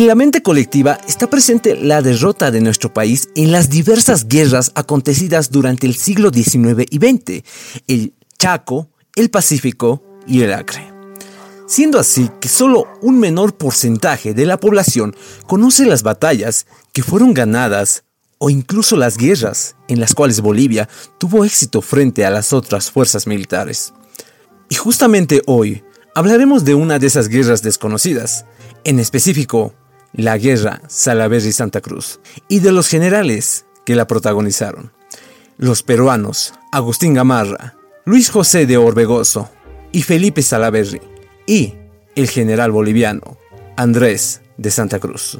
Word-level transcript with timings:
En 0.00 0.06
la 0.06 0.14
mente 0.14 0.42
colectiva 0.42 0.98
está 1.06 1.28
presente 1.28 1.76
la 1.76 2.00
derrota 2.00 2.50
de 2.50 2.62
nuestro 2.62 2.90
país 2.90 3.28
en 3.34 3.52
las 3.52 3.68
diversas 3.68 4.28
guerras 4.28 4.72
acontecidas 4.74 5.50
durante 5.50 5.86
el 5.86 5.94
siglo 5.94 6.30
XIX 6.30 6.86
y 6.88 6.96
XX, 6.96 7.44
el 7.86 8.14
Chaco, 8.38 8.88
el 9.14 9.28
Pacífico 9.28 10.02
y 10.26 10.40
el 10.40 10.54
Acre. 10.54 10.90
Siendo 11.66 11.98
así 11.98 12.30
que 12.40 12.48
solo 12.48 12.86
un 13.02 13.20
menor 13.20 13.58
porcentaje 13.58 14.32
de 14.32 14.46
la 14.46 14.58
población 14.58 15.14
conoce 15.46 15.84
las 15.84 16.02
batallas 16.02 16.66
que 16.94 17.02
fueron 17.02 17.34
ganadas 17.34 18.04
o 18.38 18.48
incluso 18.48 18.96
las 18.96 19.18
guerras 19.18 19.76
en 19.86 20.00
las 20.00 20.14
cuales 20.14 20.40
Bolivia 20.40 20.88
tuvo 21.18 21.44
éxito 21.44 21.82
frente 21.82 22.24
a 22.24 22.30
las 22.30 22.54
otras 22.54 22.90
fuerzas 22.90 23.26
militares. 23.26 23.92
Y 24.70 24.76
justamente 24.76 25.42
hoy 25.44 25.84
hablaremos 26.14 26.64
de 26.64 26.74
una 26.74 26.98
de 26.98 27.06
esas 27.06 27.28
guerras 27.28 27.60
desconocidas, 27.60 28.46
en 28.84 28.98
específico 28.98 29.74
la 30.12 30.38
guerra 30.38 30.82
Salaverry-Santa 30.88 31.80
Cruz, 31.80 32.20
y 32.48 32.60
de 32.60 32.72
los 32.72 32.88
generales 32.88 33.66
que 33.84 33.94
la 33.94 34.06
protagonizaron. 34.06 34.92
Los 35.56 35.82
peruanos 35.82 36.54
Agustín 36.72 37.14
Gamarra, 37.14 37.76
Luis 38.04 38.30
José 38.30 38.66
de 38.66 38.76
Orbegoso 38.76 39.50
y 39.92 40.02
Felipe 40.02 40.42
Salaverry, 40.42 41.00
y 41.46 41.74
el 42.16 42.28
general 42.28 42.70
boliviano 42.70 43.38
Andrés 43.76 44.42
de 44.56 44.70
Santa 44.70 44.98
Cruz. 44.98 45.38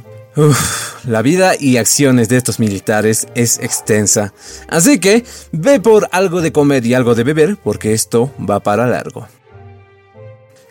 la 1.04 1.22
vida 1.22 1.52
y 1.58 1.76
acciones 1.76 2.28
de 2.28 2.36
estos 2.36 2.58
militares 2.58 3.26
es 3.34 3.58
extensa, 3.58 4.32
así 4.68 4.98
que 4.98 5.24
ve 5.52 5.80
por 5.80 6.08
algo 6.12 6.40
de 6.40 6.52
comer 6.52 6.86
y 6.86 6.94
algo 6.94 7.14
de 7.14 7.24
beber 7.24 7.56
porque 7.56 7.92
esto 7.92 8.32
va 8.48 8.60
para 8.60 8.86
largo. 8.86 9.26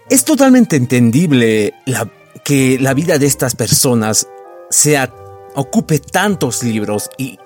Es 0.09 0.25
totalmente 0.25 0.75
entendible 0.75 1.73
la 1.85 2.09
que 2.43 2.77
la 2.79 2.93
vida 2.93 3.17
de 3.17 3.25
estas 3.25 3.55
personas 3.55 4.27
sea, 4.69 5.13
ocupe 5.55 5.99
tantos 5.99 6.63
libros 6.63 7.09
y, 7.17 7.39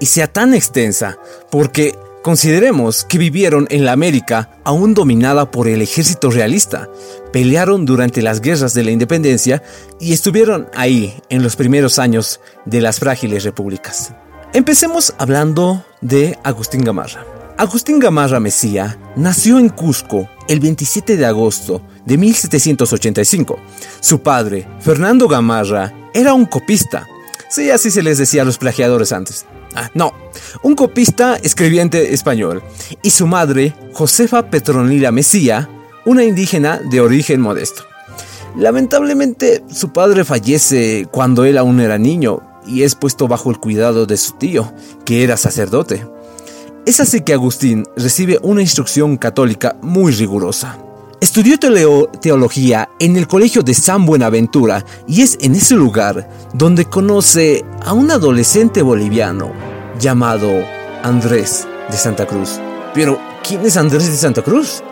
y 0.00 0.06
sea 0.06 0.26
tan 0.26 0.54
extensa, 0.54 1.18
porque 1.50 1.96
Consideremos 2.22 3.04
que 3.04 3.16
vivieron 3.16 3.66
en 3.70 3.86
la 3.86 3.92
América 3.92 4.50
aún 4.62 4.92
dominada 4.92 5.50
por 5.50 5.68
el 5.68 5.80
ejército 5.80 6.30
realista, 6.30 6.86
pelearon 7.32 7.86
durante 7.86 8.20
las 8.20 8.42
guerras 8.42 8.74
de 8.74 8.84
la 8.84 8.90
independencia 8.90 9.62
y 9.98 10.12
estuvieron 10.12 10.68
ahí 10.74 11.18
en 11.30 11.42
los 11.42 11.56
primeros 11.56 11.98
años 11.98 12.40
de 12.66 12.82
las 12.82 12.98
frágiles 12.98 13.44
repúblicas. 13.44 14.12
Empecemos 14.52 15.14
hablando 15.16 15.82
de 16.02 16.38
Agustín 16.44 16.84
Gamarra. 16.84 17.24
Agustín 17.60 17.98
Gamarra 17.98 18.40
Mesía 18.40 18.98
nació 19.16 19.58
en 19.58 19.68
Cusco 19.68 20.30
el 20.48 20.60
27 20.60 21.18
de 21.18 21.26
agosto 21.26 21.82
de 22.06 22.16
1785. 22.16 23.58
Su 24.00 24.22
padre, 24.22 24.66
Fernando 24.80 25.28
Gamarra, 25.28 25.92
era 26.14 26.32
un 26.32 26.46
copista. 26.46 27.06
Sí, 27.50 27.70
así 27.70 27.90
se 27.90 28.02
les 28.02 28.16
decía 28.16 28.40
a 28.40 28.44
los 28.46 28.56
plagiadores 28.56 29.12
antes. 29.12 29.44
Ah, 29.74 29.90
no, 29.92 30.14
un 30.62 30.74
copista 30.74 31.36
escribiente 31.36 32.14
español. 32.14 32.62
Y 33.02 33.10
su 33.10 33.26
madre, 33.26 33.74
Josefa 33.92 34.48
Petronila 34.48 35.12
Mesía, 35.12 35.68
una 36.06 36.24
indígena 36.24 36.78
de 36.78 37.02
origen 37.02 37.42
modesto. 37.42 37.82
Lamentablemente, 38.56 39.62
su 39.70 39.92
padre 39.92 40.24
fallece 40.24 41.06
cuando 41.10 41.44
él 41.44 41.58
aún 41.58 41.80
era 41.80 41.98
niño 41.98 42.40
y 42.66 42.84
es 42.84 42.94
puesto 42.94 43.28
bajo 43.28 43.50
el 43.50 43.58
cuidado 43.58 44.06
de 44.06 44.16
su 44.16 44.32
tío, 44.38 44.72
que 45.04 45.24
era 45.24 45.36
sacerdote. 45.36 46.06
Es 46.86 46.98
así 46.98 47.20
que 47.20 47.34
Agustín 47.34 47.84
recibe 47.94 48.38
una 48.42 48.62
instrucción 48.62 49.18
católica 49.18 49.76
muy 49.82 50.12
rigurosa. 50.12 50.78
Estudió 51.20 51.58
teología 51.58 52.88
en 52.98 53.16
el 53.16 53.28
Colegio 53.28 53.62
de 53.62 53.74
San 53.74 54.06
Buenaventura 54.06 54.84
y 55.06 55.20
es 55.20 55.36
en 55.42 55.54
ese 55.54 55.74
lugar 55.74 56.28
donde 56.54 56.86
conoce 56.86 57.64
a 57.84 57.92
un 57.92 58.10
adolescente 58.10 58.80
boliviano 58.80 59.52
llamado 60.00 60.48
Andrés 61.02 61.68
de 61.90 61.96
Santa 61.98 62.26
Cruz. 62.26 62.58
Pero, 62.94 63.20
¿quién 63.46 63.64
es 63.66 63.76
Andrés 63.76 64.06
de 64.06 64.16
Santa 64.16 64.40
Cruz? 64.40 64.82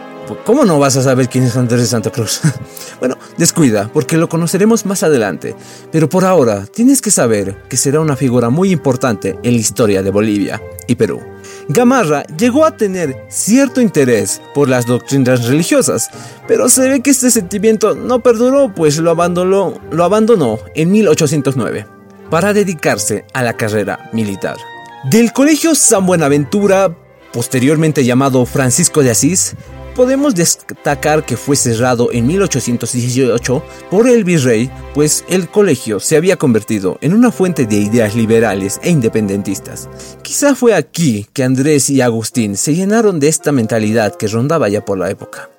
¿Cómo 0.45 0.67
no 0.67 0.79
vas 0.79 0.97
a 0.99 1.03
saber 1.03 1.31
quién 1.31 1.45
es 1.45 1.57
Andrés 1.57 1.81
de 1.81 1.87
Santa 1.87 2.11
Cruz? 2.11 2.43
bueno, 3.01 3.17
descuida, 3.39 3.91
porque 3.91 4.19
lo 4.19 4.29
conoceremos 4.29 4.85
más 4.85 5.03
adelante. 5.03 5.57
Pero 5.91 6.11
por 6.11 6.27
ahora, 6.27 6.67
tienes 6.67 7.01
que 7.01 7.11
saber 7.11 7.63
que 7.71 7.79
será 7.79 8.01
una 8.01 8.15
figura 8.17 8.51
muy 8.51 8.71
importante 8.71 9.39
en 9.43 9.55
la 9.55 9.59
historia 9.59 10.03
de 10.03 10.11
Bolivia 10.11 10.61
y 10.87 10.95
Perú. 10.97 11.38
Gamarra 11.69 12.25
llegó 12.39 12.65
a 12.65 12.77
tener 12.77 13.27
cierto 13.29 13.81
interés 13.81 14.41
por 14.55 14.69
las 14.69 14.87
doctrinas 14.87 15.47
religiosas, 15.47 16.09
pero 16.47 16.69
se 16.69 16.89
ve 16.89 17.03
que 17.03 17.11
este 17.11 17.31
sentimiento 17.31 17.95
no 17.95 18.21
perduró, 18.21 18.73
pues 18.75 18.99
lo 18.99 19.11
abandonó, 19.11 20.59
en 20.75 20.91
1809 20.91 21.99
para 22.31 22.53
dedicarse 22.53 23.25
a 23.33 23.43
la 23.43 23.57
carrera 23.57 24.11
militar. 24.13 24.57
Del 25.05 25.33
Colegio 25.33 25.75
San 25.75 26.07
Buenaventura, 26.07 26.95
posteriormente 27.33 28.05
llamado 28.05 28.45
Francisco 28.47 29.03
de 29.03 29.11
Asís, 29.11 29.55
podemos 29.99 30.37
destacar 30.37 31.27
que 31.27 31.37
fue 31.37 31.57
cerrado 31.57 32.13
en 32.13 32.25
1818 32.29 33.65
por 33.91 34.09
el 34.09 34.23
virrey, 34.23 34.71
pues 34.95 35.25
el 35.29 35.49
colegio 35.49 35.99
se 35.99 36.17
había 36.17 36.37
convertido 36.37 36.99
en 37.01 37.15
una 37.15 37.33
fuente 37.33 37.67
de 37.67 37.79
ideas 37.79 38.15
liberales 38.15 38.79
e 38.85 38.91
independentistas. 38.91 39.89
Quizá 40.23 40.55
fue 40.55 40.73
aquí 40.73 41.27
que 41.33 41.43
Andrés 41.43 41.91
y 41.91 42.01
Agustín 42.01 42.57
se 42.57 42.77
llenaron 42.77 43.19
de 43.19 43.27
esta 43.27 43.51
mentalidad 43.51 44.15
que 44.15 44.29
rondaba 44.29 44.69
ya 44.69 44.85
por 44.85 44.99
la 44.99 45.11
época. 45.11 45.51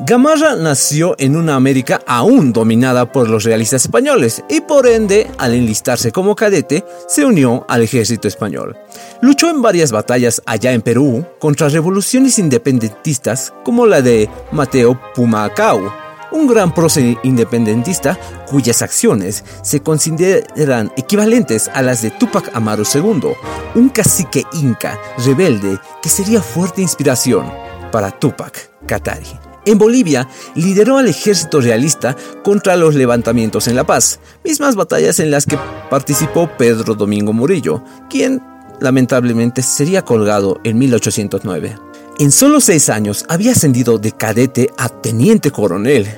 Gamarra 0.00 0.54
nació 0.54 1.16
en 1.18 1.34
una 1.34 1.56
América 1.56 2.00
aún 2.06 2.52
dominada 2.52 3.10
por 3.10 3.28
los 3.28 3.42
realistas 3.42 3.82
españoles 3.82 4.44
y 4.48 4.60
por 4.60 4.86
ende, 4.86 5.28
al 5.38 5.54
enlistarse 5.54 6.12
como 6.12 6.36
cadete, 6.36 6.84
se 7.08 7.24
unió 7.24 7.66
al 7.68 7.82
ejército 7.82 8.28
español. 8.28 8.76
Luchó 9.20 9.50
en 9.50 9.60
varias 9.60 9.90
batallas 9.90 10.40
allá 10.46 10.72
en 10.72 10.82
Perú 10.82 11.26
contra 11.40 11.68
revoluciones 11.68 12.38
independentistas 12.38 13.52
como 13.64 13.86
la 13.86 14.00
de 14.00 14.30
Mateo 14.52 15.00
Pumacao, 15.16 15.92
un 16.30 16.46
gran 16.46 16.72
prócer 16.72 17.16
independentista 17.24 18.16
cuyas 18.48 18.82
acciones 18.82 19.44
se 19.62 19.80
consideran 19.80 20.92
equivalentes 20.96 21.68
a 21.74 21.82
las 21.82 22.02
de 22.02 22.10
Tupac 22.12 22.54
Amaru 22.54 22.84
II, 22.94 23.32
un 23.74 23.88
cacique 23.88 24.44
inca 24.52 24.96
rebelde 25.24 25.80
que 26.00 26.08
sería 26.08 26.40
fuerte 26.40 26.82
inspiración 26.82 27.50
para 27.90 28.12
Tupac 28.12 28.70
Katari. 28.86 29.47
En 29.68 29.76
Bolivia 29.76 30.26
lideró 30.54 30.96
al 30.96 31.08
ejército 31.08 31.60
realista 31.60 32.16
contra 32.42 32.74
los 32.74 32.94
levantamientos 32.94 33.68
en 33.68 33.76
La 33.76 33.84
Paz, 33.84 34.18
mismas 34.42 34.76
batallas 34.76 35.20
en 35.20 35.30
las 35.30 35.44
que 35.44 35.58
participó 35.90 36.48
Pedro 36.56 36.94
Domingo 36.94 37.34
Murillo, 37.34 37.84
quien 38.08 38.42
lamentablemente 38.80 39.62
sería 39.62 40.06
colgado 40.06 40.58
en 40.64 40.78
1809. 40.78 41.76
En 42.18 42.32
solo 42.32 42.62
seis 42.62 42.88
años 42.88 43.26
había 43.28 43.52
ascendido 43.52 43.98
de 43.98 44.12
cadete 44.12 44.70
a 44.78 44.88
teniente 44.88 45.50
coronel. 45.50 46.08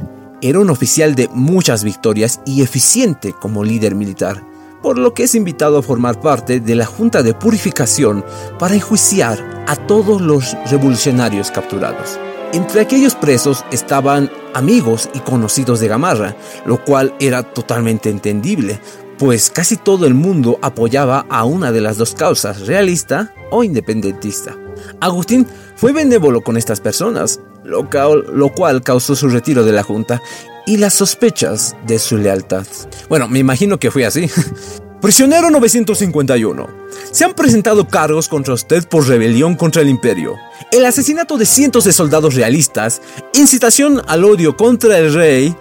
Era 0.41 0.61
un 0.61 0.71
oficial 0.71 1.17
de 1.17 1.28
muchas 1.34 1.82
victorias 1.82 2.38
y 2.47 2.62
eficiente 2.62 3.32
como 3.32 3.65
líder 3.65 3.97
militar, 3.97 4.44
por 4.81 4.97
lo 4.97 5.12
que 5.12 5.25
es 5.25 5.34
invitado 5.34 5.78
a 5.78 5.82
formar 5.82 6.21
parte 6.21 6.61
de 6.61 6.77
la 6.77 6.87
Junta 6.87 7.25
de 7.25 7.34
Purificación 7.34 8.25
para 8.61 8.77
enjuiciar 8.77 9.65
a 9.67 9.75
todos 9.75 10.21
los 10.21 10.56
revolucionarios 10.71 11.50
capturados. 11.50 12.17
Entre 12.52 12.81
aquellos 12.81 13.14
presos 13.14 13.64
estaban 13.70 14.29
amigos 14.55 15.08
y 15.14 15.20
conocidos 15.20 15.79
de 15.79 15.87
Gamarra, 15.87 16.35
lo 16.67 16.85
cual 16.85 17.14
era 17.20 17.44
totalmente 17.44 18.11
entendible, 18.11 18.81
pues 19.19 19.50
casi 19.50 19.76
todo 19.76 20.05
el 20.05 20.14
mundo 20.14 20.58
apoyaba 20.61 21.26
a 21.29 21.44
una 21.44 21.70
de 21.70 21.81
las 21.81 21.97
dos 21.97 22.12
causas, 22.14 22.67
realista 22.67 23.32
o 23.52 23.62
independentista. 23.62 24.56
Agustín 25.00 25.47
fue 25.76 25.93
benévolo 25.93 26.41
con 26.41 26.56
estas 26.56 26.81
personas, 26.81 27.41
lo, 27.62 27.88
cual 27.88 28.82
causó 28.82 29.14
su 29.14 29.29
retiro 29.29 29.64
de 29.64 29.73
la 29.73 29.85
Junta 29.85 30.20
y 30.67 30.79
las 30.79 30.94
sospechas 30.94 31.76
de 31.87 32.00
su 32.00 32.17
lealtad. 32.17 32.67
Bueno, 33.08 33.29
me 33.29 33.38
imagino 33.38 33.79
que 33.79 33.93
fue 33.93 34.06
así. 34.06 34.29
Prisionero 35.00 35.49
951. 35.49 36.69
Se 37.11 37.25
han 37.25 37.32
presentado 37.32 37.88
cargos 37.88 38.29
contra 38.29 38.52
usted 38.52 38.87
por 38.87 39.08
rebelión 39.08 39.56
contra 39.56 39.81
el 39.81 39.88
imperio, 39.88 40.37
el 40.70 40.85
asesinato 40.85 41.38
de 41.38 41.47
cientos 41.47 41.85
de 41.85 41.94
soldados 41.94 42.35
realistas, 42.35 43.00
incitación 43.32 44.02
al 44.06 44.25
odio 44.25 44.58
contra 44.58 44.99
el 44.99 45.14
rey. 45.14 45.56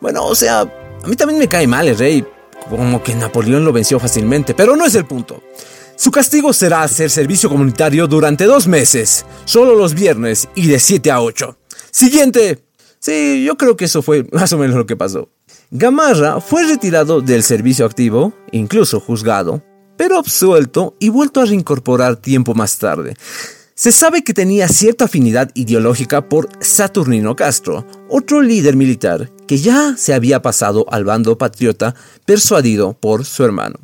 Bueno, 0.00 0.24
o 0.24 0.34
sea, 0.36 0.60
a 0.60 1.08
mí 1.08 1.16
también 1.16 1.40
me 1.40 1.48
cae 1.48 1.66
mal 1.66 1.88
el 1.88 1.98
rey, 1.98 2.24
como 2.70 3.02
que 3.02 3.16
Napoleón 3.16 3.64
lo 3.64 3.72
venció 3.72 3.98
fácilmente, 3.98 4.54
pero 4.54 4.76
no 4.76 4.86
es 4.86 4.94
el 4.94 5.06
punto. 5.06 5.42
Su 5.96 6.12
castigo 6.12 6.52
será 6.52 6.84
hacer 6.84 7.10
servicio 7.10 7.48
comunitario 7.48 8.06
durante 8.06 8.44
dos 8.44 8.68
meses, 8.68 9.26
solo 9.44 9.74
los 9.74 9.94
viernes 9.94 10.48
y 10.54 10.68
de 10.68 10.78
7 10.78 11.10
a 11.10 11.20
8. 11.20 11.58
Siguiente. 11.90 12.64
Sí, 13.00 13.42
yo 13.44 13.56
creo 13.56 13.76
que 13.76 13.86
eso 13.86 14.02
fue 14.02 14.24
más 14.32 14.52
o 14.52 14.58
menos 14.58 14.76
lo 14.76 14.86
que 14.86 14.94
pasó. 14.94 15.28
Gamarra 15.70 16.40
fue 16.40 16.66
retirado 16.66 17.20
del 17.20 17.42
servicio 17.42 17.84
activo, 17.84 18.32
incluso 18.52 19.00
juzgado, 19.00 19.62
pero 19.98 20.16
absuelto 20.16 20.96
y 20.98 21.10
vuelto 21.10 21.42
a 21.42 21.44
reincorporar 21.44 22.16
tiempo 22.16 22.54
más 22.54 22.78
tarde. 22.78 23.14
Se 23.74 23.92
sabe 23.92 24.24
que 24.24 24.32
tenía 24.32 24.66
cierta 24.66 25.04
afinidad 25.04 25.50
ideológica 25.54 26.26
por 26.26 26.48
Saturnino 26.60 27.36
Castro, 27.36 27.86
otro 28.08 28.40
líder 28.40 28.76
militar 28.76 29.30
que 29.46 29.58
ya 29.58 29.94
se 29.98 30.14
había 30.14 30.40
pasado 30.40 30.86
al 30.90 31.04
bando 31.04 31.36
patriota 31.36 31.94
persuadido 32.24 32.94
por 32.94 33.26
su 33.26 33.44
hermano. 33.44 33.78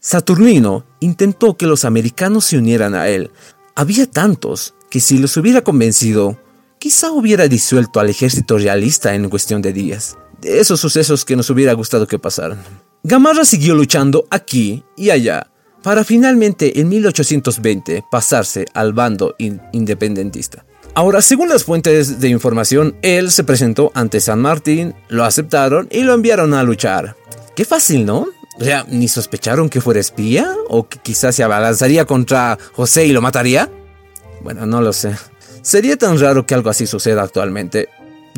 Saturnino 0.00 0.86
intentó 1.00 1.58
que 1.58 1.66
los 1.66 1.84
americanos 1.84 2.46
se 2.46 2.56
unieran 2.56 2.94
a 2.94 3.08
él. 3.08 3.30
Había 3.74 4.10
tantos 4.10 4.74
que 4.88 5.00
si 5.00 5.18
los 5.18 5.36
hubiera 5.36 5.60
convencido, 5.60 6.40
quizá 6.78 7.12
hubiera 7.12 7.48
disuelto 7.48 8.00
al 8.00 8.08
ejército 8.08 8.56
realista 8.56 9.14
en 9.14 9.28
cuestión 9.28 9.60
de 9.60 9.74
días. 9.74 10.16
Esos 10.42 10.80
sucesos 10.80 11.24
que 11.24 11.36
nos 11.36 11.50
hubiera 11.50 11.72
gustado 11.72 12.06
que 12.06 12.18
pasaran. 12.18 12.58
Gamarra 13.02 13.44
siguió 13.44 13.74
luchando 13.74 14.26
aquí 14.30 14.84
y 14.96 15.10
allá, 15.10 15.50
para 15.82 16.04
finalmente 16.04 16.80
en 16.80 16.88
1820 16.88 18.04
pasarse 18.10 18.66
al 18.74 18.92
bando 18.92 19.34
independentista. 19.72 20.64
Ahora, 20.94 21.22
según 21.22 21.48
las 21.48 21.64
fuentes 21.64 22.20
de 22.20 22.28
información, 22.28 22.96
él 23.02 23.30
se 23.30 23.44
presentó 23.44 23.92
ante 23.94 24.20
San 24.20 24.40
Martín, 24.40 24.94
lo 25.08 25.24
aceptaron 25.24 25.86
y 25.90 26.02
lo 26.02 26.14
enviaron 26.14 26.54
a 26.54 26.62
luchar. 26.62 27.16
Qué 27.54 27.64
fácil, 27.64 28.04
¿no? 28.04 28.26
O 28.58 28.64
sea, 28.64 28.84
¿ni 28.88 29.06
sospecharon 29.06 29.68
que 29.68 29.80
fuera 29.80 30.00
espía? 30.00 30.52
¿O 30.68 30.88
que 30.88 30.98
quizás 30.98 31.36
se 31.36 31.44
abalanzaría 31.44 32.04
contra 32.04 32.58
José 32.72 33.06
y 33.06 33.12
lo 33.12 33.22
mataría? 33.22 33.70
Bueno, 34.42 34.66
no 34.66 34.80
lo 34.80 34.92
sé. 34.92 35.14
Sería 35.62 35.96
tan 35.96 36.18
raro 36.18 36.46
que 36.46 36.54
algo 36.54 36.70
así 36.70 36.86
suceda 36.86 37.22
actualmente. 37.22 37.88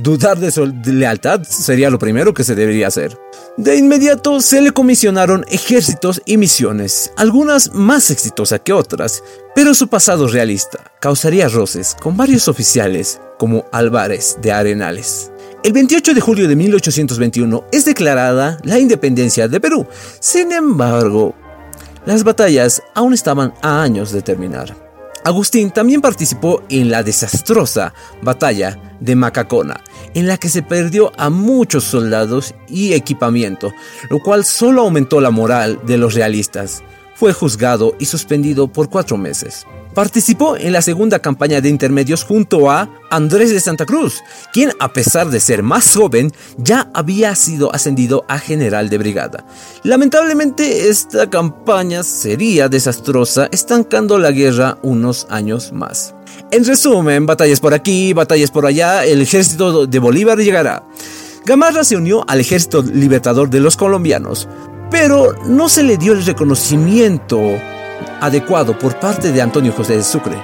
Dudar 0.02 0.38
de 0.38 0.50
su 0.50 0.64
lealtad 0.86 1.42
sería 1.42 1.90
lo 1.90 1.98
primero 1.98 2.32
que 2.32 2.42
se 2.42 2.54
debería 2.54 2.86
hacer. 2.86 3.18
De 3.58 3.76
inmediato 3.76 4.40
se 4.40 4.62
le 4.62 4.70
comisionaron 4.70 5.44
ejércitos 5.50 6.22
y 6.24 6.38
misiones, 6.38 7.12
algunas 7.18 7.74
más 7.74 8.10
exitosas 8.10 8.60
que 8.60 8.72
otras, 8.72 9.22
pero 9.54 9.74
su 9.74 9.88
pasado 9.88 10.26
realista 10.26 10.78
causaría 11.00 11.48
roces 11.48 11.94
con 12.00 12.16
varios 12.16 12.48
oficiales 12.48 13.20
como 13.38 13.66
Álvarez 13.72 14.38
de 14.40 14.52
Arenales. 14.52 15.32
El 15.62 15.74
28 15.74 16.14
de 16.14 16.20
julio 16.22 16.48
de 16.48 16.56
1821 16.56 17.64
es 17.70 17.84
declarada 17.84 18.56
la 18.64 18.78
independencia 18.78 19.48
de 19.48 19.60
Perú. 19.60 19.86
Sin 20.18 20.50
embargo, 20.52 21.34
las 22.06 22.24
batallas 22.24 22.82
aún 22.94 23.12
estaban 23.12 23.52
a 23.60 23.82
años 23.82 24.12
de 24.12 24.22
terminar. 24.22 24.89
Agustín 25.24 25.70
también 25.70 26.00
participó 26.00 26.62
en 26.70 26.90
la 26.90 27.02
desastrosa 27.02 27.92
batalla 28.22 28.78
de 29.00 29.16
Macacona, 29.16 29.82
en 30.14 30.26
la 30.26 30.38
que 30.38 30.48
se 30.48 30.62
perdió 30.62 31.12
a 31.18 31.28
muchos 31.28 31.84
soldados 31.84 32.54
y 32.68 32.94
equipamiento, 32.94 33.72
lo 34.08 34.20
cual 34.20 34.44
solo 34.44 34.82
aumentó 34.82 35.20
la 35.20 35.30
moral 35.30 35.80
de 35.86 35.98
los 35.98 36.14
realistas. 36.14 36.82
Fue 37.20 37.34
juzgado 37.34 37.94
y 37.98 38.06
suspendido 38.06 38.66
por 38.66 38.88
cuatro 38.88 39.18
meses. 39.18 39.66
Participó 39.92 40.56
en 40.56 40.72
la 40.72 40.80
segunda 40.80 41.18
campaña 41.18 41.60
de 41.60 41.68
intermedios 41.68 42.24
junto 42.24 42.70
a 42.70 42.88
Andrés 43.10 43.50
de 43.50 43.60
Santa 43.60 43.84
Cruz, 43.84 44.22
quien 44.54 44.72
a 44.80 44.94
pesar 44.94 45.28
de 45.28 45.38
ser 45.38 45.62
más 45.62 45.94
joven 45.94 46.32
ya 46.56 46.88
había 46.94 47.34
sido 47.34 47.74
ascendido 47.74 48.24
a 48.26 48.38
general 48.38 48.88
de 48.88 48.96
brigada. 48.96 49.44
Lamentablemente 49.82 50.88
esta 50.88 51.28
campaña 51.28 52.04
sería 52.04 52.70
desastrosa, 52.70 53.50
estancando 53.52 54.18
la 54.18 54.30
guerra 54.30 54.78
unos 54.80 55.26
años 55.28 55.72
más. 55.74 56.14
En 56.50 56.64
resumen, 56.64 57.26
batallas 57.26 57.60
por 57.60 57.74
aquí, 57.74 58.14
batallas 58.14 58.50
por 58.50 58.64
allá, 58.64 59.04
el 59.04 59.20
ejército 59.20 59.86
de 59.86 59.98
Bolívar 59.98 60.38
llegará. 60.38 60.86
Gamarra 61.44 61.84
se 61.84 61.96
unió 61.96 62.24
al 62.26 62.40
ejército 62.40 62.80
libertador 62.80 63.50
de 63.50 63.60
los 63.60 63.76
colombianos, 63.76 64.48
pero 64.90 65.34
no 65.46 65.68
se 65.68 65.82
le 65.82 65.96
dio 65.96 66.12
el 66.12 66.24
reconocimiento 66.24 67.40
adecuado 68.20 68.78
por 68.78 68.98
parte 68.98 69.32
de 69.32 69.40
Antonio 69.40 69.72
José 69.72 69.96
de 69.96 70.02
Sucre, 70.02 70.36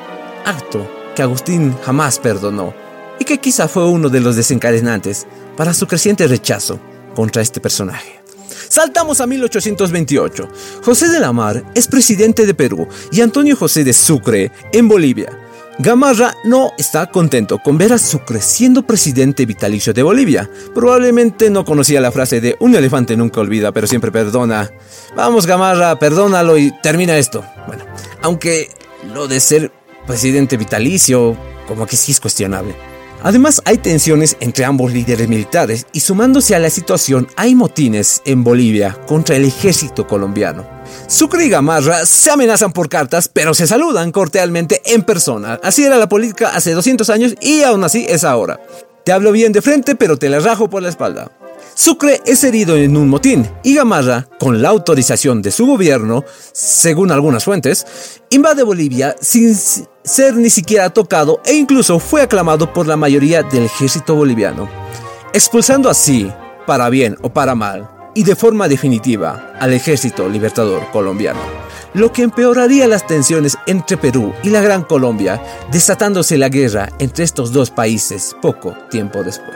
acto 0.45 0.87
que 1.15 1.23
Agustín 1.23 1.75
jamás 1.83 2.19
perdonó 2.19 2.75
y 3.19 3.25
que 3.25 3.39
quizá 3.39 3.69
fue 3.69 3.87
uno 3.89 4.09
de 4.09 4.21
los 4.21 4.37
desencadenantes 4.37 5.27
para 5.57 5.75
su 5.75 5.87
creciente 5.87 6.27
rechazo 6.29 6.79
contra 7.15 7.43
este 7.43 7.61
personaje. 7.61 8.21
Saltamos 8.69 9.21
a 9.21 9.27
1828. 9.27 10.49
José 10.85 11.09
de 11.09 11.21
la 11.21 11.33
Mar 11.33 11.65
es 11.75 11.87
presidente 11.87 12.47
de 12.47 12.55
Perú 12.55 12.89
y 13.11 13.21
Antonio 13.21 13.57
José 13.57 13.85
de 13.85 13.93
Sucre 13.93 14.53
en 14.73 14.89
Bolivia. 14.89 15.46
Gamarra 15.79 16.35
no 16.43 16.73
está 16.79 17.11
contento 17.11 17.59
con 17.59 17.77
ver 17.77 17.93
a 17.93 17.99
Sucre 17.99 18.41
siendo 18.41 18.87
presidente 18.87 19.45
vitalicio 19.45 19.93
de 19.93 20.03
Bolivia. 20.03 20.49
Probablemente 20.75 21.51
no 21.51 21.67
conocía 21.67 22.01
la 22.01 22.11
frase 22.11 22.41
de 22.41 22.57
un 22.61 22.75
elefante 22.75 23.15
nunca 23.15 23.41
olvida, 23.41 23.73
pero 23.73 23.87
siempre 23.87 24.11
perdona. 24.11 24.71
Vamos 25.15 25.47
Gamarra, 25.47 25.99
perdónalo 25.99 26.57
y 26.57 26.73
termina 26.83 27.19
esto. 27.19 27.45
Bueno, 27.67 27.85
aunque 28.23 28.71
lo 29.13 29.29
de 29.29 29.39
ser 29.39 29.71
presidente 30.07 30.57
vitalicio, 30.57 31.37
como 31.69 31.87
que 31.87 31.97
sí 31.97 32.13
es 32.13 32.21
cuestionable. 32.21 32.75
Además, 33.23 33.61
hay 33.67 33.77
tensiones 33.77 34.39
entre 34.41 34.65
ambos 34.65 34.93
líderes 34.93 35.29
militares 35.29 35.87
y 35.93 36.01
sumándose 36.01 36.55
a 36.55 36.59
la 36.59 36.71
situación, 36.71 37.29
hay 37.37 37.55
motines 37.55 38.23
en 38.25 38.45
Bolivia 38.45 38.97
contra 39.07 39.37
el 39.37 39.45
ejército 39.45 40.07
colombiano. 40.07 40.76
Sucre 41.07 41.47
y 41.47 41.49
Gamarra 41.49 42.05
se 42.07 42.31
amenazan 42.31 42.73
por 42.73 42.89
cartas, 42.89 43.29
pero 43.33 43.55
se 43.55 43.67
saludan 43.67 44.13
cordialmente 44.13 44.83
en 44.87 45.03
persona. 45.03 45.61
Así 45.63 45.85
era 45.85 45.97
la 45.97 46.09
política 46.09 46.51
hace 46.55 46.73
200 46.73 47.09
años 47.11 47.35
y 47.41 47.63
aún 47.63 47.85
así 47.85 48.07
es 48.09 48.25
ahora. 48.25 48.61
Te 49.05 49.13
hablo 49.13 49.31
bien 49.33 49.53
de 49.53 49.63
frente, 49.63 49.95
pero 49.95 50.19
te 50.19 50.29
la 50.29 50.41
rajo 50.41 50.69
por 50.69 50.83
la 50.83 50.89
espalda. 50.89 51.31
Sucre 51.75 52.23
es 52.25 52.43
herido 52.43 52.75
en 52.77 52.97
un 52.97 53.09
motín 53.09 53.49
y 53.63 53.75
Gamarra, 53.75 54.27
con 54.41 54.63
la 54.63 54.71
autorización 54.71 55.43
de 55.43 55.51
su 55.51 55.67
gobierno, 55.67 56.25
según 56.53 57.13
algunas 57.13 57.45
fuentes, 57.45 57.87
invade 58.31 58.63
Bolivia 58.63 59.15
sin 59.21 59.55
ser 59.55 60.35
ni 60.37 60.49
siquiera 60.49 60.89
tocado 60.91 61.41
e 61.45 61.53
incluso 61.53 61.99
fue 61.99 62.23
aclamado 62.23 62.73
por 62.73 62.87
la 62.87 62.97
mayoría 62.97 63.43
del 63.43 63.65
ejército 63.65 64.15
boliviano, 64.15 64.69
expulsando 65.35 65.91
así, 65.91 66.33
para 66.67 66.89
bien 66.89 67.17
o 67.21 67.33
para 67.33 67.55
mal, 67.55 67.89
y 68.17 68.25
de 68.25 68.35
forma 68.35 68.67
definitiva 68.67 69.53
al 69.61 69.75
ejército 69.75 70.27
libertador 70.27 70.91
colombiano, 70.91 71.41
lo 71.93 72.13
que 72.13 72.23
empeoraría 72.23 72.89
las 72.89 73.07
tensiones 73.07 73.59
entre 73.67 73.99
Perú 73.99 74.33
y 74.43 74.49
la 74.49 74.63
Gran 74.63 74.85
Colombia, 74.85 75.43
desatándose 75.71 76.39
la 76.39 76.49
guerra 76.49 76.89
entre 76.99 77.25
estos 77.25 77.53
dos 77.53 77.71
países 77.71 78.35
poco 78.41 78.75
tiempo 78.91 79.23
después. 79.23 79.55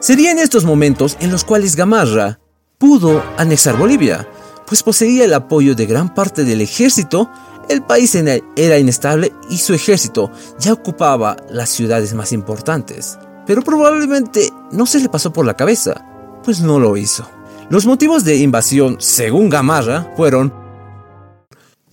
Sería 0.00 0.32
en 0.32 0.40
estos 0.40 0.64
momentos 0.64 1.16
en 1.20 1.30
los 1.30 1.44
cuales 1.44 1.76
Gamarra 1.76 2.40
pudo 2.76 3.22
anexar 3.38 3.78
Bolivia, 3.78 4.28
pues 4.66 4.82
poseía 4.82 5.24
el 5.24 5.32
apoyo 5.32 5.76
de 5.76 5.86
gran 5.86 6.12
parte 6.12 6.42
del 6.42 6.62
ejército, 6.62 7.30
el 7.68 7.84
país 7.84 8.16
era 8.16 8.78
inestable 8.78 9.32
y 9.48 9.58
su 9.58 9.74
ejército 9.74 10.32
ya 10.58 10.72
ocupaba 10.72 11.36
las 11.50 11.68
ciudades 11.68 12.14
más 12.14 12.32
importantes. 12.32 13.16
Pero 13.46 13.62
probablemente 13.62 14.52
no 14.72 14.86
se 14.86 14.98
le 14.98 15.08
pasó 15.08 15.32
por 15.32 15.46
la 15.46 15.54
cabeza, 15.54 16.04
pues 16.42 16.60
no 16.60 16.80
lo 16.80 16.96
hizo. 16.96 17.35
Los 17.68 17.84
motivos 17.84 18.24
de 18.24 18.36
invasión, 18.36 18.96
según 19.00 19.50
Gamarra, 19.50 20.12
fueron 20.16 20.52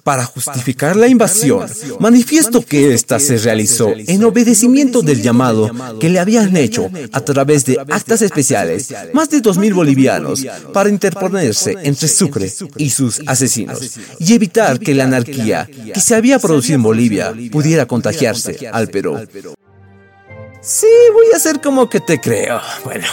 para 0.03 0.25
justificar 0.25 0.95
la 0.95 1.07
invasión, 1.07 1.65
manifiesto 1.99 2.61
que 2.61 2.93
ésta 2.93 3.19
se 3.19 3.37
realizó 3.37 3.91
en 3.95 4.23
obedecimiento 4.23 5.01
del 5.01 5.21
llamado 5.21 5.71
que 5.99 6.09
le 6.09 6.19
habían 6.19 6.55
hecho 6.57 6.89
a 7.11 7.21
través 7.21 7.65
de 7.65 7.79
actas 7.79 8.21
especiales. 8.21 8.93
más 9.13 9.29
de 9.29 9.41
2.000 9.41 9.73
bolivianos 9.73 10.45
para 10.73 10.89
interponerse 10.89 11.75
entre 11.83 12.07
Sucre 12.07 12.51
y 12.77 12.89
sus 12.89 13.21
asesinos 13.25 13.97
y 14.19 14.33
evitar 14.33 14.79
que 14.79 14.93
la 14.93 15.05
anarquía 15.05 15.67
que 15.93 16.01
se 16.01 16.15
había 16.15 16.37
producido 16.37 16.75
en 16.75 16.83
Bolivia 16.83 17.33
pudiera 17.51 17.87
contagiarse 17.87 18.69
al 18.71 18.89
Perú. 18.89 19.17
Sí, 20.63 20.87
voy 21.11 21.25
a 21.33 21.35
hacer 21.35 21.59
como 21.59 21.89
que 21.89 21.99
te 21.99 22.21
creo. 22.21 22.61
Bueno, 22.85 23.05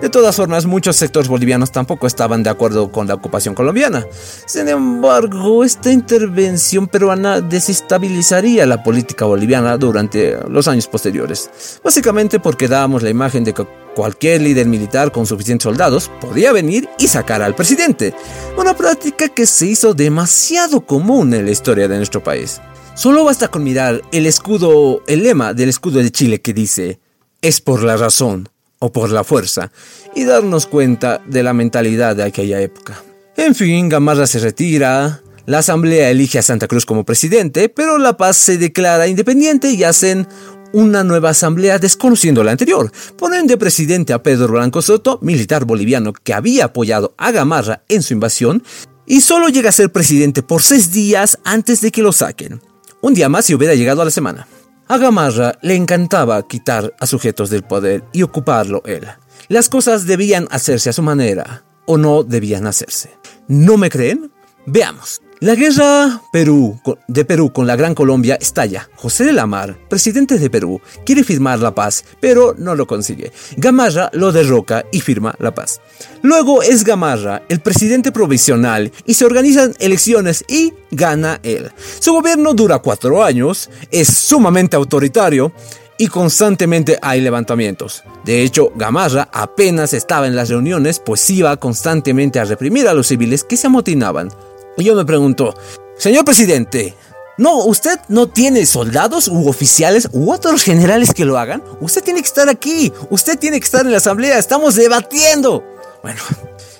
de 0.00 0.08
todas 0.08 0.36
formas, 0.36 0.66
muchos 0.66 0.94
sectores 0.94 1.26
bolivianos 1.26 1.72
tampoco 1.72 2.06
estaban 2.06 2.44
de 2.44 2.50
acuerdo 2.50 2.92
con 2.92 3.08
la 3.08 3.14
ocupación 3.14 3.56
colombiana. 3.56 4.06
Sin 4.46 4.68
embargo, 4.68 5.64
esta 5.64 5.90
intervención 5.90 6.86
peruana 6.86 7.40
desestabilizaría 7.40 8.66
la 8.66 8.84
política 8.84 9.24
boliviana 9.24 9.76
durante 9.76 10.38
los 10.48 10.68
años 10.68 10.86
posteriores, 10.86 11.50
básicamente 11.82 12.38
porque 12.38 12.68
dábamos 12.68 13.02
la 13.02 13.10
imagen 13.10 13.42
de 13.42 13.52
que 13.52 13.66
cualquier 13.96 14.42
líder 14.42 14.68
militar 14.68 15.10
con 15.10 15.26
suficientes 15.26 15.64
soldados 15.64 16.08
podía 16.20 16.52
venir 16.52 16.88
y 17.00 17.08
sacar 17.08 17.42
al 17.42 17.56
presidente, 17.56 18.14
una 18.56 18.76
práctica 18.76 19.28
que 19.28 19.46
se 19.46 19.66
hizo 19.66 19.92
demasiado 19.92 20.82
común 20.82 21.34
en 21.34 21.46
la 21.46 21.50
historia 21.50 21.88
de 21.88 21.96
nuestro 21.96 22.22
país. 22.22 22.60
Solo 22.96 23.24
basta 23.24 23.48
con 23.48 23.62
mirar 23.62 24.00
el 24.10 24.24
escudo, 24.24 25.02
el 25.06 25.22
lema 25.22 25.52
del 25.52 25.68
escudo 25.68 25.98
de 25.98 26.10
Chile 26.10 26.40
que 26.40 26.54
dice, 26.54 26.98
es 27.42 27.60
por 27.60 27.82
la 27.82 27.98
razón, 27.98 28.48
o 28.78 28.90
por 28.90 29.10
la 29.10 29.22
fuerza, 29.22 29.70
y 30.14 30.24
darnos 30.24 30.64
cuenta 30.64 31.20
de 31.26 31.42
la 31.42 31.52
mentalidad 31.52 32.16
de 32.16 32.22
aquella 32.22 32.58
época. 32.62 33.02
En 33.36 33.54
fin, 33.54 33.90
Gamarra 33.90 34.26
se 34.26 34.38
retira, 34.38 35.20
la 35.44 35.58
asamblea 35.58 36.08
elige 36.08 36.38
a 36.38 36.42
Santa 36.42 36.68
Cruz 36.68 36.86
como 36.86 37.04
presidente, 37.04 37.68
pero 37.68 37.98
La 37.98 38.16
Paz 38.16 38.38
se 38.38 38.56
declara 38.56 39.06
independiente 39.08 39.70
y 39.70 39.84
hacen 39.84 40.26
una 40.72 41.04
nueva 41.04 41.30
asamblea 41.30 41.78
desconociendo 41.78 42.42
la 42.44 42.52
anterior. 42.52 42.90
Ponen 43.18 43.46
de 43.46 43.58
presidente 43.58 44.14
a 44.14 44.22
Pedro 44.22 44.48
Blanco 44.48 44.80
Soto, 44.80 45.18
militar 45.20 45.66
boliviano 45.66 46.14
que 46.14 46.32
había 46.32 46.64
apoyado 46.64 47.14
a 47.18 47.30
Gamarra 47.30 47.82
en 47.90 48.02
su 48.02 48.14
invasión, 48.14 48.62
y 49.04 49.20
solo 49.20 49.50
llega 49.50 49.68
a 49.68 49.72
ser 49.72 49.92
presidente 49.92 50.42
por 50.42 50.62
seis 50.62 50.92
días 50.92 51.38
antes 51.44 51.82
de 51.82 51.90
que 51.90 52.00
lo 52.00 52.12
saquen. 52.12 52.62
Un 53.06 53.14
día 53.14 53.28
más 53.28 53.48
y 53.48 53.54
hubiera 53.54 53.76
llegado 53.76 54.02
a 54.02 54.04
la 54.04 54.10
semana. 54.10 54.48
A 54.88 54.98
Gamarra 54.98 55.60
le 55.62 55.76
encantaba 55.76 56.44
quitar 56.48 56.92
a 56.98 57.06
sujetos 57.06 57.50
del 57.50 57.62
poder 57.62 58.02
y 58.12 58.24
ocuparlo 58.24 58.82
él. 58.84 59.06
Las 59.46 59.68
cosas 59.68 60.06
debían 60.06 60.48
hacerse 60.50 60.90
a 60.90 60.92
su 60.92 61.02
manera 61.02 61.62
o 61.86 61.98
no 61.98 62.24
debían 62.24 62.66
hacerse. 62.66 63.16
¿No 63.46 63.76
me 63.76 63.90
creen? 63.90 64.32
Veamos. 64.66 65.22
La 65.40 65.54
guerra 65.54 66.22
Perú, 66.32 66.80
de 67.08 67.26
Perú 67.26 67.52
con 67.52 67.66
la 67.66 67.76
Gran 67.76 67.94
Colombia 67.94 68.38
estalla. 68.40 68.88
José 68.96 69.24
de 69.24 69.34
la 69.34 69.46
Mar, 69.46 69.76
presidente 69.86 70.38
de 70.38 70.48
Perú, 70.48 70.80
quiere 71.04 71.24
firmar 71.24 71.58
la 71.58 71.74
paz, 71.74 72.06
pero 72.20 72.54
no 72.56 72.74
lo 72.74 72.86
consigue. 72.86 73.32
Gamarra 73.58 74.08
lo 74.14 74.32
derroca 74.32 74.86
y 74.90 75.00
firma 75.00 75.34
la 75.38 75.54
paz. 75.54 75.82
Luego 76.22 76.62
es 76.62 76.84
Gamarra 76.84 77.42
el 77.50 77.60
presidente 77.60 78.12
provisional 78.12 78.90
y 79.04 79.12
se 79.12 79.26
organizan 79.26 79.74
elecciones 79.78 80.42
y 80.48 80.72
gana 80.90 81.38
él. 81.42 81.70
Su 81.98 82.14
gobierno 82.14 82.54
dura 82.54 82.78
cuatro 82.78 83.22
años, 83.22 83.68
es 83.90 84.08
sumamente 84.08 84.74
autoritario 84.74 85.52
y 85.98 86.06
constantemente 86.06 86.98
hay 87.02 87.20
levantamientos. 87.20 88.04
De 88.24 88.42
hecho, 88.42 88.72
Gamarra 88.74 89.28
apenas 89.30 89.92
estaba 89.92 90.26
en 90.26 90.34
las 90.34 90.48
reuniones, 90.48 90.98
pues 90.98 91.28
iba 91.28 91.54
constantemente 91.58 92.40
a 92.40 92.44
reprimir 92.46 92.88
a 92.88 92.94
los 92.94 93.08
civiles 93.08 93.44
que 93.44 93.58
se 93.58 93.66
amotinaban. 93.66 94.30
Y 94.76 94.84
yo 94.84 94.94
me 94.94 95.04
pregunto, 95.04 95.54
señor 95.96 96.24
presidente, 96.24 96.94
¿no 97.38 97.64
usted 97.64 97.98
no 98.08 98.28
tiene 98.28 98.66
soldados 98.66 99.28
u 99.28 99.48
oficiales 99.48 100.08
u 100.12 100.30
otros 100.32 100.62
generales 100.62 101.14
que 101.14 101.24
lo 101.24 101.38
hagan? 101.38 101.62
Usted 101.80 102.02
tiene 102.02 102.20
que 102.20 102.28
estar 102.28 102.48
aquí, 102.48 102.92
usted 103.08 103.38
tiene 103.38 103.58
que 103.58 103.64
estar 103.64 103.86
en 103.86 103.92
la 103.92 103.98
asamblea, 103.98 104.38
estamos 104.38 104.74
debatiendo. 104.74 105.64
Bueno, 106.02 106.20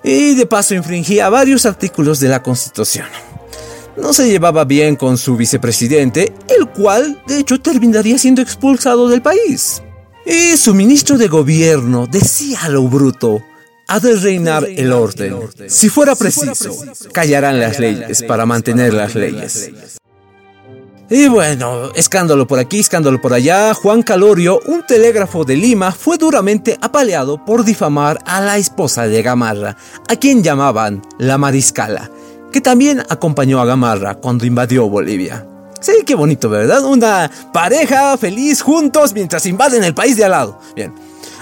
y 0.03 0.35
de 0.35 0.47
paso 0.47 0.75
infringía 0.75 1.29
varios 1.31 1.65
artículos 1.65 2.21
de 2.21 2.29
la 2.29 2.43
Constitución. 2.43 3.07
No 3.97 4.13
se 4.13 4.29
llevaba 4.29 4.65
bien 4.65 4.95
con 4.97 5.17
su 5.17 5.37
vicepresidente, 5.37 6.35
el 6.49 6.69
cual 6.69 7.23
de 7.27 7.39
hecho 7.39 7.59
terminaría 7.61 8.19
siendo 8.19 8.43
expulsado 8.43 9.09
del 9.09 9.23
país. 9.23 9.83
Y 10.27 10.57
su 10.59 10.75
ministro 10.75 11.17
de 11.17 11.29
gobierno 11.29 12.07
decía 12.07 12.69
lo 12.69 12.83
bruto, 12.83 13.43
ha 13.89 14.01
de 14.01 14.17
reinar 14.17 14.65
el 14.65 14.93
orden. 14.93 15.39
Si 15.69 15.89
fuera 15.89 16.15
preciso, 16.15 16.77
callarán 17.13 17.61
las 17.61 17.79
leyes 17.79 18.23
para 18.23 18.47
mantener 18.47 18.93
las 18.95 19.15
leyes. 19.15 19.71
Y 21.09 21.29
bueno, 21.29 21.93
escándalo 21.95 22.49
por 22.49 22.59
aquí, 22.59 22.81
escándalo 22.81 23.21
por 23.21 23.33
allá. 23.33 23.75
Juan 23.75 24.03
Calorio, 24.03 24.61
un 24.67 24.85
telégrafo 24.85 25.45
de 25.45 25.57
Lima, 25.57 25.93
fue 25.93 26.19
duramente 26.19 26.77
apaleado 26.81 27.45
por 27.45 27.65
difamar 27.65 28.19
a 28.27 28.41
la 28.41 28.59
esposa 28.59 29.07
de 29.07 29.23
Gamarra, 29.23 29.77
a 30.09 30.17
quien 30.17 30.43
llamaban 30.43 31.03
la 31.19 31.39
Mariscala, 31.39 32.11
que 32.53 32.61
también 32.61 33.05
acompañó 33.09 33.61
a 33.61 33.67
Gamarra 33.67 34.17
cuando 34.17 34.47
invadió 34.47 34.89
Bolivia. 34.89 35.47
Sí, 35.81 35.93
qué 36.05 36.17
bonito, 36.17 36.49
¿verdad? 36.49 36.85
Una 36.85 37.31
pareja 37.53 38.19
feliz 38.19 38.61
juntos 38.61 39.13
mientras 39.13 39.47
invaden 39.47 39.85
el 39.85 39.95
país 39.95 40.17
de 40.17 40.25
al 40.25 40.33
lado. 40.33 40.59
Bien. 40.75 40.93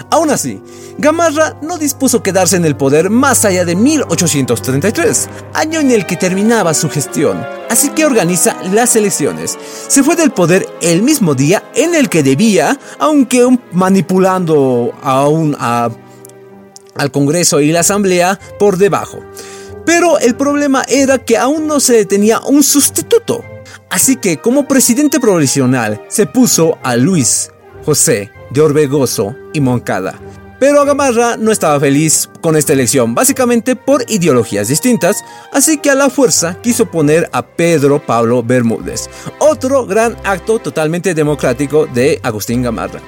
Aún 0.09 0.29
así, 0.29 0.61
Gamarra 0.97 1.57
no 1.61 1.77
dispuso 1.77 2.23
quedarse 2.23 2.55
en 2.55 2.65
el 2.65 2.75
poder 2.75 3.09
más 3.09 3.45
allá 3.45 3.65
de 3.65 3.75
1833, 3.75 5.29
año 5.53 5.79
en 5.79 5.91
el 5.91 6.05
que 6.05 6.15
terminaba 6.15 6.73
su 6.73 6.89
gestión, 6.89 7.45
así 7.69 7.89
que 7.89 8.05
organiza 8.05 8.55
las 8.71 8.95
elecciones. 8.95 9.57
Se 9.87 10.03
fue 10.03 10.15
del 10.15 10.31
poder 10.31 10.67
el 10.81 11.01
mismo 11.01 11.35
día 11.35 11.63
en 11.75 11.95
el 11.95 12.09
que 12.09 12.23
debía, 12.23 12.79
aunque 12.99 13.45
manipulando 13.71 14.93
aún 15.01 15.55
al 15.59 17.11
Congreso 17.11 17.59
y 17.59 17.71
la 17.71 17.81
Asamblea 17.81 18.39
por 18.59 18.77
debajo. 18.77 19.19
Pero 19.85 20.17
el 20.19 20.35
problema 20.35 20.83
era 20.87 21.19
que 21.19 21.37
aún 21.37 21.67
no 21.67 21.79
se 21.79 22.05
tenía 22.05 22.39
un 22.39 22.63
sustituto. 22.63 23.43
Así 23.89 24.15
que 24.15 24.37
como 24.37 24.67
presidente 24.67 25.19
provisional 25.19 26.01
se 26.09 26.25
puso 26.25 26.79
a 26.83 26.95
Luis 26.95 27.51
José 27.85 28.31
de 28.49 28.61
Orbegoso 28.61 29.35
y 29.53 29.61
Moncada. 29.61 30.19
Pero 30.59 30.85
Gamarra 30.85 31.35
no 31.37 31.51
estaba 31.51 31.79
feliz 31.79 32.29
con 32.41 32.55
esta 32.55 32.73
elección, 32.73 33.13
básicamente 33.13 33.75
por 33.75 34.03
ideologías 34.09 34.69
distintas, 34.69 35.23
así 35.51 35.77
que 35.77 35.89
a 35.89 35.95
la 35.95 36.09
fuerza 36.09 36.59
quiso 36.61 36.85
poner 36.85 37.29
a 37.33 37.45
Pedro 37.45 38.01
Pablo 38.03 38.41
Bermúdez, 38.41 39.09
otro 39.39 39.85
gran 39.85 40.15
acto 40.23 40.59
totalmente 40.59 41.13
democrático 41.13 41.87
de 41.87 42.19
Agustín 42.23 42.61
Gamarra. 42.61 43.01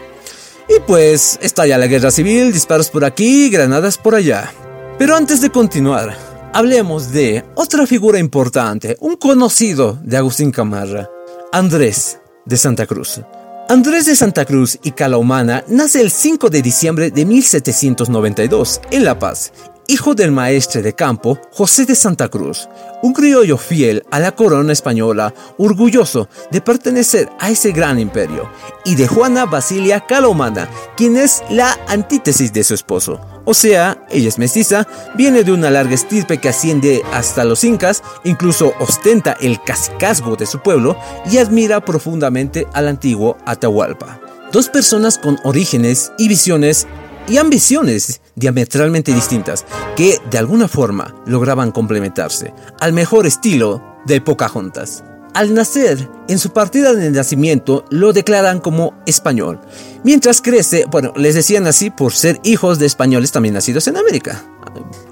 Y 0.68 0.82
pues 0.86 1.40
estalla 1.42 1.78
la 1.78 1.88
guerra 1.88 2.12
civil, 2.12 2.52
disparos 2.52 2.90
por 2.90 3.06
aquí, 3.06 3.50
granadas 3.50 3.98
por 3.98 4.16
allá. 4.16 4.52
Pero 5.00 5.16
antes 5.16 5.40
de 5.40 5.50
continuar, 5.50 6.18
hablemos 6.54 7.12
de 7.14 7.46
otra 7.56 7.88
figura 7.88 8.20
importante, 8.20 8.98
un 9.00 9.16
conocido 9.16 9.98
de 10.04 10.18
Agustín 10.18 10.52
Gamarra, 10.52 11.10
Andrés 11.54 12.20
de 12.46 12.58
Santa 12.58 12.86
Cruz. 12.86 13.22
Andrés 13.70 14.06
de 14.06 14.16
Santa 14.16 14.46
Cruz 14.46 14.80
y 14.82 14.92
Calahumana 14.92 15.66
nace 15.68 16.00
el 16.00 16.10
5 16.10 16.50
de 16.50 16.62
diciembre 16.62 17.12
de 17.12 17.26
1792 17.26 18.80
en 18.92 19.04
La 19.04 19.20
Paz, 19.20 19.52
hijo 19.88 20.14
del 20.14 20.32
maestre 20.32 20.82
de 20.82 20.94
campo 20.94 21.40
José 21.52 21.86
de 21.86 21.96
Santa 21.96 22.30
Cruz, 22.30 22.68
un 23.02 23.14
criollo 23.14 23.58
fiel 23.58 24.04
a 24.12 24.20
la 24.20 24.34
corona 24.34 24.74
española, 24.74 25.34
orgulloso 25.58 26.28
de 26.52 26.62
pertenecer 26.62 27.30
a 27.40 27.50
ese 27.50 27.72
gran 27.72 28.00
imperio, 28.00 28.50
y 28.86 28.96
de 28.96 29.08
Juana 29.08 29.46
Basilia 29.46 30.02
Calahumana, 30.02 30.70
quien 30.96 31.18
es 31.18 31.44
la 31.50 31.78
antítesis 31.88 32.52
de 32.54 32.64
su 32.64 32.74
esposo, 32.74 33.20
o 33.46 33.54
sea, 33.54 34.06
ella 34.10 34.28
es 34.28 34.38
mestiza, 34.38 34.86
viene 35.16 35.44
de 35.44 35.54
una 35.54 35.70
larga 35.70 35.96
estirpe 35.96 36.38
que 36.38 36.50
asciende 36.50 37.02
hasta 37.14 37.46
los 37.46 37.64
incas, 37.64 38.04
incluso 38.26 38.74
ostenta 38.80 39.38
el 39.40 39.64
casicazgo 39.64 40.36
de 40.36 40.46
su 40.46 40.60
pueblo 40.60 40.98
y 41.32 41.38
admira 41.38 41.80
profundamente 41.80 42.68
al 42.74 42.90
antiguo 42.90 43.38
Atahualpa. 43.46 44.20
Dos 44.52 44.68
personas 44.68 45.18
con 45.18 45.40
orígenes 45.44 46.12
y 46.18 46.28
visiones 46.28 46.88
y 47.28 47.38
ambiciones 47.38 48.22
diametralmente 48.36 49.14
distintas 49.14 49.66
que 49.96 50.20
de 50.30 50.38
alguna 50.38 50.68
forma 50.68 51.16
lograban 51.26 51.72
complementarse 51.72 52.54
al 52.80 52.94
mejor 52.94 53.26
estilo 53.26 53.82
de 54.06 54.22
Pocahontas. 54.22 55.04
Al 55.34 55.54
nacer, 55.54 56.10
en 56.28 56.40
su 56.40 56.52
partida 56.52 56.94
de 56.94 57.12
nacimiento 57.12 57.86
lo 57.92 58.12
declaran 58.12 58.60
como 58.60 58.96
español. 59.06 59.60
Mientras 60.04 60.42
crece, 60.42 60.86
bueno, 60.90 61.14
les 61.16 61.36
decían 61.36 61.68
así 61.68 61.92
por 61.92 62.14
ser 62.14 62.40
hijos 62.44 62.80
de 62.80 62.88
españoles 62.88 63.32
también 63.32 63.54
nacidos 63.54 63.88
en 63.88 63.98
América. 63.98 64.44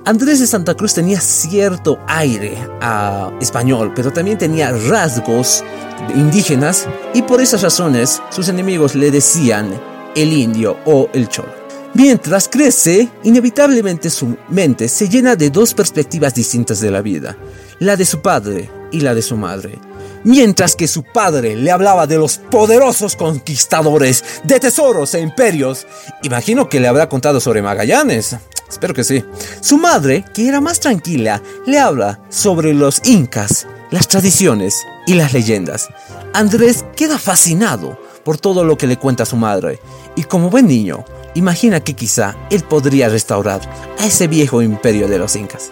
Andrés 0.03 0.39
de 0.39 0.48
Santa 0.48 0.74
Cruz 0.74 0.95
tenía 0.95 1.19
cierto 1.19 2.00
aire 2.07 2.57
a 2.81 3.31
español, 3.39 3.91
pero 3.95 4.12
también 4.12 4.38
tenía 4.38 4.72
rasgos 4.72 5.63
indígenas 6.15 6.88
y 7.13 7.22
por 7.22 7.41
esas 7.41 7.62
razones 7.62 8.22
sus 8.29 8.50
enemigos 8.50 8.95
le 8.95 9.12
decían 9.12 9.69
el 10.15 10.34
indio 10.34 10.77
o 10.86 11.10
el 11.13 11.27
cholo. 11.29 11.64
Mientras 11.96 12.50
crece, 12.50 13.08
inevitablemente 13.24 14.10
su 14.10 14.36
mente 14.50 14.90
se 14.90 15.08
llena 15.08 15.38
de 15.38 15.50
dos 15.50 15.74
perspectivas 15.74 16.34
distintas 16.36 16.82
de 16.82 16.92
la 16.92 17.02
vida, 17.02 17.38
la 17.80 17.96
de 17.96 18.04
su 18.04 18.22
padre 18.22 18.70
y 18.92 19.00
la 19.00 19.16
de 19.16 19.22
su 19.22 19.38
madre. 19.38 19.80
Mientras 20.25 20.75
que 20.75 20.90
su 20.90 21.04
padre 21.04 21.56
le 21.56 21.72
hablaba 21.72 22.06
de 22.06 22.18
los 22.18 22.38
poderosos 22.38 23.16
conquistadores, 23.16 24.25
de 24.44 24.60
tesoros 24.60 25.14
e 25.14 25.22
imperios, 25.22 25.88
imagino 26.22 26.68
que 26.68 26.82
le 26.82 26.90
habrá 26.90 27.08
contado 27.08 27.40
sobre 27.40 27.62
Magallanes. 27.62 28.36
Espero 28.70 28.94
que 28.94 29.06
sí. 29.06 29.24
Su 29.62 29.78
madre, 29.78 30.25
que 30.34 30.50
era 30.50 30.60
más 30.60 30.82
tranquila, 30.82 31.42
le 31.66 31.80
habla 31.80 32.20
sobre 32.28 32.74
los 32.74 33.00
incas, 33.06 33.68
las 33.90 34.10
tradiciones 34.10 34.82
y 35.08 35.14
las 35.14 35.32
leyendas. 35.32 35.88
Andrés 36.34 36.84
queda 36.98 37.18
fascinado 37.18 37.98
por 38.25 38.38
todo 38.38 38.65
lo 38.65 38.77
que 38.77 38.88
le 38.88 38.98
cuenta 38.98 39.25
su 39.25 39.38
madre 39.38 39.79
y 40.17 40.24
como 40.24 40.50
buen 40.50 40.67
niño, 40.67 41.05
imagina 41.36 41.79
que 41.79 41.94
quizá 41.94 42.36
él 42.50 42.63
podría 42.63 43.08
restaurar 43.08 43.62
a 44.00 44.05
ese 44.05 44.27
viejo 44.27 44.62
imperio 44.62 45.08
de 45.08 45.20
los 45.20 45.38
incas 45.38 45.72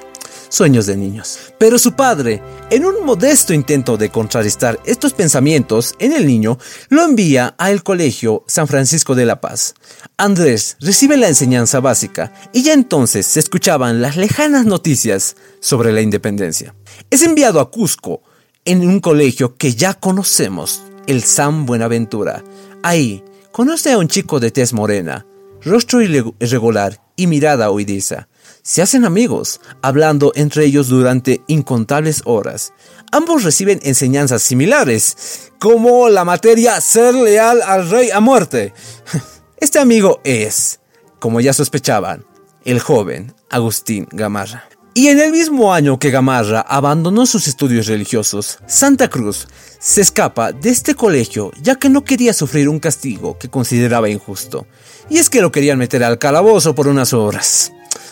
sueños 0.54 0.86
de 0.86 0.96
niños. 0.96 1.40
Pero 1.58 1.80
su 1.80 1.94
padre, 1.94 2.42
en 2.70 2.86
un 2.86 3.04
modesto 3.06 3.54
intento 3.54 3.98
de 3.98 4.10
contrarrestar 4.10 4.80
estos 4.86 5.14
pensamientos 5.14 5.96
en 5.98 6.14
el 6.14 6.28
niño, 6.28 6.60
lo 6.90 7.04
envía 7.04 7.56
al 7.58 7.82
colegio 7.82 8.44
San 8.48 8.68
Francisco 8.68 9.16
de 9.16 9.26
la 9.26 9.42
Paz. 9.42 9.74
Andrés 10.16 10.78
recibe 10.80 11.18
la 11.18 11.28
enseñanza 11.28 11.80
básica 11.80 12.32
y 12.54 12.62
ya 12.62 12.74
entonces 12.74 13.26
se 13.26 13.40
escuchaban 13.40 14.02
las 14.02 14.16
lejanas 14.16 14.66
noticias 14.66 15.36
sobre 15.60 15.92
la 15.92 16.02
independencia. 16.02 16.76
Es 17.10 17.24
enviado 17.24 17.60
a 17.60 17.72
Cusco 17.72 18.22
en 18.64 18.88
un 18.88 19.00
colegio 19.00 19.58
que 19.58 19.74
ya 19.74 19.96
conocemos, 19.96 20.84
el 21.08 21.24
San 21.24 21.66
Buenaventura. 21.66 22.44
Ahí 22.84 23.24
conoce 23.52 23.92
a 23.92 23.98
un 23.98 24.08
chico 24.08 24.40
de 24.40 24.52
tez 24.52 24.74
morena, 24.74 25.26
rostro 25.64 26.02
irregular 26.02 27.00
y 27.16 27.28
mirada 27.28 27.72
huidiza 27.72 28.28
se 28.64 28.82
hacen 28.82 29.04
amigos, 29.04 29.60
hablando 29.82 30.32
entre 30.36 30.64
ellos 30.66 30.88
durante 30.88 31.42
incontables 31.48 32.22
horas. 32.24 32.74
Ambos 33.12 33.44
reciben 33.44 33.82
enseñanzas 33.84 34.42
similares, 34.42 35.52
como 35.60 36.08
la 36.08 36.24
materia 36.24 36.80
ser 36.80 37.14
leal 37.14 37.62
al 37.62 37.90
rey 37.90 38.10
a 38.10 38.20
muerte. 38.20 38.74
Este 39.58 39.80
amigo 39.80 40.20
es, 40.26 40.82
como 41.20 41.40
ya 41.40 41.54
sospechaban, 41.54 42.26
el 42.66 42.82
joven 42.82 43.34
Agustín 43.50 44.10
Gamarra. 44.12 44.66
Y 44.96 45.08
en 45.08 45.20
el 45.20 45.32
mismo 45.32 45.74
año 45.74 45.98
que 45.98 46.12
Gamarra 46.12 46.62
abandonó 46.62 47.26
sus 47.26 47.48
estudios 47.48 47.88
religiosos, 47.88 48.60
Santa 48.68 49.10
Cruz 49.10 49.48
se 49.80 50.02
escapa 50.02 50.52
de 50.52 50.70
este 50.70 50.94
colegio 50.94 51.52
ya 51.62 51.76
que 51.76 51.90
no 51.90 52.04
quería 52.04 52.32
sufrir 52.32 52.70
un 52.70 52.80
castigo 52.80 53.38
que 53.40 53.50
consideraba 53.50 54.10
injusto. 54.10 54.68
Y 55.10 55.18
es 55.18 55.32
que 55.32 55.42
lo 55.42 55.52
querían 55.52 55.80
meter 55.80 56.04
al 56.04 56.20
calabozo 56.20 56.76
por 56.76 56.88
unas 56.88 57.12
horas. 57.12 57.72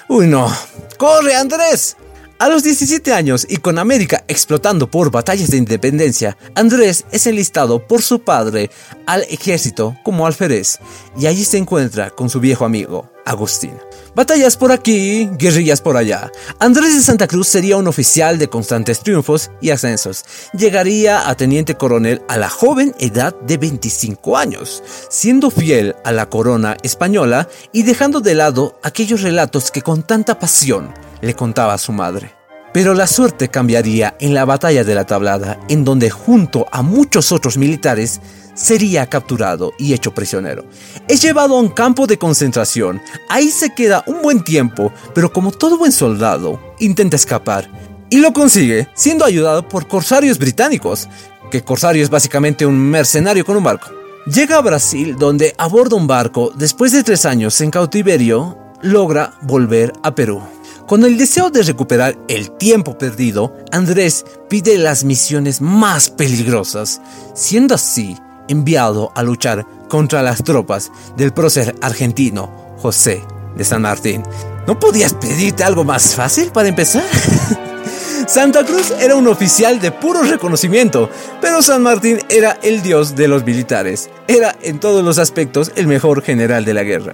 Uy 0.10 0.26
no, 0.26 0.52
¡corre 0.98 1.36
Andrés! 1.36 1.98
A 2.40 2.50
los 2.50 2.64
17 2.64 3.14
años 3.14 3.46
y 3.48 3.58
con 3.58 3.78
América 3.78 4.24
explotando 4.28 4.90
por 4.90 5.12
batallas 5.12 5.52
de 5.52 5.58
independencia, 5.58 6.36
Andrés 6.56 7.06
es 7.12 7.28
enlistado 7.28 7.86
por 7.86 8.02
su 8.02 8.24
padre 8.24 8.72
al 9.06 9.22
ejército 9.30 9.96
como 10.04 10.26
alférez 10.26 10.80
y 11.16 11.28
allí 11.28 11.46
se 11.46 11.60
encuentra 11.60 12.10
con 12.10 12.32
su 12.32 12.40
viejo 12.40 12.66
amigo, 12.66 13.12
Agustín. 13.24 13.74
Batallas 14.14 14.58
por 14.58 14.74
aquí, 14.74 15.30
guerrillas 15.38 15.80
por 15.80 15.96
allá. 15.96 16.30
Andrés 16.60 16.94
de 16.94 17.02
Santa 17.02 17.28
Cruz 17.28 17.48
sería 17.48 17.78
un 17.78 17.88
oficial 17.88 18.38
de 18.38 18.50
constantes 18.50 19.00
triunfos 19.00 19.52
y 19.62 19.70
ascensos. 19.70 20.26
Llegaría 20.52 21.30
a 21.30 21.36
teniente 21.36 21.76
coronel 21.76 22.22
a 22.28 22.36
la 22.36 22.50
joven 22.50 22.94
edad 23.00 23.34
de 23.40 23.58
25 23.58 24.38
años, 24.38 24.84
siendo 25.10 25.50
fiel 25.50 25.96
a 26.04 26.12
la 26.12 26.26
corona 26.26 26.76
española 26.84 27.48
y 27.72 27.84
dejando 27.84 28.20
de 28.20 28.36
lado 28.36 28.78
aquellos 28.84 29.22
relatos 29.22 29.72
que 29.72 29.82
con 29.82 30.04
tanta 30.04 30.38
pasión 30.38 30.94
le 31.22 31.34
contaba 31.34 31.74
a 31.74 31.78
su 31.78 31.94
madre. 31.94 32.36
Pero 32.74 32.94
la 32.94 33.08
suerte 33.08 33.48
cambiaría 33.48 34.16
en 34.20 34.34
la 34.34 34.44
batalla 34.44 34.84
de 34.84 34.96
la 34.96 35.06
tablada, 35.06 35.58
en 35.70 35.86
donde 35.86 36.10
junto 36.10 36.68
a 36.74 36.82
muchos 36.82 37.32
otros 37.32 37.58
militares 37.58 38.20
sería 38.54 39.08
capturado 39.08 39.74
y 39.78 39.94
hecho 39.94 40.14
prisionero. 40.14 40.66
Es 41.08 41.22
llevado 41.22 41.56
a 41.56 41.60
un 41.60 41.70
campo 41.70 42.08
de 42.08 42.18
concentración, 42.18 43.02
ahí 43.30 43.50
se 43.50 43.74
queda 43.74 44.04
un 44.08 44.22
buen 44.22 44.44
tiempo, 44.44 44.94
pero 45.14 45.32
como 45.32 45.52
todo 45.52 45.78
buen 45.78 45.92
soldado, 45.92 46.60
intenta 46.80 47.16
escapar. 47.16 47.70
Y 48.10 48.18
lo 48.18 48.34
consigue, 48.34 48.90
siendo 48.94 49.24
ayudado 49.24 49.68
por 49.68 49.88
corsarios 49.88 50.38
británicos, 50.38 51.08
que 51.50 51.64
corsario 51.64 52.04
es 52.04 52.10
básicamente 52.10 52.66
un 52.66 52.78
mercenario 52.78 53.46
con 53.46 53.58
un 53.58 53.64
barco. 53.64 53.88
Llega 54.26 54.58
a 54.58 54.62
Brasil, 54.62 55.16
donde 55.18 55.56
aborda 55.58 55.96
un 55.96 56.08
barco, 56.08 56.52
después 56.56 56.92
de 56.92 57.04
tres 57.04 57.26
años 57.26 57.60
en 57.62 57.72
cautiverio, 57.72 58.58
logra 58.82 59.34
volver 59.42 59.94
a 60.04 60.14
Perú. 60.14 60.42
Con 60.88 61.06
el 61.06 61.18
deseo 61.18 61.50
de 61.50 61.64
recuperar 61.64 62.18
el 62.28 62.52
tiempo 62.52 62.98
perdido, 62.98 63.56
Andrés 63.72 64.26
pide 64.50 64.78
las 64.78 65.04
misiones 65.06 65.62
más 65.62 66.10
peligrosas, 66.10 67.02
siendo 67.34 67.76
así 67.76 68.18
enviado 68.52 69.12
a 69.16 69.24
luchar 69.24 69.66
contra 69.88 70.22
las 70.22 70.44
tropas 70.44 70.92
del 71.18 71.34
prócer 71.34 71.76
argentino 71.82 72.50
José 72.78 73.24
de 73.56 73.64
San 73.64 73.82
Martín. 73.82 74.24
¿No 74.68 74.80
podías 74.80 75.14
pedirte 75.14 75.64
algo 75.64 75.84
más 75.84 76.16
fácil 76.16 76.52
para 76.52 76.70
empezar? 76.70 77.04
Santa 78.28 78.66
Cruz 78.66 78.92
era 79.00 79.16
un 79.16 79.28
oficial 79.28 79.82
de 79.82 79.92
puro 79.92 80.24
reconocimiento, 80.24 81.10
pero 81.42 81.62
San 81.62 81.82
Martín 81.82 82.20
era 82.30 82.58
el 82.62 82.82
dios 82.82 83.16
de 83.16 83.28
los 83.28 83.44
militares. 83.44 84.10
Era 84.28 84.56
en 84.62 84.80
todos 84.80 85.04
los 85.04 85.18
aspectos 85.18 85.72
el 85.76 85.88
mejor 85.88 86.22
general 86.22 86.64
de 86.64 86.74
la 86.74 86.84
guerra. 86.84 87.14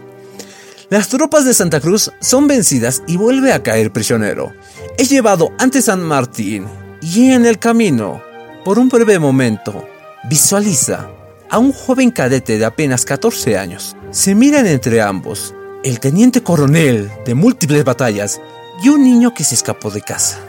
Las 0.90 1.10
tropas 1.10 1.44
de 1.46 1.54
Santa 1.54 1.82
Cruz 1.82 2.12
son 2.22 2.48
vencidas 2.48 3.04
y 3.08 3.18
vuelve 3.18 3.52
a 3.52 3.64
caer 3.64 3.92
prisionero. 3.92 4.54
Es 4.98 5.10
llevado 5.10 5.52
ante 5.58 5.82
San 5.82 6.02
Martín 6.02 6.68
y 7.02 7.32
en 7.32 7.46
el 7.46 7.60
camino, 7.60 8.22
por 8.64 8.80
un 8.80 8.88
breve 8.88 9.20
momento, 9.20 9.88
visualiza 10.30 11.10
a 11.50 11.58
un 11.60 11.72
joven 11.72 12.12
cadete 12.12 12.58
de 12.58 12.66
apenas 12.66 13.06
14 13.06 13.58
años. 13.58 13.96
Se 14.12 14.36
miran 14.36 14.68
entre 14.68 15.02
ambos, 15.02 15.54
el 15.84 16.00
teniente 16.00 16.44
coronel 16.44 17.10
de 17.26 17.36
múltiples 17.36 17.84
batallas 17.84 18.42
y 18.84 18.90
un 18.90 19.04
niño 19.04 19.34
que 19.34 19.44
se 19.44 19.56
escapó 19.56 19.90
de 19.90 20.02
casa. 20.02 20.40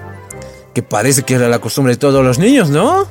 Que 0.75 0.83
parece 0.83 1.23
que 1.23 1.35
era 1.35 1.49
la 1.49 1.61
costumbre 1.61 1.95
de 1.95 1.99
todos 1.99 2.25
los 2.25 2.39
niños, 2.39 2.71
¿no? 2.71 3.09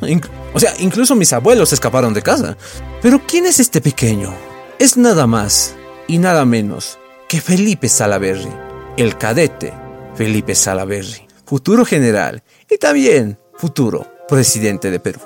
o 0.54 0.60
sea, 0.60 0.74
incluso 0.80 1.16
mis 1.16 1.34
abuelos 1.34 1.74
escaparon 1.74 2.14
de 2.14 2.22
casa. 2.22 2.58
Pero 3.02 3.22
¿quién 3.28 3.46
es 3.46 3.60
este 3.60 3.82
pequeño? 3.82 4.34
Es 4.80 4.98
nada 4.98 5.28
más 5.28 5.76
y 6.08 6.18
nada 6.18 6.46
menos 6.46 6.98
que 7.28 7.42
Felipe 7.42 7.90
Salaverry, 7.90 8.50
el 8.96 9.18
cadete 9.18 9.74
Felipe 10.16 10.56
Salaverry, 10.56 11.28
futuro 11.46 11.84
general 11.84 12.44
y 12.70 12.78
también 12.78 13.38
futuro 13.56 14.08
presidente 14.28 14.92
de 14.92 15.00
Perú. 15.00 15.20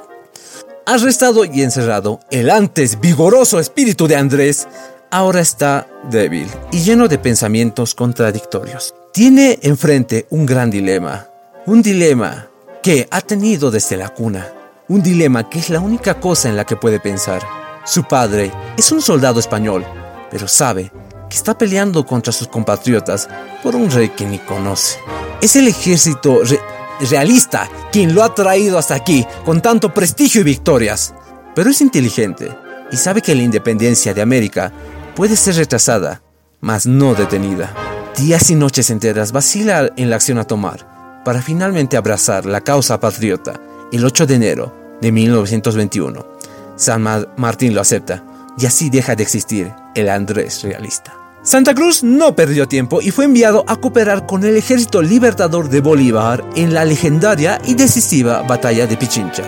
Arrestado 0.86 1.46
y 1.46 1.62
encerrado, 1.62 2.20
el 2.32 2.50
antes 2.50 3.00
vigoroso 3.00 3.60
espíritu 3.60 4.08
de 4.08 4.16
Andrés 4.16 4.68
ahora 5.12 5.40
está 5.40 5.88
débil 6.10 6.48
y 6.72 6.80
lleno 6.80 7.08
de 7.08 7.20
pensamientos 7.20 7.94
contradictorios. 7.94 8.96
Tiene 9.14 9.60
enfrente 9.62 10.26
un 10.32 10.48
gran 10.48 10.72
dilema, 10.72 11.28
un 11.68 11.84
dilema 11.84 12.48
que 12.82 13.08
ha 13.12 13.22
tenido 13.22 13.70
desde 13.70 13.96
la 13.96 14.10
cuna, 14.10 14.52
un 14.88 15.04
dilema 15.04 15.48
que 15.50 15.60
es 15.60 15.70
la 15.70 15.80
única 15.80 16.20
cosa 16.20 16.50
en 16.50 16.56
la 16.56 16.66
que 16.66 16.76
puede 16.76 17.00
pensar. 17.00 17.44
Su 17.86 18.06
padre 18.06 18.52
es 18.76 18.92
un 18.92 19.04
soldado 19.04 19.40
español, 19.40 19.86
pero 20.32 20.48
sabe 20.48 20.92
que 21.30 21.38
está 21.38 21.56
peleando 21.56 22.08
contra 22.08 22.34
sus 22.34 22.48
compatriotas 22.48 23.30
por 23.62 23.76
un 23.76 23.92
rey 23.92 24.10
que 24.10 24.26
ni 24.26 24.40
conoce. 24.40 24.98
Es 25.42 25.56
el 25.56 25.68
ejército 25.68 26.42
realista 27.10 27.70
quien 27.92 28.14
lo 28.14 28.24
ha 28.24 28.34
traído 28.34 28.78
hasta 28.78 28.96
aquí 28.96 29.26
con 29.46 29.62
tanto 29.62 29.94
prestigio 29.94 30.42
y 30.42 30.46
victorias. 30.46 31.14
Pero 31.56 31.70
es 31.70 31.82
inteligente 31.82 32.52
y 32.92 32.98
sabe 32.98 33.22
que 33.22 33.36
la 33.36 33.44
independencia 33.44 34.14
de 34.14 34.22
América 34.22 34.72
puede 35.16 35.36
ser 35.36 35.56
retrasada, 35.56 36.22
mas 36.60 36.86
no 36.86 37.14
detenida. 37.16 37.74
Días 38.18 38.50
y 38.50 38.56
noches 38.56 38.90
enteras 38.90 39.32
vacila 39.32 39.90
en 39.96 40.10
la 40.10 40.18
acción 40.18 40.38
a 40.38 40.44
tomar 40.44 41.22
para 41.24 41.42
finalmente 41.42 41.98
abrazar 41.98 42.46
la 42.46 42.62
causa 42.62 43.00
patriota 43.00 43.60
el 43.92 44.06
8 44.06 44.26
de 44.26 44.36
enero 44.36 44.98
de 45.02 45.12
1921. 45.12 46.26
San 46.76 47.04
Martín 47.38 47.76
lo 47.76 47.82
acepta 47.82 48.24
y 48.58 48.66
así 48.66 48.90
deja 48.90 49.16
de 49.16 49.24
existir 49.24 49.72
el 49.96 50.10
Andrés 50.10 50.64
realista. 50.64 51.21
Santa 51.44 51.74
Cruz 51.74 52.04
no 52.04 52.36
perdió 52.36 52.68
tiempo 52.68 53.02
y 53.02 53.10
fue 53.10 53.26
enviado 53.26 53.64
a 53.68 53.76
cooperar 53.76 54.28
con 54.28 54.44
el 54.44 54.58
ejército 54.58 55.02
libertador 55.02 55.70
de 55.70 55.82
Bolívar 55.82 56.46
en 56.56 56.72
la 56.72 56.86
legendaria 56.86 57.60
y 57.66 57.74
decisiva 57.74 58.44
batalla 58.44 58.86
de 58.86 58.96
Pichincha, 58.96 59.46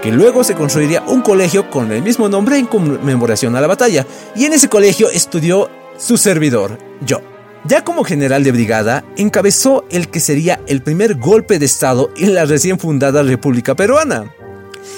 que 0.00 0.12
luego 0.12 0.44
se 0.44 0.54
construiría 0.54 1.02
un 1.02 1.20
colegio 1.20 1.68
con 1.68 1.90
el 1.90 2.00
mismo 2.00 2.28
nombre 2.28 2.58
en 2.58 2.66
conmemoración 2.66 3.56
a 3.56 3.60
la 3.60 3.66
batalla, 3.66 4.06
y 4.36 4.44
en 4.44 4.52
ese 4.52 4.68
colegio 4.68 5.10
estudió 5.10 5.68
su 5.98 6.16
servidor, 6.16 6.78
yo. 7.04 7.20
Ya 7.64 7.82
como 7.82 8.04
general 8.04 8.44
de 8.44 8.52
brigada, 8.52 9.04
encabezó 9.16 9.84
el 9.90 10.10
que 10.10 10.20
sería 10.20 10.60
el 10.68 10.80
primer 10.80 11.16
golpe 11.16 11.58
de 11.58 11.66
Estado 11.66 12.10
en 12.16 12.34
la 12.34 12.44
recién 12.44 12.78
fundada 12.78 13.24
República 13.24 13.74
Peruana. 13.74 14.32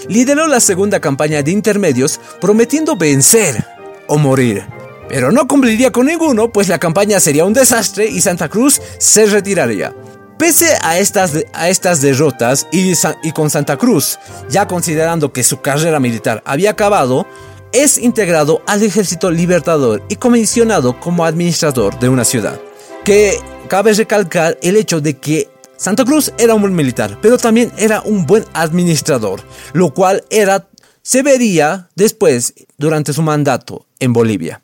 Lideró 0.09 0.47
la 0.47 0.61
segunda 0.61 1.01
campaña 1.01 1.43
de 1.43 1.53
intermedios 1.53 2.21
prometiendo 2.39 2.97
vencer 2.97 3.65
o 4.09 4.19
morir 4.19 4.65
pero 5.09 5.33
no 5.33 5.47
cumpliría 5.47 5.93
con 5.93 6.07
ninguno, 6.07 6.51
pues 6.51 6.69
la 6.69 6.79
campaña 6.79 7.21
sería 7.21 7.45
un 7.45 7.53
desastre 7.53 8.07
y 8.07 8.21
Santa 8.21 8.49
Cruz 8.49 8.81
se 8.99 9.27
retiraría. 9.27 9.95
Pese 10.39 10.77
a 10.83 10.99
estas, 10.99 11.33
a 11.53 11.69
estas 11.69 12.01
derrotas 12.01 12.67
y, 12.73 12.93
con 13.33 13.51
Santa 13.51 13.77
Cruz, 13.77 14.19
ya 14.51 14.67
considerando 14.67 15.33
que 15.33 15.45
su 15.45 15.61
carrera 15.61 16.01
militar 16.01 16.43
había 16.45 16.71
acabado, 16.71 17.27
es 17.73 17.99
integrado 17.99 18.63
al 18.67 18.83
ejército 18.83 19.31
libertador 19.31 20.03
y 20.09 20.17
comisionado 20.17 20.99
como 20.99 21.25
administrador 21.25 21.99
de 22.01 22.09
una 22.09 22.25
ciudad. 22.25 22.61
Que 23.05 23.39
cabe 23.69 23.93
recalcar 23.93 24.59
el 24.61 24.77
hecho 24.77 25.01
de 25.01 25.19
que 25.19 25.49
Santa 25.77 26.05
Cruz 26.05 26.33
era 26.37 26.55
un 26.55 26.63
buen 26.63 26.75
militar, 26.75 27.19
pero 27.23 27.39
también 27.39 27.73
era 27.77 28.01
un 28.03 28.27
buen 28.27 28.45
administrador, 28.55 29.41
lo 29.73 29.95
cual 29.95 30.25
era, 30.31 30.69
se 31.03 31.23
vería 31.23 31.89
después 31.95 32.55
durante 32.77 33.13
su 33.13 33.23
mandato 33.23 33.87
en 34.01 34.13
Bolivia. 34.13 34.64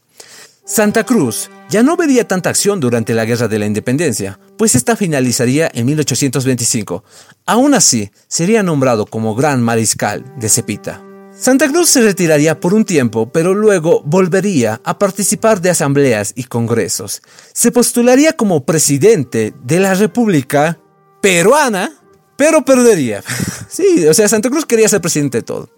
Santa 0.70 1.02
Cruz 1.02 1.50
ya 1.68 1.82
no 1.82 1.96
vería 1.96 2.28
tanta 2.28 2.48
acción 2.48 2.78
durante 2.78 3.12
la 3.12 3.24
Guerra 3.24 3.48
de 3.48 3.58
la 3.58 3.66
Independencia, 3.66 4.38
pues 4.56 4.76
esta 4.76 4.94
finalizaría 4.94 5.68
en 5.74 5.84
1825. 5.86 7.02
Aún 7.44 7.74
así, 7.74 8.12
sería 8.28 8.62
nombrado 8.62 9.04
como 9.04 9.34
Gran 9.34 9.62
Mariscal 9.62 10.24
de 10.38 10.48
Cepita. 10.48 11.02
Santa 11.36 11.66
Cruz 11.66 11.88
se 11.88 12.02
retiraría 12.02 12.60
por 12.60 12.72
un 12.72 12.84
tiempo, 12.84 13.32
pero 13.32 13.52
luego 13.52 14.02
volvería 14.04 14.80
a 14.84 14.96
participar 14.96 15.60
de 15.60 15.70
asambleas 15.70 16.34
y 16.36 16.44
congresos. 16.44 17.20
Se 17.52 17.72
postularía 17.72 18.34
como 18.34 18.64
presidente 18.64 19.52
de 19.64 19.80
la 19.80 19.94
República 19.94 20.78
Peruana, 21.20 21.90
pero 22.36 22.64
perdería. 22.64 23.24
sí, 23.68 24.06
o 24.06 24.14
sea, 24.14 24.28
Santa 24.28 24.50
Cruz 24.50 24.66
quería 24.66 24.88
ser 24.88 25.00
presidente 25.00 25.38
de 25.38 25.42
todo 25.42 25.68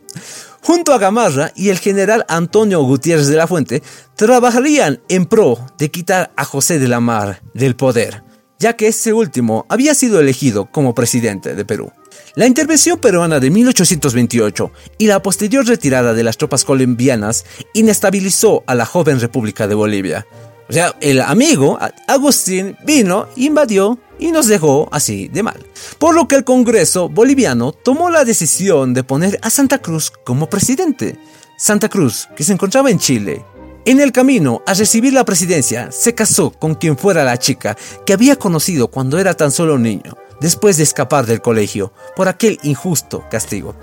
junto 0.62 0.94
a 0.94 0.98
Gamarra 0.98 1.52
y 1.54 1.68
el 1.68 1.78
general 1.78 2.24
Antonio 2.28 2.82
Gutiérrez 2.82 3.26
de 3.26 3.36
la 3.36 3.46
Fuente, 3.46 3.82
trabajarían 4.16 5.00
en 5.08 5.26
pro 5.26 5.58
de 5.78 5.90
quitar 5.90 6.32
a 6.36 6.44
José 6.44 6.78
de 6.78 6.88
la 6.88 7.00
Mar 7.00 7.42
del 7.52 7.76
poder, 7.76 8.22
ya 8.58 8.74
que 8.76 8.86
ese 8.88 9.12
último 9.12 9.66
había 9.68 9.94
sido 9.94 10.20
elegido 10.20 10.66
como 10.66 10.94
presidente 10.94 11.54
de 11.54 11.64
Perú. 11.64 11.92
La 12.34 12.46
intervención 12.46 12.98
peruana 12.98 13.40
de 13.40 13.50
1828 13.50 14.72
y 14.98 15.06
la 15.06 15.22
posterior 15.22 15.66
retirada 15.66 16.14
de 16.14 16.22
las 16.22 16.38
tropas 16.38 16.64
colombianas 16.64 17.44
inestabilizó 17.74 18.62
a 18.66 18.74
la 18.74 18.86
joven 18.86 19.20
República 19.20 19.66
de 19.66 19.74
Bolivia. 19.74 20.26
O 20.68 20.72
sea, 20.72 20.96
el 21.00 21.20
amigo 21.20 21.78
Agustín 22.08 22.76
vino, 22.86 23.28
invadió 23.36 23.98
y 24.22 24.30
nos 24.30 24.46
dejó 24.46 24.88
así 24.92 25.28
de 25.28 25.42
mal. 25.42 25.66
Por 25.98 26.14
lo 26.14 26.28
que 26.28 26.36
el 26.36 26.44
Congreso 26.44 27.08
boliviano 27.08 27.72
tomó 27.72 28.08
la 28.08 28.24
decisión 28.24 28.94
de 28.94 29.02
poner 29.02 29.38
a 29.42 29.50
Santa 29.50 29.78
Cruz 29.78 30.12
como 30.24 30.48
presidente. 30.48 31.18
Santa 31.58 31.88
Cruz, 31.88 32.28
que 32.36 32.44
se 32.44 32.52
encontraba 32.52 32.90
en 32.90 32.98
Chile. 32.98 33.44
En 33.84 34.00
el 34.00 34.12
camino 34.12 34.62
a 34.64 34.74
recibir 34.74 35.12
la 35.12 35.24
presidencia, 35.24 35.90
se 35.90 36.14
casó 36.14 36.52
con 36.52 36.76
quien 36.76 36.96
fuera 36.96 37.24
la 37.24 37.36
chica 37.36 37.76
que 38.06 38.12
había 38.12 38.36
conocido 38.36 38.88
cuando 38.88 39.18
era 39.18 39.34
tan 39.34 39.50
solo 39.50 39.74
un 39.74 39.82
niño, 39.82 40.16
después 40.40 40.76
de 40.76 40.84
escapar 40.84 41.26
del 41.26 41.42
colegio 41.42 41.92
por 42.14 42.28
aquel 42.28 42.60
injusto 42.62 43.24
castigo. 43.28 43.74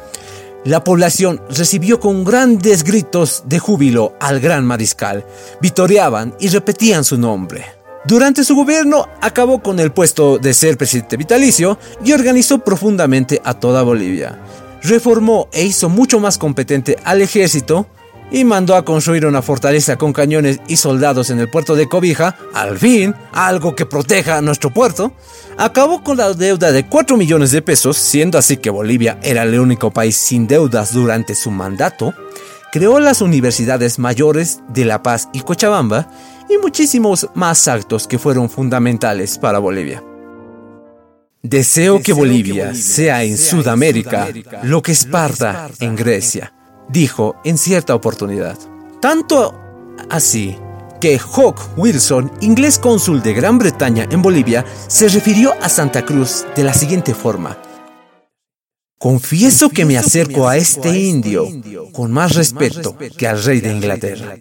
La 0.63 0.85
población 0.85 1.41
recibió 1.49 1.99
con 1.99 2.23
grandes 2.23 2.85
gritos 2.85 3.43
de 3.45 3.59
júbilo 3.59 4.13
al 4.21 4.39
gran 4.39 4.65
mariscal, 4.65 5.25
vitoreaban 5.61 6.33
y 6.39 6.47
repetían 6.47 7.03
su 7.03 7.17
nombre. 7.17 7.78
Durante 8.05 8.43
su 8.43 8.55
gobierno 8.55 9.07
acabó 9.21 9.61
con 9.61 9.79
el 9.79 9.91
puesto 9.91 10.37
de 10.37 10.53
ser 10.53 10.77
presidente 10.77 11.17
vitalicio 11.17 11.77
y 12.03 12.13
organizó 12.13 12.59
profundamente 12.59 13.41
a 13.43 13.55
toda 13.55 13.83
Bolivia. 13.83 14.39
Reformó 14.81 15.49
e 15.51 15.65
hizo 15.65 15.89
mucho 15.89 16.19
más 16.19 16.37
competente 16.37 16.97
al 17.03 17.21
ejército 17.21 17.87
y 18.31 18.45
mandó 18.45 18.75
a 18.75 18.85
construir 18.85 19.25
una 19.25 19.41
fortaleza 19.41 19.97
con 19.97 20.13
cañones 20.13 20.61
y 20.67 20.77
soldados 20.77 21.29
en 21.29 21.39
el 21.39 21.49
puerto 21.49 21.75
de 21.75 21.89
Cobija, 21.89 22.37
al 22.53 22.77
fin, 22.77 23.15
algo 23.33 23.75
que 23.75 23.85
proteja 23.85 24.37
a 24.37 24.41
nuestro 24.41 24.71
puerto, 24.71 25.13
acabó 25.57 26.03
con 26.03 26.17
la 26.17 26.33
deuda 26.33 26.71
de 26.71 26.85
4 26.85 27.17
millones 27.17 27.51
de 27.51 27.61
pesos, 27.61 27.97
siendo 27.97 28.37
así 28.37 28.57
que 28.57 28.69
Bolivia 28.69 29.19
era 29.23 29.43
el 29.43 29.59
único 29.59 29.91
país 29.91 30.15
sin 30.15 30.47
deudas 30.47 30.93
durante 30.93 31.35
su 31.35 31.51
mandato, 31.51 32.13
creó 32.71 32.99
las 32.99 33.21
universidades 33.21 33.99
mayores 33.99 34.59
de 34.69 34.85
La 34.85 35.01
Paz 35.01 35.27
y 35.33 35.41
Cochabamba 35.41 36.07
y 36.49 36.57
muchísimos 36.57 37.27
más 37.35 37.67
actos 37.67 38.07
que 38.07 38.19
fueron 38.19 38.49
fundamentales 38.49 39.37
para 39.37 39.59
Bolivia. 39.59 40.03
Deseo, 41.41 42.01
que, 42.01 42.11
Bolivia 42.11 42.75
sea 42.75 43.23
en 43.23 43.37
Sudamérica, 43.37 44.27
lo 44.63 44.81
que 44.81 44.91
Esparta 44.91 45.69
en 45.79 45.95
Grecia 45.95 46.53
dijo 46.89 47.35
en 47.45 47.57
cierta 47.57 47.95
oportunidad. 47.95 48.57
Tanto 48.99 49.57
así 50.09 50.57
que 50.99 51.17
Hawk 51.17 51.77
Wilson, 51.77 52.31
inglés 52.41 52.77
cónsul 52.77 53.21
de 53.21 53.33
Gran 53.33 53.57
Bretaña 53.57 54.05
en 54.11 54.21
Bolivia, 54.21 54.65
se 54.87 55.07
refirió 55.07 55.53
a 55.61 55.69
Santa 55.69 56.03
Cruz 56.03 56.45
de 56.55 56.63
la 56.65 56.73
siguiente 56.73 57.13
forma. 57.13 57.57
Confieso 58.97 59.69
que 59.69 59.85
me 59.85 59.97
acerco 59.97 60.49
a 60.49 60.57
este, 60.57 60.89
este 60.89 60.99
indio 60.99 61.47
con 61.93 62.11
más 62.11 62.35
respeto 62.35 62.97
que 63.17 63.27
al 63.27 63.41
rey 63.41 63.61
de 63.61 63.71
Inglaterra. 63.71 64.35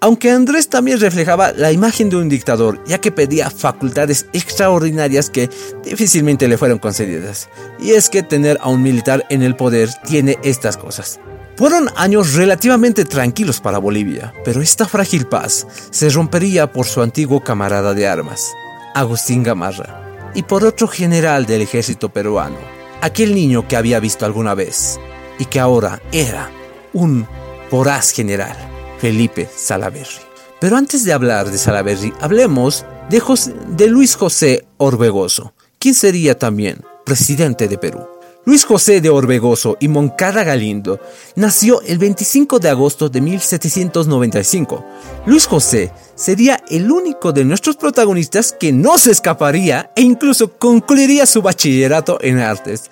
Aunque 0.00 0.30
Andrés 0.30 0.68
también 0.68 1.00
reflejaba 1.00 1.52
la 1.52 1.72
imagen 1.72 2.10
de 2.10 2.16
un 2.16 2.28
dictador, 2.28 2.82
ya 2.86 2.98
que 2.98 3.10
pedía 3.10 3.48
facultades 3.48 4.26
extraordinarias 4.34 5.30
que 5.30 5.48
difícilmente 5.84 6.48
le 6.48 6.58
fueron 6.58 6.78
concedidas. 6.78 7.48
Y 7.80 7.92
es 7.92 8.10
que 8.10 8.22
tener 8.22 8.58
a 8.60 8.68
un 8.68 8.82
militar 8.82 9.24
en 9.30 9.42
el 9.42 9.56
poder 9.56 9.88
tiene 10.06 10.36
estas 10.42 10.76
cosas. 10.76 11.18
Fueron 11.56 11.88
años 11.96 12.34
relativamente 12.34 13.06
tranquilos 13.06 13.62
para 13.62 13.78
Bolivia, 13.78 14.34
pero 14.44 14.60
esta 14.60 14.84
frágil 14.84 15.26
paz 15.26 15.66
se 15.90 16.10
rompería 16.10 16.70
por 16.70 16.84
su 16.84 17.00
antiguo 17.00 17.42
camarada 17.42 17.94
de 17.94 18.06
armas, 18.06 18.52
Agustín 18.94 19.42
Gamarra, 19.42 20.30
y 20.34 20.42
por 20.42 20.64
otro 20.64 20.86
general 20.86 21.46
del 21.46 21.62
ejército 21.62 22.10
peruano, 22.10 22.58
aquel 23.00 23.34
niño 23.34 23.66
que 23.66 23.76
había 23.76 24.00
visto 24.00 24.26
alguna 24.26 24.54
vez, 24.54 25.00
y 25.38 25.46
que 25.46 25.58
ahora 25.58 26.02
era 26.12 26.50
un 26.92 27.26
voraz 27.70 28.10
general. 28.10 28.75
Felipe 28.98 29.48
Salaberry. 29.54 30.20
Pero 30.60 30.76
antes 30.76 31.04
de 31.04 31.12
hablar 31.12 31.50
de 31.50 31.58
Salaberry, 31.58 32.12
hablemos 32.20 32.84
de, 33.10 33.22
de 33.68 33.86
Luis 33.88 34.16
José 34.16 34.66
Orbegoso, 34.78 35.52
quien 35.78 35.94
sería 35.94 36.38
también 36.38 36.82
presidente 37.04 37.68
de 37.68 37.78
Perú. 37.78 38.06
Luis 38.46 38.64
José 38.64 39.00
de 39.00 39.10
Orbegoso 39.10 39.76
y 39.80 39.88
Moncada 39.88 40.44
Galindo 40.44 41.00
nació 41.34 41.82
el 41.82 41.98
25 41.98 42.60
de 42.60 42.68
agosto 42.68 43.08
de 43.08 43.20
1795. 43.20 44.84
Luis 45.26 45.48
José 45.48 45.92
sería 46.14 46.62
el 46.70 46.88
único 46.88 47.32
de 47.32 47.44
nuestros 47.44 47.74
protagonistas 47.74 48.52
que 48.52 48.72
no 48.72 48.98
se 48.98 49.10
escaparía 49.10 49.90
e 49.96 50.02
incluso 50.02 50.52
concluiría 50.58 51.26
su 51.26 51.42
bachillerato 51.42 52.18
en 52.20 52.38
artes, 52.38 52.88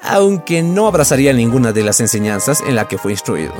aunque 0.00 0.62
no 0.62 0.86
abrazaría 0.86 1.34
ninguna 1.34 1.72
de 1.72 1.84
las 1.84 2.00
enseñanzas 2.00 2.62
en 2.66 2.74
la 2.74 2.88
que 2.88 2.96
fue 2.96 3.12
instruido. 3.12 3.52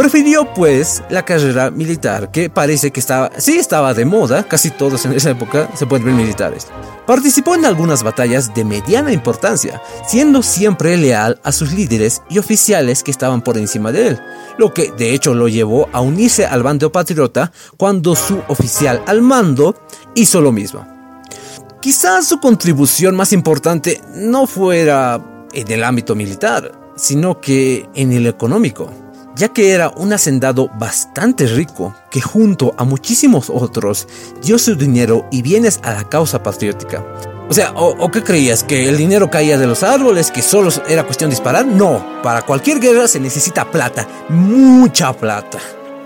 Prefirió 0.00 0.46
pues 0.54 1.02
la 1.10 1.26
carrera 1.26 1.70
militar, 1.70 2.30
que 2.30 2.48
parece 2.48 2.90
que 2.90 3.00
estaba, 3.00 3.30
sí 3.36 3.58
estaba 3.58 3.92
de 3.92 4.06
moda, 4.06 4.44
casi 4.44 4.70
todos 4.70 5.04
en 5.04 5.12
esa 5.12 5.28
época 5.28 5.68
se 5.74 5.84
pueden 5.84 6.06
ver 6.06 6.14
militares. 6.14 6.68
Participó 7.06 7.54
en 7.54 7.66
algunas 7.66 8.02
batallas 8.02 8.54
de 8.54 8.64
mediana 8.64 9.12
importancia, 9.12 9.82
siendo 10.08 10.42
siempre 10.42 10.96
leal 10.96 11.38
a 11.44 11.52
sus 11.52 11.72
líderes 11.72 12.22
y 12.30 12.38
oficiales 12.38 13.02
que 13.02 13.10
estaban 13.10 13.42
por 13.42 13.58
encima 13.58 13.92
de 13.92 14.08
él, 14.08 14.20
lo 14.56 14.72
que 14.72 14.90
de 14.90 15.12
hecho 15.12 15.34
lo 15.34 15.48
llevó 15.48 15.86
a 15.92 16.00
unirse 16.00 16.46
al 16.46 16.62
bando 16.62 16.90
patriota 16.90 17.52
cuando 17.76 18.16
su 18.16 18.40
oficial 18.48 19.02
al 19.06 19.20
mando 19.20 19.74
hizo 20.14 20.40
lo 20.40 20.50
mismo. 20.50 20.88
Quizás 21.82 22.26
su 22.26 22.40
contribución 22.40 23.16
más 23.16 23.34
importante 23.34 24.00
no 24.14 24.46
fuera 24.46 25.46
en 25.52 25.70
el 25.70 25.84
ámbito 25.84 26.14
militar, 26.14 26.72
sino 26.96 27.38
que 27.38 27.86
en 27.94 28.12
el 28.12 28.26
económico 28.26 28.90
ya 29.36 29.48
que 29.48 29.70
era 29.70 29.90
un 29.90 30.12
hacendado 30.12 30.70
bastante 30.78 31.46
rico 31.46 31.94
que 32.10 32.20
junto 32.20 32.74
a 32.76 32.84
muchísimos 32.84 33.50
otros 33.50 34.08
dio 34.42 34.58
su 34.58 34.74
dinero 34.74 35.26
y 35.30 35.42
bienes 35.42 35.80
a 35.82 35.92
la 35.92 36.04
causa 36.04 36.42
patriótica. 36.42 37.04
O 37.48 37.52
sea, 37.52 37.72
¿o, 37.74 38.10
qué 38.12 38.22
creías? 38.22 38.62
¿Que 38.62 38.88
el 38.88 38.96
dinero 38.96 39.28
caía 39.28 39.58
de 39.58 39.66
los 39.66 39.82
árboles? 39.82 40.30
¿Que 40.30 40.40
solo 40.40 40.70
era 40.88 41.04
cuestión 41.04 41.30
de 41.30 41.34
disparar? 41.34 41.66
No, 41.66 42.22
para 42.22 42.42
cualquier 42.42 42.78
guerra 42.78 43.08
se 43.08 43.18
necesita 43.18 43.68
plata, 43.68 44.06
mucha 44.28 45.12
plata. 45.12 45.58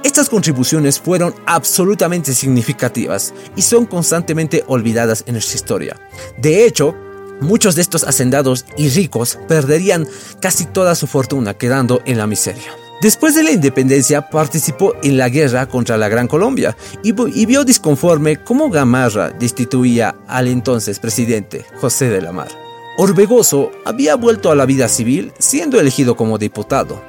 Estas 0.03 0.31
contribuciones 0.31 0.99
fueron 0.99 1.35
absolutamente 1.45 2.33
significativas 2.35 3.35
y 3.57 3.63
son 3.63 3.85
constantemente 3.85 4.65
olvidadas 4.69 5.25
en 5.27 5.35
nuestra 5.35 5.57
historia. 5.57 5.97
De 6.39 6.65
hecho, 6.65 6.95
muchos 7.43 7.75
de 7.75 7.83
estos 7.83 8.05
hacendados 8.05 8.65
y 8.79 8.89
ricos 8.89 9.39
perderían 9.47 10.07
casi 10.41 10.65
toda 10.65 10.95
su 10.95 11.07
fortuna 11.07 11.55
quedando 11.55 12.01
en 12.07 12.17
la 12.17 12.27
miseria. 12.27 12.84
Después 13.05 13.35
de 13.35 13.43
la 13.43 13.51
independencia 13.51 14.31
participó 14.31 14.95
en 15.03 15.19
la 15.19 15.29
guerra 15.29 15.69
contra 15.69 15.99
la 15.99 16.09
Gran 16.09 16.27
Colombia 16.27 16.75
y, 17.03 17.13
vio 17.13 17.63
disconforme 17.63 18.39
cómo 18.39 18.71
Gamarra 18.71 19.29
destituía 19.29 20.15
al 20.27 20.49
entonces 20.49 20.99
presidente 21.01 21.67
José 21.83 22.09
de 22.09 22.23
la 22.23 22.33
Mar. 22.33 22.49
Orbegoso 22.97 23.73
había 23.85 24.15
vuelto 24.15 24.51
a 24.51 24.55
la 24.55 24.65
vida 24.65 24.89
civil 24.89 25.35
siendo 25.39 25.79
elegido 25.79 26.17
como 26.17 26.39
diputado. 26.39 27.03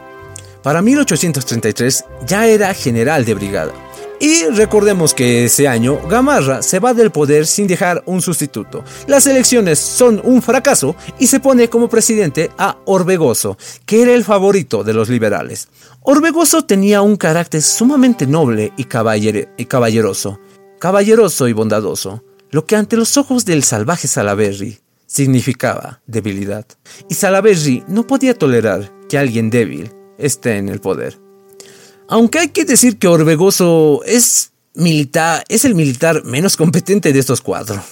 Para 0.62 0.81
1833 0.81 2.03
ya 2.27 2.45
era 2.45 2.73
general 2.73 3.23
de 3.23 3.34
brigada. 3.34 3.71
Y 4.19 4.45
recordemos 4.45 5.13
que 5.13 5.45
ese 5.45 5.67
año 5.67 5.99
Gamarra 6.08 6.62
se 6.62 6.80
va 6.80 6.93
del 6.93 7.12
poder 7.12 7.45
sin 7.45 7.67
dejar 7.67 8.01
un 8.06 8.21
sustituto. 8.21 8.84
Las 9.08 9.28
elecciones 9.28 9.80
son 9.80 10.21
un 10.23 10.41
fracaso 10.41 10.95
y 11.19 11.28
se 11.28 11.39
pone 11.39 11.69
como 11.69 11.89
presidente 11.89 12.49
a 12.58 12.78
Orbegoso, 12.86 13.58
que 13.86 14.01
era 14.04 14.13
el 14.13 14.23
favorito 14.23 14.84
de 14.84 14.93
los 14.93 15.10
liberales. 15.10 15.67
Orbegoso 16.01 16.65
tenía 16.65 17.01
un 17.01 17.17
carácter 17.17 17.62
sumamente 17.62 18.25
noble 18.25 18.71
y, 18.78 18.84
y 18.84 19.65
caballeroso, 19.65 20.39
caballeroso 20.80 21.47
y 21.47 21.54
bondadoso, 21.54 22.23
lo 22.51 22.65
que 22.65 22.75
ante 22.75 22.95
los 22.95 23.17
ojos 23.17 23.43
del 23.43 23.63
salvaje 23.63 24.08
Salaberry 24.08 24.80
significaba 25.08 26.01
debilidad. 26.08 26.65
Y 27.10 27.15
Salaberry 27.15 27.84
no 27.88 28.08
podía 28.08 28.38
tolerar 28.38 28.91
que 29.10 29.17
alguien 29.17 29.49
débil 29.49 29.91
esté 30.17 30.58
en 30.58 30.69
el 30.69 30.80
poder. 30.80 31.25
Aunque 32.08 32.39
hay 32.39 32.48
que 32.50 32.65
decir 32.65 32.98
que 32.98 33.08
Orbegoso 33.08 34.02
es 34.06 34.52
militar, 34.74 35.44
es 35.50 35.65
el 35.65 35.76
militar 35.76 36.24
menos 36.26 36.58
competente 36.58 37.13
de 37.13 37.20
estos 37.20 37.41
cuatro. 37.41 37.84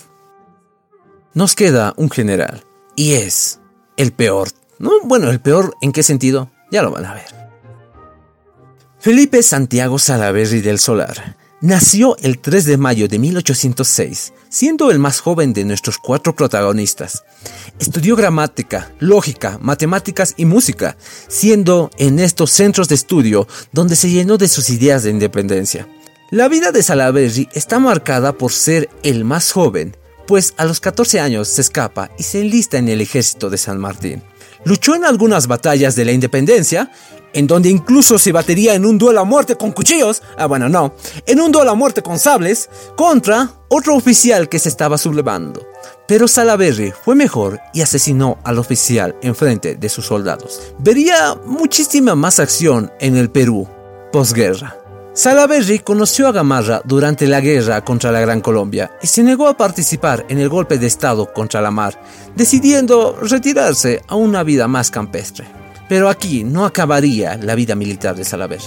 Nos 1.34 1.56
queda 1.56 1.94
un 1.98 2.10
general 2.10 2.64
y 2.96 3.14
es 3.14 3.60
el 3.98 4.12
peor. 4.12 4.50
¿No? 4.80 4.92
Bueno, 5.04 5.30
el 5.30 5.40
peor 5.40 5.76
en 5.82 5.92
qué 5.92 6.04
sentido? 6.04 6.52
Ya 6.72 6.82
lo 6.82 6.92
van 6.92 7.06
a 7.06 7.14
ver. 7.14 7.44
Felipe 9.00 9.42
Santiago 9.44 10.00
Salaverry 10.00 10.62
del 10.62 10.80
Solar 10.80 11.38
nació 11.64 12.18
el 12.18 12.40
3 12.40 12.66
de 12.66 12.78
mayo 12.78 13.08
de 13.08 13.18
1806, 13.20 14.34
siendo 14.50 14.92
el 14.92 15.00
más 15.00 15.22
joven 15.22 15.54
de 15.54 15.64
nuestros 15.64 15.98
cuatro 15.98 16.36
protagonistas. 16.36 17.24
Estudió 17.80 18.18
gramática, 18.18 18.92
lógica, 19.00 19.58
matemáticas 19.62 20.34
y 20.36 20.44
música, 20.44 20.98
siendo 21.30 21.90
en 21.98 22.20
estos 22.20 22.52
centros 22.52 22.90
de 22.90 22.96
estudio 22.96 23.48
donde 23.72 23.96
se 23.96 24.10
llenó 24.10 24.38
de 24.38 24.50
sus 24.50 24.70
ideas 24.70 25.04
de 25.04 25.12
independencia. 25.12 25.88
La 26.32 26.50
vida 26.50 26.74
de 26.74 26.84
Salaverry 26.84 27.48
está 27.54 27.80
marcada 27.80 28.34
por 28.34 28.52
ser 28.52 28.90
el 29.02 29.24
más 29.24 29.54
joven, 29.54 29.96
pues 30.28 30.54
a 30.58 30.66
los 30.66 30.82
14 30.82 31.22
años 31.22 31.48
se 31.48 31.62
escapa 31.62 32.12
y 32.18 32.24
se 32.24 32.42
enlista 32.42 32.78
en 32.78 32.90
el 32.90 33.00
ejército 33.00 33.50
de 33.50 33.58
San 33.58 33.80
Martín. 33.80 34.22
Luchó 34.66 34.96
en 34.96 35.06
algunas 35.06 35.48
batallas 35.48 35.96
de 35.96 36.04
la 36.04 36.12
independencia 36.12 36.92
en 37.34 37.48
donde 37.48 37.70
incluso 37.70 38.18
se 38.18 38.32
batería 38.32 38.76
en 38.76 38.86
un 38.86 38.98
duelo 38.98 39.22
a 39.22 39.26
muerte 39.26 39.56
con 39.56 39.72
cuchillos, 39.72 40.22
ah 40.38 40.46
bueno 40.46 40.70
no, 40.70 40.94
en 41.26 41.40
un 41.40 41.52
duelo 41.52 41.72
a 41.72 41.76
muerte 41.76 42.02
con 42.02 42.20
sables, 42.20 42.70
contra 42.96 43.50
otro 43.70 43.96
oficial 43.96 44.50
que 44.50 44.60
se 44.60 44.70
estaba 44.70 44.98
sublevando. 44.98 45.66
Pero 46.08 46.28
Salaverry 46.28 46.94
fue 47.04 47.16
mejor 47.16 47.60
y 47.74 47.82
asesinó 47.82 48.38
al 48.44 48.60
oficial 48.60 49.16
en 49.22 49.36
frente 49.36 49.76
de 49.76 49.90
sus 49.90 50.06
soldados. 50.06 50.74
Vería 50.80 51.36
muchísima 51.46 52.16
más 52.16 52.40
acción 52.40 52.92
en 53.00 53.18
el 53.18 53.30
Perú 53.30 53.68
posguerra. 54.12 54.78
Salaverry 55.16 55.80
conoció 55.80 56.28
a 56.28 56.32
Gamarra 56.32 56.82
durante 56.86 57.28
la 57.28 57.40
guerra 57.40 57.84
contra 57.84 58.12
la 58.12 58.20
Gran 58.20 58.42
Colombia 58.42 58.98
y 59.02 59.08
se 59.08 59.24
negó 59.24 59.48
a 59.48 59.56
participar 59.56 60.26
en 60.28 60.40
el 60.40 60.50
golpe 60.50 60.78
de 60.78 60.88
Estado 60.88 61.32
contra 61.32 61.62
la 61.62 61.72
mar, 61.72 62.02
decidiendo 62.36 63.18
retirarse 63.22 64.02
a 64.08 64.16
una 64.16 64.44
vida 64.44 64.68
más 64.68 64.90
campestre. 64.90 65.63
Pero 65.94 66.10
aquí 66.10 66.44
no 66.44 66.66
acabaría 66.66 67.38
la 67.38 67.54
vida 67.54 67.76
militar 67.76 68.16
de 68.16 68.26
Salaverry. 68.26 68.66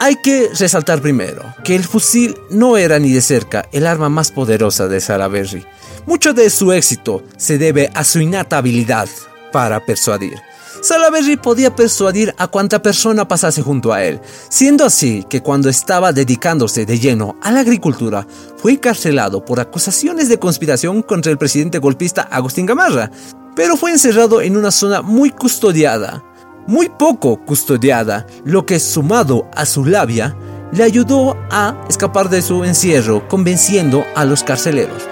Hay 0.00 0.16
que 0.16 0.50
resaltar 0.58 1.00
primero 1.00 1.44
que 1.62 1.76
el 1.76 1.84
fusil 1.84 2.36
no 2.50 2.76
era 2.76 2.98
ni 2.98 3.12
de 3.12 3.20
cerca 3.20 3.68
el 3.70 3.86
arma 3.86 4.08
más 4.08 4.32
poderosa 4.32 4.88
de 4.88 5.00
Salaverry. 5.00 5.64
Mucho 6.04 6.34
de 6.34 6.50
su 6.50 6.72
éxito 6.72 7.22
se 7.36 7.56
debe 7.56 7.88
a 7.94 8.02
su 8.02 8.20
innata 8.20 8.58
habilidad 8.58 9.08
para 9.52 9.78
persuadir. 9.86 10.34
Salaverry 10.82 11.36
podía 11.36 11.76
persuadir 11.76 12.34
a 12.36 12.48
cuanta 12.48 12.82
persona 12.82 13.28
pasase 13.28 13.62
junto 13.62 13.92
a 13.92 14.02
él, 14.02 14.20
siendo 14.48 14.84
así 14.84 15.24
que 15.30 15.40
cuando 15.40 15.68
estaba 15.68 16.12
dedicándose 16.12 16.84
de 16.84 16.98
lleno 16.98 17.36
a 17.42 17.52
la 17.52 17.60
agricultura, 17.60 18.26
fue 18.56 18.72
encarcelado 18.72 19.44
por 19.44 19.60
acusaciones 19.60 20.28
de 20.28 20.40
conspiración 20.40 21.02
contra 21.02 21.30
el 21.30 21.38
presidente 21.38 21.78
golpista 21.78 22.22
Agustín 22.22 22.66
Gamarra, 22.66 23.12
pero 23.56 23.76
fue 23.76 23.90
encerrado 23.90 24.40
en 24.40 24.56
una 24.56 24.70
zona 24.70 25.02
muy 25.02 25.30
custodiada, 25.30 26.22
muy 26.68 26.88
poco 26.88 27.44
custodiada, 27.44 28.26
lo 28.44 28.64
que 28.64 28.78
sumado 28.78 29.48
a 29.56 29.66
su 29.66 29.84
labia, 29.84 30.36
le 30.70 30.84
ayudó 30.84 31.36
a 31.50 31.74
escapar 31.88 32.28
de 32.28 32.42
su 32.42 32.62
encierro, 32.64 33.26
convenciendo 33.26 34.04
a 34.14 34.24
los 34.24 34.44
carceleros 34.44 35.02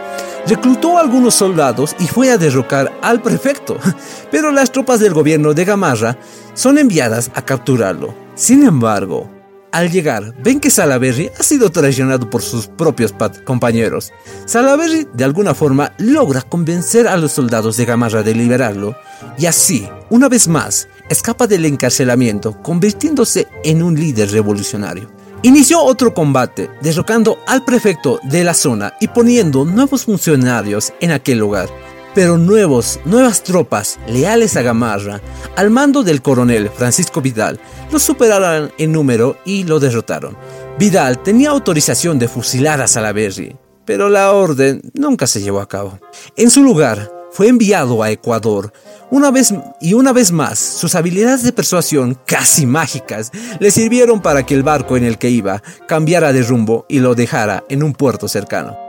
reclutó 0.46 0.98
a 0.98 1.00
algunos 1.00 1.34
soldados 1.34 1.94
y 1.98 2.06
fue 2.06 2.30
a 2.30 2.38
derrocar 2.38 2.92
al 3.02 3.22
prefecto, 3.22 3.76
pero 4.30 4.50
las 4.50 4.70
tropas 4.72 5.00
del 5.00 5.14
gobierno 5.14 5.54
de 5.54 5.64
Gamarra 5.64 6.16
son 6.54 6.78
enviadas 6.78 7.30
a 7.34 7.42
capturarlo. 7.42 8.14
Sin 8.34 8.64
embargo, 8.64 9.30
al 9.74 9.90
llegar, 9.90 10.32
ven 10.40 10.60
que 10.60 10.70
Salaberry 10.70 11.32
ha 11.36 11.42
sido 11.42 11.68
traicionado 11.70 12.30
por 12.30 12.42
sus 12.42 12.68
propios 12.68 13.12
compañeros. 13.44 14.12
Salaberry, 14.46 15.08
de 15.12 15.24
alguna 15.24 15.52
forma, 15.52 15.92
logra 15.98 16.42
convencer 16.42 17.08
a 17.08 17.16
los 17.16 17.32
soldados 17.32 17.76
de 17.76 17.84
Gamarra 17.84 18.22
de 18.22 18.36
liberarlo, 18.36 18.94
y 19.36 19.46
así, 19.46 19.88
una 20.10 20.28
vez 20.28 20.46
más, 20.46 20.86
escapa 21.08 21.48
del 21.48 21.64
encarcelamiento, 21.64 22.62
convirtiéndose 22.62 23.48
en 23.64 23.82
un 23.82 23.96
líder 23.96 24.30
revolucionario. 24.30 25.10
Inició 25.42 25.82
otro 25.82 26.14
combate, 26.14 26.70
derrocando 26.80 27.40
al 27.48 27.64
prefecto 27.64 28.20
de 28.22 28.44
la 28.44 28.54
zona 28.54 28.94
y 29.00 29.08
poniendo 29.08 29.64
nuevos 29.64 30.04
funcionarios 30.04 30.92
en 31.00 31.10
aquel 31.10 31.38
lugar. 31.38 31.68
Pero 32.14 32.38
nuevos, 32.38 33.00
nuevas 33.04 33.42
tropas 33.42 33.98
leales 34.06 34.56
a 34.56 34.62
Gamarra, 34.62 35.20
al 35.56 35.70
mando 35.70 36.02
del 36.02 36.22
coronel 36.22 36.70
Francisco 36.70 37.20
Vidal, 37.20 37.58
lo 37.90 37.98
superaron 37.98 38.72
en 38.78 38.92
número 38.92 39.36
y 39.44 39.64
lo 39.64 39.80
derrotaron. 39.80 40.36
Vidal 40.78 41.22
tenía 41.22 41.50
autorización 41.50 42.18
de 42.18 42.28
fusilar 42.28 42.80
a 42.80 42.86
Salaberry, 42.86 43.56
pero 43.84 44.08
la 44.08 44.32
orden 44.32 44.82
nunca 44.94 45.26
se 45.26 45.42
llevó 45.42 45.60
a 45.60 45.68
cabo. 45.68 45.98
En 46.36 46.50
su 46.50 46.62
lugar, 46.62 47.10
fue 47.34 47.48
enviado 47.48 48.00
a 48.04 48.12
Ecuador. 48.12 48.72
Una 49.10 49.32
vez 49.32 49.52
y 49.80 49.94
una 49.94 50.12
vez 50.12 50.30
más, 50.30 50.56
sus 50.60 50.94
habilidades 50.94 51.42
de 51.42 51.52
persuasión, 51.52 52.16
casi 52.26 52.64
mágicas, 52.64 53.32
le 53.58 53.72
sirvieron 53.72 54.22
para 54.22 54.46
que 54.46 54.54
el 54.54 54.62
barco 54.62 54.96
en 54.96 55.02
el 55.02 55.18
que 55.18 55.30
iba 55.30 55.60
cambiara 55.88 56.32
de 56.32 56.44
rumbo 56.44 56.86
y 56.88 57.00
lo 57.00 57.16
dejara 57.16 57.64
en 57.68 57.82
un 57.82 57.92
puerto 57.92 58.28
cercano. 58.28 58.83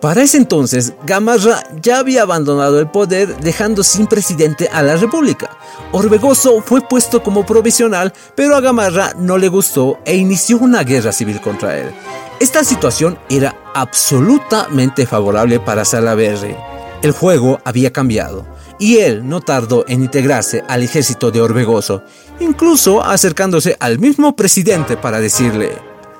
Para 0.00 0.22
ese 0.22 0.36
entonces, 0.36 0.92
Gamarra 1.04 1.64
ya 1.82 1.98
había 1.98 2.22
abandonado 2.22 2.78
el 2.78 2.88
poder 2.88 3.36
dejando 3.38 3.82
sin 3.82 4.06
presidente 4.06 4.68
a 4.72 4.80
la 4.82 4.94
República. 4.96 5.50
Orbegoso 5.90 6.62
fue 6.64 6.80
puesto 6.80 7.20
como 7.20 7.44
provisional, 7.44 8.12
pero 8.36 8.54
a 8.54 8.60
Gamarra 8.60 9.14
no 9.18 9.38
le 9.38 9.48
gustó 9.48 9.98
e 10.04 10.14
inició 10.14 10.58
una 10.58 10.84
guerra 10.84 11.10
civil 11.10 11.40
contra 11.40 11.76
él. 11.76 11.90
Esta 12.38 12.62
situación 12.62 13.18
era 13.28 13.56
absolutamente 13.74 15.04
favorable 15.04 15.58
para 15.58 15.84
Salaverry. 15.84 16.54
El 17.02 17.10
juego 17.10 17.58
había 17.64 17.92
cambiado 17.92 18.46
y 18.78 18.98
él 18.98 19.28
no 19.28 19.40
tardó 19.40 19.84
en 19.88 20.02
integrarse 20.04 20.62
al 20.68 20.84
ejército 20.84 21.32
de 21.32 21.40
Orbegoso, 21.40 22.04
incluso 22.38 23.02
acercándose 23.02 23.76
al 23.80 23.98
mismo 23.98 24.36
presidente 24.36 24.96
para 24.96 25.18
decirle, 25.18 25.72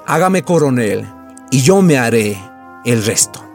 hágame 0.04 0.42
coronel 0.42 1.06
y 1.52 1.62
yo 1.62 1.80
me 1.80 1.96
haré 1.96 2.36
el 2.84 3.04
resto. 3.04 3.47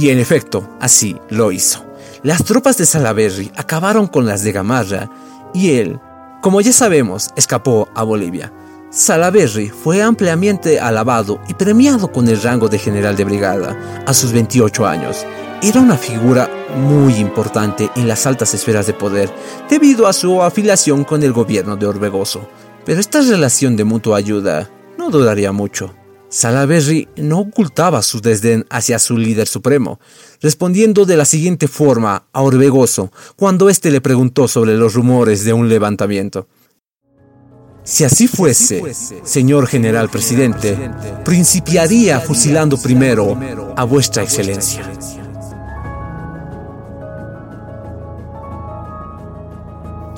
Y 0.00 0.08
en 0.08 0.18
efecto, 0.18 0.66
así 0.80 1.14
lo 1.28 1.52
hizo. 1.52 1.84
Las 2.22 2.42
tropas 2.42 2.78
de 2.78 2.86
Salaverry 2.86 3.52
acabaron 3.54 4.06
con 4.06 4.24
las 4.24 4.42
de 4.42 4.52
Gamarra 4.52 5.10
y 5.52 5.72
él, 5.72 6.00
como 6.40 6.62
ya 6.62 6.72
sabemos, 6.72 7.28
escapó 7.36 7.86
a 7.94 8.02
Bolivia. 8.02 8.50
Salaverry 8.88 9.68
fue 9.68 10.00
ampliamente 10.00 10.80
alabado 10.80 11.38
y 11.48 11.52
premiado 11.52 12.10
con 12.10 12.26
el 12.28 12.40
rango 12.40 12.70
de 12.70 12.78
general 12.78 13.14
de 13.14 13.24
brigada 13.24 13.76
a 14.06 14.14
sus 14.14 14.32
28 14.32 14.86
años 14.86 15.26
era 15.62 15.78
una 15.78 15.98
figura 15.98 16.48
muy 16.74 17.16
importante 17.16 17.90
en 17.94 18.08
las 18.08 18.24
altas 18.24 18.54
esferas 18.54 18.86
de 18.86 18.94
poder 18.94 19.30
debido 19.68 20.06
a 20.06 20.14
su 20.14 20.42
afiliación 20.42 21.04
con 21.04 21.22
el 21.22 21.34
gobierno 21.34 21.76
de 21.76 21.86
Orbegoso. 21.86 22.48
Pero 22.86 22.98
esta 22.98 23.20
relación 23.20 23.76
de 23.76 23.84
mutua 23.84 24.16
ayuda 24.16 24.70
no 24.96 25.10
duraría 25.10 25.52
mucho. 25.52 25.94
Salaberry 26.30 27.08
no 27.16 27.40
ocultaba 27.40 28.02
su 28.02 28.20
desdén 28.20 28.64
hacia 28.70 28.98
su 28.98 29.18
líder 29.18 29.46
supremo, 29.46 30.00
respondiendo 30.40 31.04
de 31.04 31.16
la 31.16 31.24
siguiente 31.24 31.68
forma 31.68 32.24
a 32.32 32.42
Orbegoso 32.42 33.12
cuando 33.36 33.68
éste 33.68 33.90
le 33.90 34.00
preguntó 34.00 34.48
sobre 34.48 34.76
los 34.76 34.94
rumores 34.94 35.44
de 35.44 35.52
un 35.52 35.68
levantamiento. 35.68 36.48
Si 37.82 38.04
así 38.04 38.28
fuese, 38.28 38.94
señor 39.24 39.66
general 39.66 40.08
presidente, 40.08 40.90
principiaría 41.24 42.20
fusilando 42.20 42.80
primero 42.80 43.74
a 43.76 43.84
vuestra 43.84 44.22
excelencia. 44.22 44.88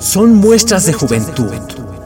son 0.03 0.35
muestras 0.35 0.85
de 0.85 0.93
juventud. 0.93 1.49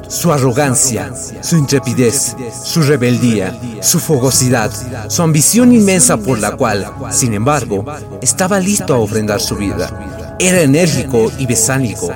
Su 0.08 0.32
arrogancia, 0.32 1.12
su 1.42 1.58
intrepidez, 1.58 2.36
su 2.64 2.82
rebeldía, 2.82 3.58
su 3.82 4.00
fogosidad, 4.00 4.72
su 5.10 5.22
ambición 5.22 5.74
inmensa 5.74 6.18
por 6.18 6.40
la 6.40 6.56
cual, 6.56 6.90
sin 7.12 7.34
embargo, 7.34 7.86
estaba 8.22 8.60
listo 8.60 8.94
a 8.94 9.00
ofrendar 9.00 9.42
su 9.42 9.56
vida. 9.56 10.36
Era 10.40 10.62
enérgico 10.62 11.32
y 11.38 11.46
besánico, 11.46 12.10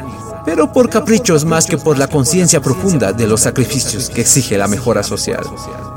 pero 0.45 0.71
por 0.71 0.89
caprichos 0.89 1.45
más 1.45 1.65
que 1.65 1.77
por 1.77 1.97
la 1.97 2.07
conciencia 2.07 2.61
profunda 2.61 3.13
de 3.13 3.27
los 3.27 3.41
sacrificios 3.41 4.09
que 4.09 4.21
exige 4.21 4.57
la 4.57 4.67
mejora 4.67 5.03
social. 5.03 5.43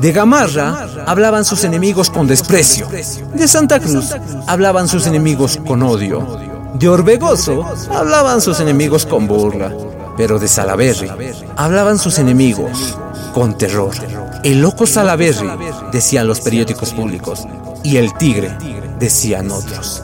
De 0.01 0.13
Gamarra 0.13 0.89
hablaban 1.07 1.45
sus 1.45 1.65
enemigos 1.65 2.11
con 2.11 2.27
desprecio. 2.27 2.89
De 3.35 3.49
Santa 3.49 3.81
Cruz 3.81 4.15
hablaban 4.47 4.89
sus 4.89 5.07
enemigos 5.07 5.59
con 5.67 5.83
odio. 5.83 6.39
De 6.75 6.89
Orbegoso 6.89 7.65
hablaban 7.91 8.41
sus 8.41 8.59
enemigos 8.59 9.07
con 9.07 9.29
burla, 9.29 9.73
pero 10.17 10.39
de 10.39 10.49
Salaberry 10.49 11.11
hablaban 11.57 11.99
sus 11.99 12.19
enemigos 12.19 12.99
con 13.33 13.57
terror. 13.59 13.95
El 14.45 14.61
loco 14.61 14.87
Salaberry, 14.87 15.49
decían 15.93 16.27
los 16.27 16.41
periódicos 16.41 16.93
públicos, 16.93 17.47
y 17.83 17.97
el 17.97 18.15
tigre, 18.15 18.57
decían 18.99 19.51
otros. 19.51 20.03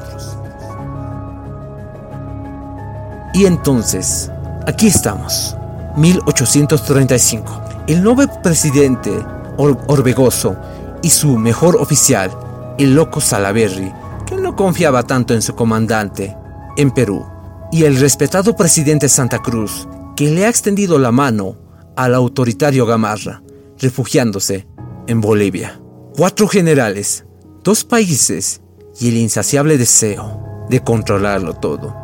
Y 3.32 3.46
entonces, 3.46 4.30
aquí 4.66 4.88
estamos, 4.88 5.56
1835. 5.96 7.62
El 7.86 8.02
nuevo 8.02 8.26
presidente 8.42 9.10
Orbegoso 9.56 10.56
y 11.02 11.10
su 11.10 11.36
mejor 11.36 11.76
oficial, 11.76 12.30
el 12.78 12.94
loco 12.94 13.20
Salaberry, 13.20 13.92
que 14.26 14.36
no 14.36 14.56
confiaba 14.56 15.02
tanto 15.02 15.34
en 15.34 15.42
su 15.42 15.54
comandante, 15.54 16.36
en 16.76 16.90
Perú, 16.90 17.26
y 17.70 17.84
el 17.84 18.00
respetado 18.00 18.56
presidente 18.56 19.08
Santa 19.08 19.38
Cruz, 19.38 19.86
que 20.16 20.30
le 20.30 20.46
ha 20.46 20.48
extendido 20.48 20.98
la 20.98 21.12
mano 21.12 21.56
al 21.96 22.14
autoritario 22.14 22.86
Gamarra, 22.86 23.42
refugiándose 23.78 24.66
en 25.06 25.20
Bolivia. 25.20 25.80
Cuatro 26.16 26.48
generales, 26.48 27.24
dos 27.62 27.84
países 27.84 28.60
y 28.98 29.08
el 29.08 29.16
insaciable 29.16 29.78
deseo 29.78 30.66
de 30.68 30.80
controlarlo 30.80 31.54
todo. 31.54 31.94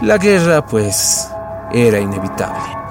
La 0.00 0.18
guerra, 0.18 0.66
pues, 0.66 1.28
era 1.72 2.00
inevitable. 2.00 2.81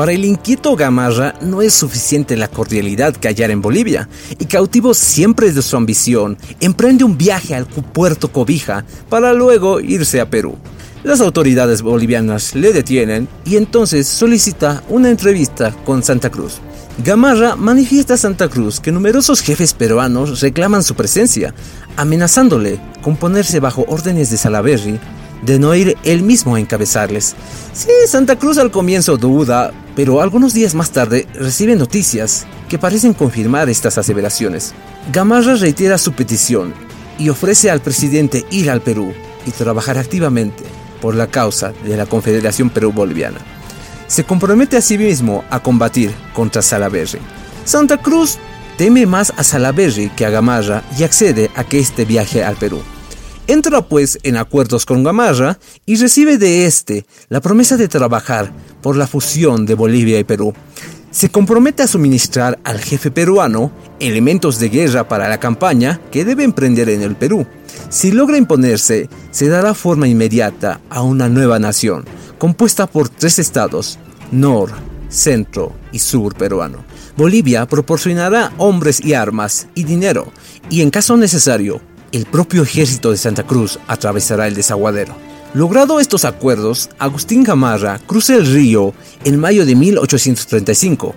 Para 0.00 0.12
el 0.12 0.24
inquieto 0.24 0.76
Gamarra 0.76 1.34
no 1.42 1.60
es 1.60 1.74
suficiente 1.74 2.34
la 2.34 2.48
cordialidad 2.48 3.14
que 3.14 3.28
hallar 3.28 3.50
en 3.50 3.60
Bolivia, 3.60 4.08
y 4.38 4.46
cautivo 4.46 4.94
siempre 4.94 5.52
de 5.52 5.60
su 5.60 5.76
ambición, 5.76 6.38
emprende 6.58 7.04
un 7.04 7.18
viaje 7.18 7.54
al 7.54 7.66
puerto 7.66 8.32
Cobija 8.32 8.86
para 9.10 9.34
luego 9.34 9.78
irse 9.78 10.18
a 10.22 10.30
Perú. 10.30 10.56
Las 11.04 11.20
autoridades 11.20 11.82
bolivianas 11.82 12.54
le 12.54 12.72
detienen 12.72 13.28
y 13.44 13.58
entonces 13.58 14.06
solicita 14.06 14.82
una 14.88 15.10
entrevista 15.10 15.70
con 15.84 16.02
Santa 16.02 16.30
Cruz. 16.30 16.62
Gamarra 17.04 17.54
manifiesta 17.54 18.14
a 18.14 18.16
Santa 18.16 18.48
Cruz 18.48 18.80
que 18.80 18.92
numerosos 18.92 19.42
jefes 19.42 19.74
peruanos 19.74 20.40
reclaman 20.40 20.82
su 20.82 20.94
presencia, 20.94 21.52
amenazándole 21.98 22.80
con 23.02 23.16
ponerse 23.16 23.60
bajo 23.60 23.84
órdenes 23.86 24.30
de 24.30 24.38
Salaberry 24.38 24.98
de 25.42 25.58
no 25.58 25.74
ir 25.74 25.96
él 26.04 26.22
mismo 26.22 26.54
a 26.54 26.60
encabezarles. 26.60 27.34
Sí, 27.72 27.90
Santa 28.06 28.36
Cruz 28.36 28.58
al 28.58 28.70
comienzo 28.70 29.16
duda, 29.16 29.72
pero 29.96 30.20
algunos 30.20 30.54
días 30.54 30.74
más 30.74 30.90
tarde 30.90 31.26
recibe 31.34 31.76
noticias 31.76 32.46
que 32.68 32.78
parecen 32.78 33.14
confirmar 33.14 33.68
estas 33.68 33.98
aseveraciones. 33.98 34.74
Gamarra 35.12 35.54
reitera 35.54 35.98
su 35.98 36.12
petición 36.12 36.74
y 37.18 37.28
ofrece 37.28 37.70
al 37.70 37.80
presidente 37.80 38.44
ir 38.50 38.70
al 38.70 38.80
Perú 38.80 39.12
y 39.46 39.50
trabajar 39.50 39.98
activamente 39.98 40.64
por 41.00 41.14
la 41.14 41.26
causa 41.26 41.72
de 41.84 41.96
la 41.96 42.06
Confederación 42.06 42.70
Perú-Boliviana. 42.70 43.38
Se 44.06 44.24
compromete 44.24 44.76
a 44.76 44.80
sí 44.80 44.98
mismo 44.98 45.44
a 45.50 45.60
combatir 45.60 46.12
contra 46.34 46.62
Salaberry. 46.62 47.20
Santa 47.64 47.98
Cruz 47.98 48.38
teme 48.76 49.06
más 49.06 49.32
a 49.36 49.44
Salaberry 49.44 50.10
que 50.10 50.26
a 50.26 50.30
Gamarra 50.30 50.82
y 50.98 51.04
accede 51.04 51.50
a 51.54 51.64
que 51.64 51.78
este 51.78 52.04
viaje 52.04 52.42
al 52.42 52.56
Perú. 52.56 52.82
Entra 53.50 53.82
pues 53.82 54.16
en 54.22 54.36
acuerdos 54.36 54.86
con 54.86 55.02
Gamarra 55.02 55.58
y 55.84 55.96
recibe 55.96 56.38
de 56.38 56.66
este 56.66 57.04
la 57.28 57.40
promesa 57.40 57.76
de 57.76 57.88
trabajar 57.88 58.52
por 58.80 58.94
la 58.94 59.08
fusión 59.08 59.66
de 59.66 59.74
Bolivia 59.74 60.20
y 60.20 60.22
Perú. 60.22 60.54
Se 61.10 61.30
compromete 61.30 61.82
a 61.82 61.88
suministrar 61.88 62.60
al 62.62 62.78
jefe 62.78 63.10
peruano 63.10 63.72
elementos 63.98 64.60
de 64.60 64.68
guerra 64.68 65.08
para 65.08 65.28
la 65.28 65.40
campaña 65.40 66.00
que 66.12 66.24
debe 66.24 66.44
emprender 66.44 66.88
en 66.90 67.02
el 67.02 67.16
Perú. 67.16 67.44
Si 67.88 68.12
logra 68.12 68.36
imponerse, 68.36 69.08
se 69.32 69.48
dará 69.48 69.74
forma 69.74 70.06
inmediata 70.06 70.80
a 70.88 71.02
una 71.02 71.28
nueva 71.28 71.58
nación, 71.58 72.04
compuesta 72.38 72.86
por 72.86 73.08
tres 73.08 73.40
estados, 73.40 73.98
Nor, 74.30 74.70
Centro 75.08 75.72
y 75.90 75.98
Sur 75.98 76.36
peruano. 76.36 76.84
Bolivia 77.16 77.66
proporcionará 77.66 78.52
hombres 78.58 79.04
y 79.04 79.14
armas 79.14 79.66
y 79.74 79.82
dinero, 79.82 80.32
y 80.70 80.82
en 80.82 80.90
caso 80.90 81.16
necesario, 81.16 81.80
el 82.12 82.26
propio 82.26 82.62
ejército 82.62 83.10
de 83.10 83.16
Santa 83.16 83.44
Cruz 83.44 83.78
atravesará 83.86 84.46
el 84.48 84.54
desaguadero. 84.54 85.14
Logrado 85.52 85.98
estos 85.98 86.24
acuerdos, 86.24 86.90
Agustín 86.98 87.42
Gamarra 87.42 87.98
cruza 88.06 88.36
el 88.36 88.46
río 88.46 88.94
en 89.24 89.38
mayo 89.38 89.66
de 89.66 89.74
1835. 89.74 91.14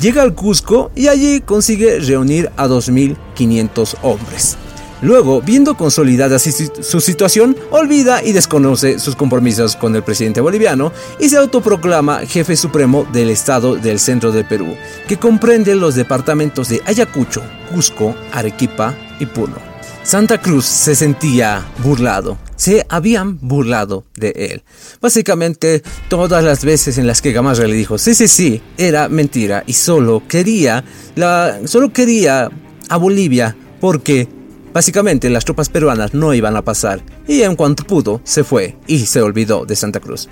Llega 0.00 0.22
al 0.22 0.34
Cusco 0.34 0.90
y 0.94 1.08
allí 1.08 1.40
consigue 1.40 1.98
reunir 1.98 2.50
a 2.56 2.66
2.500 2.66 3.96
hombres. 4.02 4.56
Luego, 5.00 5.40
viendo 5.40 5.76
consolidada 5.76 6.38
su 6.38 7.00
situación, 7.00 7.56
olvida 7.70 8.22
y 8.24 8.32
desconoce 8.32 8.98
sus 8.98 9.14
compromisos 9.14 9.76
con 9.76 9.94
el 9.94 10.02
presidente 10.02 10.40
boliviano 10.40 10.92
y 11.20 11.28
se 11.28 11.36
autoproclama 11.36 12.20
jefe 12.20 12.56
supremo 12.56 13.06
del 13.12 13.30
estado 13.30 13.76
del 13.76 14.00
centro 14.00 14.32
del 14.32 14.44
Perú, 14.44 14.74
que 15.06 15.18
comprende 15.18 15.76
los 15.76 15.94
departamentos 15.94 16.68
de 16.68 16.82
Ayacucho, 16.84 17.42
Cusco, 17.72 18.16
Arequipa 18.32 18.94
y 19.20 19.26
Puno. 19.26 19.67
Santa 20.08 20.40
Cruz 20.40 20.64
se 20.64 20.94
sentía 20.94 21.66
burlado, 21.84 22.38
se 22.56 22.86
habían 22.88 23.38
burlado 23.46 24.06
de 24.16 24.30
él. 24.30 24.62
Básicamente, 25.02 25.82
todas 26.08 26.42
las 26.42 26.64
veces 26.64 26.96
en 26.96 27.06
las 27.06 27.20
que 27.20 27.32
Gamarra 27.32 27.66
le 27.66 27.74
dijo, 27.74 27.98
sí, 27.98 28.14
sí, 28.14 28.26
sí, 28.26 28.62
era 28.78 29.10
mentira 29.10 29.64
y 29.66 29.74
solo 29.74 30.22
quería, 30.26 30.82
la, 31.14 31.58
solo 31.66 31.92
quería 31.92 32.48
a 32.88 32.96
Bolivia 32.96 33.54
porque 33.82 34.26
básicamente 34.72 35.28
las 35.28 35.44
tropas 35.44 35.68
peruanas 35.68 36.14
no 36.14 36.32
iban 36.32 36.56
a 36.56 36.62
pasar 36.62 37.02
y 37.26 37.42
en 37.42 37.54
cuanto 37.54 37.84
pudo 37.84 38.22
se 38.24 38.44
fue 38.44 38.78
y 38.86 39.00
se 39.00 39.20
olvidó 39.20 39.66
de 39.66 39.76
Santa 39.76 40.00
Cruz. 40.00 40.26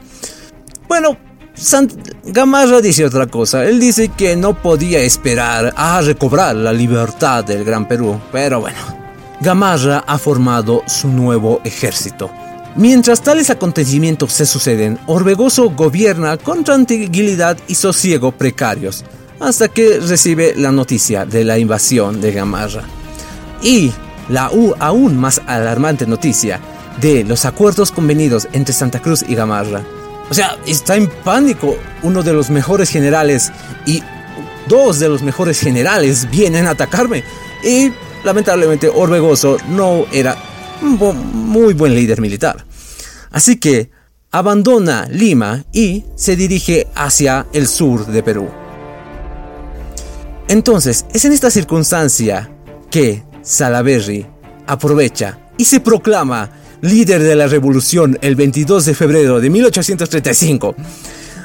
Bueno, 0.89 1.19
Gamarra 2.25 2.81
dice 2.81 3.05
otra 3.05 3.27
cosa. 3.27 3.67
Él 3.67 3.79
dice 3.79 4.09
que 4.09 4.37
no 4.37 4.55
podía 4.63 5.01
esperar 5.01 5.75
a 5.77 6.01
recobrar 6.01 6.57
la 6.57 6.73
libertad 6.73 7.45
del 7.45 7.63
Gran 7.63 7.87
Perú. 7.87 8.19
Pero 8.33 8.61
bueno, 8.61 9.06
Gamarra 9.41 10.05
ha 10.07 10.19
formado 10.19 10.83
su 10.87 11.09
nuevo 11.09 11.61
ejército. 11.65 12.31
Mientras 12.75 13.23
tales 13.23 13.51
acontecimientos 13.51 14.33
se 14.33 14.47
suceden, 14.47 14.99
Orbegoso 15.07 15.71
gobierna 15.71 16.37
con 16.37 16.65
tranquilidad 16.65 17.57
y 17.69 17.75
sosiego 17.75 18.33
precarios, 18.33 19.05
hasta 19.41 19.69
que 19.69 19.99
recibe 20.01 20.55
la 20.57 20.73
noticia 20.73 21.25
de 21.25 21.45
la 21.45 21.59
invasión 21.59 22.21
de 22.21 22.33
Gamarra. 22.33 22.83
Y 23.63 23.93
la 24.29 24.51
aún 24.79 25.17
más 25.17 25.41
alarmante 25.47 26.07
noticia 26.07 26.61
de 27.01 27.25
los 27.25 27.45
acuerdos 27.45 27.93
convenidos 27.93 28.49
entre 28.53 28.75
Santa 28.75 29.01
Cruz 29.01 29.25
y 29.27 29.35
Gamarra. 29.35 29.83
O 30.31 30.35
sea, 30.35 30.57
está 30.67 30.97
en 30.97 31.09
pánico. 31.09 31.77
Uno 32.03 32.23
de 32.23 32.33
los 32.33 32.51
mejores 32.51 32.91
generales 32.91 33.53
y 33.87 34.03
dos 34.67 34.99
de 34.99 35.09
los 35.09 35.23
mejores 35.23 35.61
generales 35.61 36.29
vienen 36.31 36.67
a 36.67 36.71
atacarme. 36.71 37.23
Y 37.65 37.93
lamentablemente 38.27 38.91
Orbegoso 38.93 39.57
no 39.69 40.05
era 40.13 40.37
un 40.83 40.99
muy 41.49 41.75
buen 41.75 41.95
líder 41.95 42.21
militar. 42.21 42.67
Así 43.31 43.57
que 43.57 43.89
abandona 44.33 45.07
Lima 45.09 45.65
y 45.73 46.05
se 46.17 46.35
dirige 46.35 46.89
hacia 46.97 47.47
el 47.53 47.69
sur 47.69 48.05
de 48.07 48.23
Perú. 48.25 48.49
Entonces, 50.49 51.07
es 51.15 51.25
en 51.25 51.33
esta 51.33 51.51
circunstancia 51.51 52.51
que 52.91 53.23
Salaberry 53.43 54.27
aprovecha 54.67 55.39
y 55.57 55.65
se 55.65 55.79
proclama 55.79 56.51
líder 56.81 57.23
de 57.23 57.37
la 57.37 57.47
revolución 57.47 58.19
el 58.23 58.35
22 58.35 58.87
de 58.87 58.95
febrero 58.95 59.41
de 59.41 59.51
1835. 59.51 60.75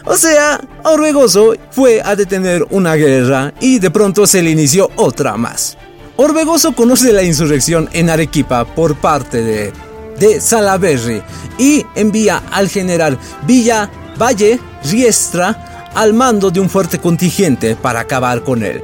O 0.05 0.17
sea, 0.17 0.59
Orbegoso 0.83 1.53
fue 1.69 2.01
a 2.03 2.15
detener 2.15 2.65
una 2.71 2.95
guerra 2.95 3.53
y 3.61 3.77
de 3.77 3.91
pronto 3.91 4.25
se 4.25 4.41
le 4.41 4.49
inició 4.49 4.89
otra 4.95 5.37
más. 5.37 5.77
Orbegoso 6.23 6.73
conoce 6.73 7.13
la 7.13 7.23
insurrección 7.23 7.89
en 7.93 8.11
Arequipa 8.11 8.63
por 8.63 8.95
parte 8.95 9.41
de, 9.41 9.73
de 10.19 11.23
y 11.57 11.83
envía 11.95 12.43
al 12.51 12.69
general 12.69 13.17
Villa 13.47 13.89
Valle 14.21 14.59
Riestra 14.83 15.89
al 15.95 16.13
mando 16.13 16.51
de 16.51 16.59
un 16.59 16.69
fuerte 16.69 16.99
contingente 16.99 17.75
para 17.75 18.01
acabar 18.01 18.43
con 18.43 18.61
él. 18.61 18.83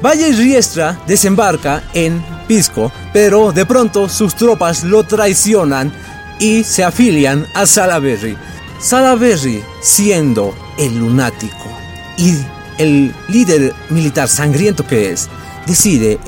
Valle 0.00 0.30
Riestra 0.30 1.00
desembarca 1.04 1.82
en 1.94 2.24
Pisco, 2.46 2.92
pero 3.12 3.50
de 3.50 3.66
pronto 3.66 4.08
sus 4.08 4.36
tropas 4.36 4.84
lo 4.84 5.02
traicionan 5.02 5.92
y 6.38 6.62
se 6.62 6.84
afilian 6.84 7.44
a 7.54 7.66
Salaberry. 7.66 8.36
Salaberry, 8.80 9.64
siendo 9.82 10.54
el 10.78 10.96
lunático 10.96 11.68
y 12.16 12.36
el 12.78 13.12
líder 13.28 13.74
militar 13.90 14.28
sangriento 14.28 14.86
que 14.86 15.10
es, 15.10 15.28
decide 15.66 16.18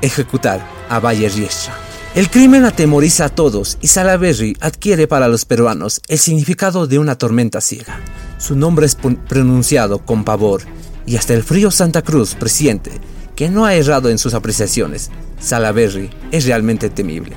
ejecutar 0.00 0.66
a 0.88 1.00
Valle 1.00 1.28
Riestra. 1.28 1.74
El 2.14 2.30
crimen 2.30 2.64
atemoriza 2.64 3.26
a 3.26 3.28
todos 3.28 3.76
y 3.82 3.88
Salaberry 3.88 4.56
adquiere 4.60 5.06
para 5.06 5.28
los 5.28 5.44
peruanos 5.44 6.00
el 6.08 6.18
significado 6.18 6.86
de 6.86 6.98
una 6.98 7.18
tormenta 7.18 7.60
ciega. 7.60 8.00
Su 8.38 8.56
nombre 8.56 8.86
es 8.86 8.94
pronunciado 8.94 9.98
con 9.98 10.24
pavor 10.24 10.62
y 11.04 11.16
hasta 11.16 11.34
el 11.34 11.42
frío 11.42 11.70
Santa 11.70 12.02
Cruz 12.02 12.34
presiente 12.34 12.92
que 13.34 13.50
no 13.50 13.66
ha 13.66 13.74
errado 13.74 14.08
en 14.08 14.16
sus 14.16 14.32
apreciaciones. 14.32 15.10
Salaberry 15.38 16.08
es 16.32 16.46
realmente 16.46 16.88
temible. 16.88 17.36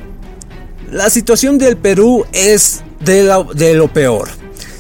La 0.90 1.10
situación 1.10 1.58
del 1.58 1.76
Perú 1.76 2.26
es 2.32 2.82
de 3.02 3.24
de 3.54 3.74
lo 3.74 3.92
peor. 3.92 4.30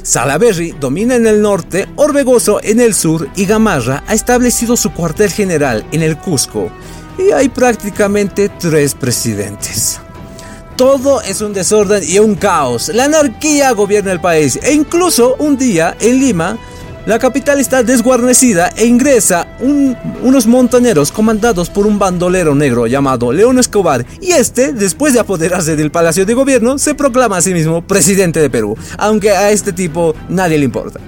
Salaberry 0.03 0.75
domina 0.79 1.15
en 1.15 1.27
el 1.27 1.41
norte, 1.41 1.87
Orbegoso 1.95 2.59
en 2.63 2.79
el 2.79 2.93
sur 2.93 3.29
y 3.35 3.45
Gamarra 3.45 4.03
ha 4.07 4.13
establecido 4.13 4.77
su 4.77 4.91
cuartel 4.91 5.31
general 5.31 5.85
en 5.91 6.01
el 6.01 6.17
Cusco. 6.17 6.71
Y 7.17 7.31
hay 7.31 7.49
prácticamente 7.49 8.49
tres 8.49 8.95
presidentes. 8.95 9.99
Todo 10.77 11.21
es 11.21 11.41
un 11.41 11.53
desorden 11.53 12.01
y 12.07 12.19
un 12.19 12.35
caos. 12.35 12.87
La 12.89 13.05
anarquía 13.05 13.71
gobierna 13.71 14.13
el 14.13 14.21
país 14.21 14.57
e 14.63 14.73
incluso 14.73 15.35
un 15.39 15.57
día 15.57 15.97
en 15.99 16.19
Lima 16.19 16.57
la 17.05 17.17
capital 17.17 17.59
está 17.59 17.81
desguarnecida 17.81 18.69
e 18.75 18.85
ingresa 18.85 19.47
unos 19.59 20.47
montañeros 20.47 21.11
comandados 21.11 21.69
por 21.69 21.87
un 21.87 21.97
bandolero 21.97 22.55
negro 22.55 22.87
llamado 22.87 23.31
León 23.31 23.57
Escobar 23.57 24.05
y 24.21 24.31
este, 24.31 24.73
después 24.73 25.13
de 25.13 25.19
apoderarse 25.19 25.75
del 25.75 25.91
Palacio 25.91 26.25
de 26.25 26.33
Gobierno, 26.33 26.77
se 26.77 26.95
proclama 26.95 27.37
a 27.37 27.41
sí 27.41 27.53
mismo 27.53 27.81
presidente 27.81 28.39
de 28.39 28.49
Perú, 28.49 28.77
aunque 28.97 29.31
a 29.31 29.51
este 29.51 29.71
tipo 29.73 30.13
nadie 30.27 30.57
le 30.57 30.65
importa. 30.65 30.99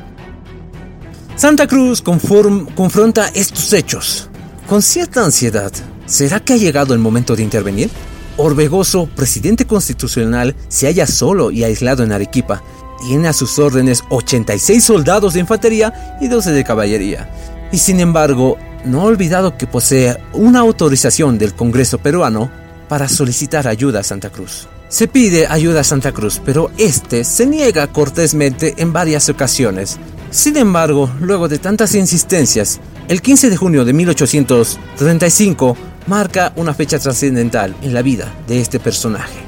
Santa 1.36 1.68
Cruz 1.68 2.02
confronta 2.02 3.30
estos 3.34 3.74
hechos 3.74 4.30
con 4.68 4.82
cierta 4.82 5.24
ansiedad. 5.24 5.72
¿Será 6.06 6.40
que 6.40 6.54
ha 6.54 6.58
llegado 6.58 6.94
el 6.94 7.00
momento 7.00 7.36
de 7.36 7.44
intervenir? 7.44 7.90
Orbegoso, 8.38 9.08
presidente 9.16 9.66
constitucional, 9.66 10.56
se 10.68 10.88
halla 10.88 11.06
solo 11.06 11.52
y 11.52 11.64
aislado 11.64 12.04
en 12.04 12.12
Arequipa 12.12 12.64
tiene 13.02 13.28
a 13.28 13.34
sus 13.34 13.60
órdenes 13.60 14.04
86 14.10 14.84
soldados 14.84 15.34
de 15.34 15.42
infantería 15.42 16.18
y 16.22 16.28
12 16.28 16.52
de 16.52 16.64
caballería. 16.64 17.30
Y 17.72 17.78
sin 17.78 18.00
embargo, 18.00 18.58
no 18.86 19.02
ha 19.02 19.06
olvidado 19.06 19.58
que 19.58 19.68
posee 19.68 20.18
una 20.34 20.60
autorización 20.60 21.38
del 21.38 21.54
Congreso 21.54 21.98
peruano 21.98 22.50
para 22.88 23.08
solicitar 23.08 23.68
ayuda 23.68 24.02
a 24.02 24.04
Santa 24.04 24.30
Cruz. 24.30 24.68
Se 24.90 25.08
pide 25.08 25.48
ayuda 25.48 25.82
a 25.82 25.86
Santa 25.86 26.12
Cruz, 26.12 26.42
pero 26.44 26.70
este 26.78 27.24
se 27.24 27.46
niega 27.46 27.88
cortésmente 27.88 28.76
en 28.78 28.92
varias 28.92 29.30
ocasiones. 29.30 29.98
Sin 30.32 30.58
embargo, 30.58 31.10
luego 31.20 31.48
de 31.48 31.60
tantas 31.60 31.96
insistencias, 31.96 32.80
El 33.08 33.22
15 33.22 33.50
de 33.50 33.58
junio 33.58 33.84
de 33.84 33.92
1835 33.92 35.76
marca 36.08 36.54
una 36.56 36.74
fecha 36.74 36.98
trascendental 36.98 37.76
en 37.82 37.94
la 37.94 38.02
vida 38.02 38.34
de 38.48 38.62
este 38.62 38.80
personaje. 38.80 39.40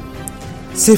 Se, 0.76 0.97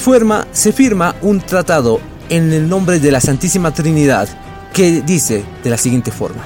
se 0.52 0.72
firma 0.72 1.16
un 1.22 1.42
tratado 1.42 2.00
en 2.30 2.52
el 2.54 2.70
nombre 2.70 3.00
de 3.00 3.12
la 3.12 3.22
Santísima 3.22 3.72
Trinidad 3.72 4.28
que 4.74 5.02
dice 5.02 5.44
de 5.64 5.70
la 5.70 5.78
siguiente 5.78 6.12
forma. 6.12 6.44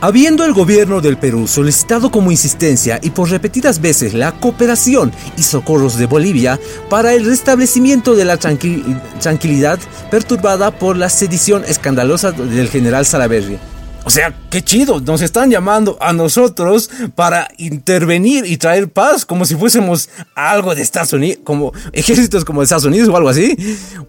Habiendo 0.00 0.44
el 0.44 0.52
gobierno 0.52 1.00
del 1.00 1.16
Perú 1.16 1.46
solicitado 1.46 2.10
como 2.10 2.30
insistencia 2.30 2.98
y 3.02 3.10
por 3.10 3.30
repetidas 3.30 3.80
veces 3.80 4.12
la 4.12 4.32
cooperación 4.32 5.10
y 5.38 5.42
socorros 5.42 5.96
de 5.96 6.06
Bolivia 6.06 6.60
para 6.90 7.14
el 7.14 7.24
restablecimiento 7.24 8.14
de 8.14 8.26
la 8.26 8.36
tranquilidad 8.36 9.78
perturbada 10.10 10.70
por 10.70 10.96
la 10.96 11.08
sedición 11.08 11.64
escandalosa 11.64 12.32
del 12.32 12.68
general 12.68 13.06
Salaverry, 13.06 13.58
o 14.06 14.10
sea, 14.10 14.32
qué 14.50 14.62
chido, 14.62 15.00
nos 15.00 15.20
están 15.20 15.50
llamando 15.50 15.98
a 16.00 16.12
nosotros 16.12 16.88
para 17.16 17.48
intervenir 17.56 18.46
y 18.46 18.56
traer 18.56 18.88
paz 18.88 19.26
como 19.26 19.44
si 19.44 19.56
fuésemos 19.56 20.08
algo 20.36 20.76
de 20.76 20.82
Estados 20.82 21.12
Unidos, 21.12 21.40
como 21.42 21.72
ejércitos 21.92 22.44
como 22.44 22.60
de 22.60 22.66
Estados 22.66 22.84
Unidos 22.84 23.08
o 23.08 23.16
algo 23.16 23.28
así. 23.28 23.56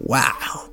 ¡Wow! 0.06 0.70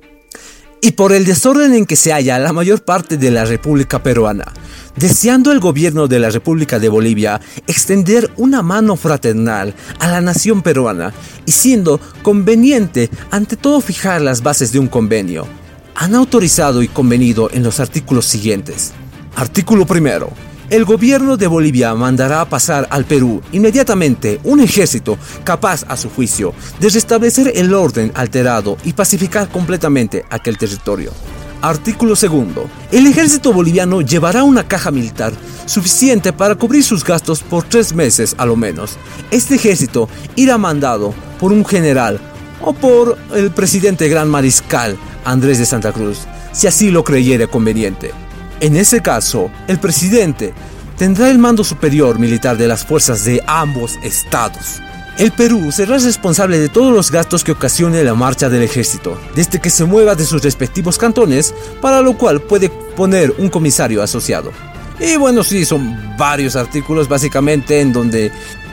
Y 0.80 0.92
por 0.92 1.12
el 1.12 1.24
desorden 1.24 1.74
en 1.74 1.86
que 1.86 1.96
se 1.96 2.12
halla 2.12 2.38
la 2.38 2.52
mayor 2.52 2.84
parte 2.84 3.16
de 3.16 3.32
la 3.32 3.44
República 3.44 4.00
Peruana, 4.00 4.52
deseando 4.94 5.50
el 5.50 5.58
gobierno 5.58 6.06
de 6.06 6.20
la 6.20 6.30
República 6.30 6.78
de 6.78 6.88
Bolivia 6.88 7.40
extender 7.66 8.30
una 8.36 8.62
mano 8.62 8.94
fraternal 8.94 9.74
a 9.98 10.06
la 10.06 10.20
nación 10.20 10.62
peruana 10.62 11.12
y 11.44 11.50
siendo 11.50 12.00
conveniente 12.22 13.10
ante 13.32 13.56
todo 13.56 13.80
fijar 13.80 14.20
las 14.20 14.44
bases 14.44 14.70
de 14.70 14.78
un 14.78 14.86
convenio, 14.86 15.48
han 15.96 16.14
autorizado 16.14 16.80
y 16.80 16.86
convenido 16.86 17.50
en 17.52 17.64
los 17.64 17.80
artículos 17.80 18.26
siguientes. 18.26 18.92
Artículo 19.36 19.84
primero. 19.84 20.30
El 20.70 20.86
gobierno 20.86 21.36
de 21.36 21.46
Bolivia 21.46 21.94
mandará 21.94 22.40
a 22.40 22.48
pasar 22.48 22.88
al 22.90 23.04
Perú 23.04 23.42
inmediatamente 23.52 24.40
un 24.44 24.60
ejército 24.60 25.18
capaz, 25.44 25.84
a 25.88 25.98
su 25.98 26.08
juicio, 26.08 26.54
de 26.80 26.88
restablecer 26.88 27.52
el 27.54 27.74
orden 27.74 28.12
alterado 28.14 28.78
y 28.82 28.94
pacificar 28.94 29.50
completamente 29.50 30.24
aquel 30.30 30.56
territorio. 30.56 31.12
Artículo 31.60 32.16
segundo. 32.16 32.66
El 32.90 33.06
ejército 33.06 33.52
boliviano 33.52 34.00
llevará 34.00 34.42
una 34.42 34.66
caja 34.66 34.90
militar 34.90 35.34
suficiente 35.66 36.32
para 36.32 36.54
cubrir 36.54 36.82
sus 36.82 37.04
gastos 37.04 37.42
por 37.42 37.64
tres 37.64 37.94
meses 37.94 38.34
a 38.38 38.46
lo 38.46 38.56
menos. 38.56 38.96
Este 39.30 39.56
ejército 39.56 40.08
irá 40.34 40.56
mandado 40.56 41.12
por 41.38 41.52
un 41.52 41.66
general 41.66 42.18
o 42.62 42.72
por 42.72 43.18
el 43.34 43.50
presidente 43.50 44.08
gran 44.08 44.30
mariscal 44.30 44.96
Andrés 45.26 45.58
de 45.58 45.66
Santa 45.66 45.92
Cruz, 45.92 46.20
si 46.52 46.66
así 46.66 46.90
lo 46.90 47.04
creyere 47.04 47.48
conveniente. 47.48 48.12
En 48.60 48.76
ese 48.76 49.02
caso, 49.02 49.50
el 49.68 49.78
presidente 49.78 50.54
tendrá 50.96 51.30
el 51.30 51.38
mando 51.38 51.62
superior 51.62 52.18
militar 52.18 52.56
de 52.56 52.68
las 52.68 52.84
fuerzas 52.86 53.24
de 53.24 53.42
ambos 53.46 53.98
estados. 54.02 54.80
El 55.18 55.32
Perú 55.32 55.72
será 55.72 55.98
responsable 55.98 56.58
de 56.58 56.68
todos 56.68 56.92
los 56.92 57.10
gastos 57.10 57.44
que 57.44 57.52
ocasione 57.52 58.04
la 58.04 58.14
marcha 58.14 58.48
del 58.48 58.62
ejército, 58.62 59.18
desde 59.34 59.60
que 59.60 59.70
se 59.70 59.84
mueva 59.84 60.14
de 60.14 60.24
sus 60.24 60.42
respectivos 60.42 60.98
cantones, 60.98 61.54
para 61.80 62.00
lo 62.00 62.16
cual 62.16 62.40
puede 62.40 62.68
poner 62.68 63.34
un 63.38 63.48
comisario 63.48 64.02
asociado. 64.02 64.52
Y 64.98 65.16
bueno, 65.16 65.44
sí, 65.44 65.64
son 65.64 66.16
varios 66.16 66.56
artículos 66.56 67.08
básicamente 67.08 67.80
en 67.80 67.92
donde 67.92 68.32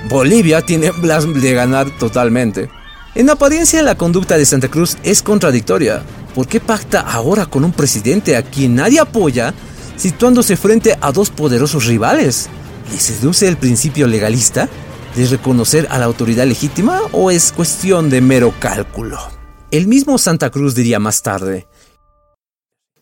Bolivia 0.09 0.61
tiene 0.61 0.91
las 1.03 1.31
de 1.33 1.53
ganar 1.53 1.89
totalmente. 1.97 2.69
En 3.15 3.29
apariencia 3.29 3.81
la 3.83 3.95
conducta 3.95 4.37
de 4.37 4.45
Santa 4.45 4.69
Cruz 4.69 4.97
es 5.03 5.21
contradictoria. 5.21 6.03
¿Por 6.33 6.47
qué 6.47 6.59
pacta 6.59 7.01
ahora 7.01 7.45
con 7.45 7.63
un 7.63 7.71
presidente 7.71 8.35
a 8.35 8.41
quien 8.41 8.75
nadie 8.75 8.99
apoya 8.99 9.53
situándose 9.97 10.57
frente 10.57 10.97
a 10.99 11.11
dos 11.11 11.29
poderosos 11.29 11.85
rivales. 11.85 12.49
¿Le 12.91 12.99
seduce 12.99 13.47
el 13.47 13.57
principio 13.57 14.07
legalista 14.07 14.69
de 15.15 15.25
reconocer 15.27 15.87
a 15.89 15.99
la 15.99 16.05
autoridad 16.05 16.45
legítima 16.45 17.01
o 17.11 17.31
es 17.31 17.51
cuestión 17.51 18.09
de 18.09 18.21
mero 18.21 18.53
cálculo? 18.59 19.19
El 19.71 19.87
mismo 19.87 20.17
Santa 20.17 20.49
Cruz 20.51 20.75
diría 20.75 20.99
más 20.99 21.23
tarde, 21.23 21.67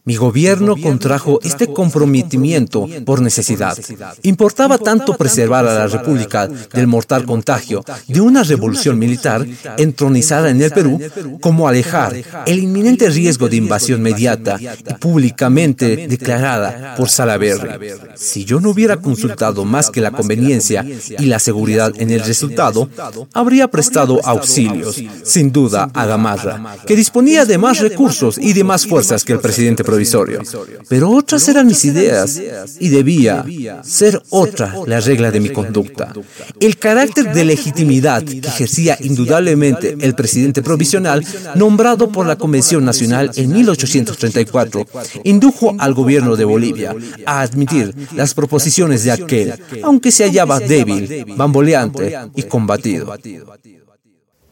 mi 0.04 0.16
gobierno 0.16 0.76
contrajo 0.78 1.40
este 1.44 1.68
comprometimiento 1.68 2.88
por 3.06 3.22
necesidad. 3.22 3.78
Importaba 4.24 4.78
tanto 4.78 5.16
preservar 5.16 5.68
a 5.68 5.74
la 5.74 5.88
República 5.88 6.48
del 6.48 6.88
mortal 6.88 7.26
contagio 7.26 7.84
de 8.08 8.22
una 8.22 8.44
revolución 8.44 8.98
militar 8.98 9.46
entronizada 9.78 10.50
en 10.50 10.62
el 10.62 10.72
Perú, 10.72 11.00
como 11.40 11.68
alejar 11.68 12.16
el 12.46 12.60
inminente 12.60 13.10
riesgo 13.10 13.48
de 13.48 13.58
invasión 13.58 14.02
mediata 14.02 14.60
y 14.60 14.94
públicamente 14.96 16.08
declarada 16.08 16.96
por 16.96 17.10
Salaverry. 17.10 17.92
Si 18.16 18.46
yo 18.46 18.60
no 18.60 18.72
hubiera 18.72 18.98
consultado 18.98 19.66
más 19.66 19.90
que 19.90 20.02
la 20.02 20.12
conveniencia 20.12 20.86
y 21.20 21.26
la 21.26 21.40
seguridad 21.40 21.94
en 21.98 22.10
el 22.10 22.22
resultado, 22.22 22.90
habría 23.34 23.68
prestado 23.70 24.20
auxilios, 24.24 25.02
sin 25.24 25.52
duda, 25.52 25.90
a 25.94 26.06
Gamarra, 26.06 26.78
que 26.86 26.96
disponía 26.96 27.46
de 27.46 27.58
más 27.58 27.80
recursos 27.80 28.38
y 28.38 28.54
de 28.54 28.64
más 28.64 28.88
fuerzas 28.88 29.24
que 29.24 29.34
el 29.34 29.40
presidente 29.40 29.84
provisorio. 29.92 30.42
Pero 30.88 31.10
otras 31.10 31.48
eran 31.50 31.68
mis 31.68 31.84
ideas 31.84 32.42
y 32.80 32.90
debía 32.90 33.46
ser 33.84 34.22
otra 34.30 34.74
la 34.86 35.00
regla 35.02 35.32
de 35.32 35.40
mi 35.42 35.50
conducta. 35.50 36.14
El 36.60 36.78
carácter 36.78 37.34
de 37.34 37.44
legitimidad 37.44 38.24
que 38.24 38.48
ejercía 38.48 38.98
indudablemente 39.02 39.98
el 40.00 40.16
presidente 40.16 40.62
provisional, 40.62 41.26
nombrado 41.56 42.10
por 42.10 42.26
la 42.26 42.38
Convención 42.38 42.86
Nacional 42.86 43.32
en 43.36 43.52
1834, 43.52 44.88
indujo 45.26 45.76
al 45.78 45.94
gobierno 45.94 46.36
de 46.38 46.46
Bolivia 46.46 46.96
a 47.26 47.42
admitir 47.42 47.94
las 48.16 48.34
proposiciones 48.34 49.04
de 49.04 49.12
aquel, 49.12 49.54
aunque 49.84 50.12
se 50.12 50.24
hallaba 50.24 50.60
débil, 50.60 51.26
bamboleante 51.36 52.18
y 52.36 52.44
combatido. 52.44 53.14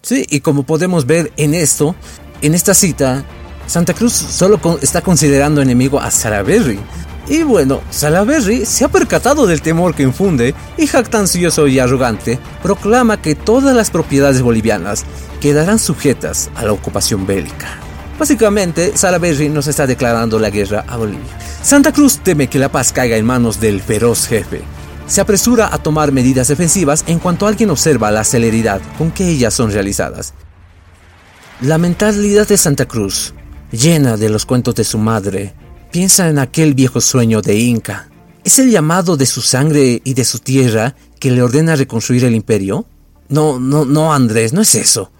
Sí, 0.01 0.25
y 0.29 0.39
como 0.41 0.63
podemos 0.63 1.05
ver 1.05 1.31
en 1.37 1.53
esto, 1.53 1.95
en 2.41 2.53
esta 2.53 2.73
cita, 2.73 3.25
Santa 3.69 3.93
Cruz 3.93 4.13
solo 4.13 4.59
está 4.81 5.01
considerando 5.01 5.61
enemigo 5.61 5.99
a 6.01 6.09
Salaverry. 6.09 6.79
Y 7.27 7.43
bueno, 7.43 7.81
Salaverry 7.91 8.65
se 8.65 8.83
ha 8.83 8.87
percatado 8.87 9.45
del 9.45 9.61
temor 9.61 9.93
que 9.93 10.01
infunde 10.01 10.55
y 10.75 10.87
jactancioso 10.87 11.67
y 11.67 11.77
arrogante 11.77 12.39
proclama 12.63 13.21
que 13.21 13.35
todas 13.35 13.75
las 13.75 13.91
propiedades 13.91 14.41
bolivianas 14.41 15.05
quedarán 15.39 15.77
sujetas 15.77 16.49
a 16.55 16.65
la 16.65 16.73
ocupación 16.73 17.27
bélica. 17.27 17.67
Básicamente, 18.17 18.97
Salaverry 18.97 19.49
nos 19.49 19.67
está 19.67 19.85
declarando 19.85 20.39
la 20.39 20.49
guerra 20.49 20.83
a 20.87 20.97
Bolivia. 20.97 21.37
Santa 21.61 21.91
Cruz 21.91 22.21
teme 22.23 22.47
que 22.47 22.57
la 22.57 22.71
paz 22.71 22.91
caiga 22.91 23.17
en 23.17 23.25
manos 23.25 23.59
del 23.59 23.83
feroz 23.83 24.25
jefe. 24.25 24.63
Se 25.05 25.21
apresura 25.21 25.69
a 25.71 25.77
tomar 25.77 26.11
medidas 26.11 26.47
defensivas 26.47 27.03
en 27.05 27.19
cuanto 27.19 27.45
alguien 27.45 27.69
observa 27.69 28.09
la 28.09 28.23
celeridad 28.23 28.81
con 28.97 29.11
que 29.11 29.29
ellas 29.29 29.53
son 29.53 29.71
realizadas. 29.71 30.33
La 31.61 31.77
mentalidad 31.77 32.47
de 32.47 32.57
Santa 32.57 32.87
Cruz 32.87 33.35
llena 33.71 34.17
de 34.17 34.29
los 34.29 34.45
cuentos 34.45 34.75
de 34.75 34.83
su 34.83 34.97
madre, 34.97 35.53
piensa 35.91 36.29
en 36.29 36.39
aquel 36.39 36.73
viejo 36.73 37.01
sueño 37.01 37.41
de 37.41 37.57
Inca. 37.57 38.09
¿Es 38.43 38.59
el 38.59 38.71
llamado 38.71 39.17
de 39.17 39.25
su 39.25 39.41
sangre 39.41 40.01
y 40.03 40.13
de 40.13 40.25
su 40.25 40.39
tierra 40.39 40.95
que 41.19 41.31
le 41.31 41.41
ordena 41.41 41.75
reconstruir 41.75 42.23
el 42.23 42.35
imperio? 42.35 42.85
No, 43.27 43.59
no, 43.59 43.85
no, 43.85 44.13
Andrés, 44.13 44.53
no 44.53 44.61
es 44.61 44.75
eso. 44.75 45.11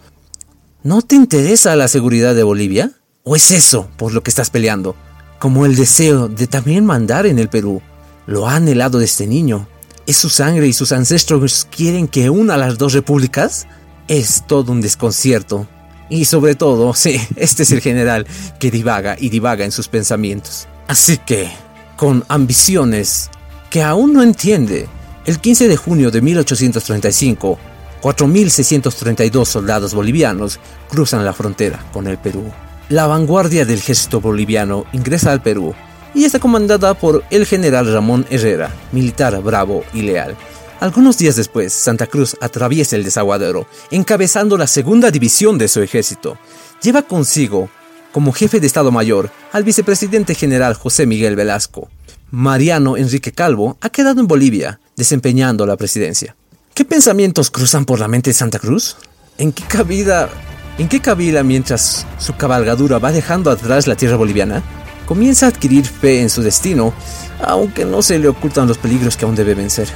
¿No 0.84 1.02
te 1.02 1.16
interesa 1.16 1.76
la 1.76 1.88
seguridad 1.88 2.34
de 2.34 2.44
Bolivia? 2.44 2.92
¿O 3.24 3.36
es 3.36 3.52
eso 3.52 3.90
por 3.98 4.14
lo 4.14 4.24
que 4.24 4.32
estás 4.32 4.50
peleando? 4.50 4.96
Como 5.38 5.66
el 5.66 5.76
deseo 5.76 6.28
de 6.28 6.48
también 6.48 6.86
mandar 6.86 7.26
en 7.26 7.38
el 7.38 7.50
Perú. 7.50 7.82
Lo 8.26 8.48
ha 8.48 8.56
anhelado 8.56 9.02
este 9.02 9.28
niño. 9.28 9.68
¿Es 10.08 10.18
su 10.18 10.30
sangre 10.30 10.68
y 10.68 10.74
sus 10.74 10.92
ancestros 10.92 11.68
quieren 11.70 12.08
que 12.08 12.30
una 12.30 12.58
las 12.58 12.78
dos 12.78 12.94
repúblicas? 12.94 13.68
Es 14.08 14.48
todo 14.48 14.72
un 14.72 14.82
desconcierto. 14.82 15.68
Y 16.10 16.26
sobre 16.26 16.56
todo, 16.56 16.94
sí, 16.96 17.20
este 17.36 17.64
es 17.64 17.72
el 17.72 17.82
general 17.82 18.26
que 18.60 18.72
divaga 18.72 19.16
y 19.20 19.30
divaga 19.30 19.66
en 19.66 19.72
sus 19.72 19.88
pensamientos. 19.88 20.68
Así 20.88 21.18
que, 21.18 21.50
con 21.96 22.26
ambiciones 22.28 23.30
que 23.70 23.84
aún 23.84 24.14
no 24.14 24.24
entiende, 24.24 24.88
el 25.26 25.40
15 25.40 25.68
de 25.68 25.78
junio 25.78 26.10
de 26.10 26.22
1835, 26.22 27.60
4.632 28.02 29.46
soldados 29.46 29.94
bolivianos 29.94 30.60
cruzan 30.90 31.26
la 31.26 31.34
frontera 31.34 31.86
con 31.92 32.08
el 32.08 32.18
Perú. 32.18 32.52
La 32.90 33.06
vanguardia 33.06 33.66
del 33.66 33.80
ejército 33.80 34.22
boliviano 34.22 34.86
ingresa 34.94 35.32
al 35.32 35.44
Perú 35.44 35.76
y 36.16 36.24
está 36.24 36.40
comandada 36.40 36.96
por 36.96 37.24
el 37.30 37.46
general 37.46 37.92
Ramón 37.92 38.26
Herrera, 38.30 38.74
militar 38.92 39.40
bravo 39.44 39.84
y 39.94 40.02
leal, 40.02 40.36
algunos 40.80 41.18
días 41.18 41.36
después, 41.36 41.74
Santa 41.74 42.08
Cruz 42.08 42.38
atraviesa 42.42 42.96
el 42.96 43.04
desaguadero, 43.04 43.68
encabezando 43.92 44.58
la 44.58 44.68
segunda 44.68 45.12
división 45.12 45.58
de 45.58 45.68
su 45.68 45.82
ejército. 45.82 46.38
Lleva 46.82 47.02
consigo, 47.02 47.70
como 48.12 48.32
jefe 48.32 48.60
de 48.60 48.68
Estado 48.68 48.92
Mayor, 48.92 49.30
al 49.52 49.64
vicepresidente 49.64 50.36
general 50.36 50.74
José 50.74 51.06
Miguel 51.06 51.36
Velasco. 51.36 51.90
Mariano 52.32 52.98
Enrique 52.98 53.32
Calvo 53.32 53.78
ha 53.82 53.90
quedado 53.90 54.22
en 54.22 54.28
Bolivia, 54.28 54.80
desempeñando 54.96 55.66
la 55.66 55.78
presidencia. 55.78 56.36
¿Qué 56.74 56.86
pensamientos 56.86 57.52
cruzan 57.52 57.86
por 57.86 58.00
la 58.00 58.08
mente 58.08 58.30
de 58.30 58.36
Santa 58.36 58.60
Cruz? 58.60 58.98
¿En 59.38 59.52
qué 59.52 59.64
cabida, 59.64 60.30
en 60.78 60.88
qué 60.88 61.02
cabila 61.02 61.44
mientras 61.44 62.06
su 62.20 62.36
cabalgadura 62.36 63.00
va 63.00 63.12
dejando 63.12 63.52
atrás 63.52 63.88
la 63.88 63.96
tierra 63.96 64.16
boliviana? 64.16 64.64
Comienza 65.06 65.48
a 65.48 65.50
adquirir 65.50 65.86
fe 65.86 66.22
en 66.22 66.30
su 66.30 66.42
destino 66.42 66.94
aunque 67.42 67.86
no 67.86 68.02
se 68.02 68.20
le 68.20 68.28
ocultan 68.28 68.68
los 68.68 68.78
peligros 68.78 69.18
que 69.18 69.26
aún 69.26 69.36
debe 69.36 69.56
vencer. 69.56 69.88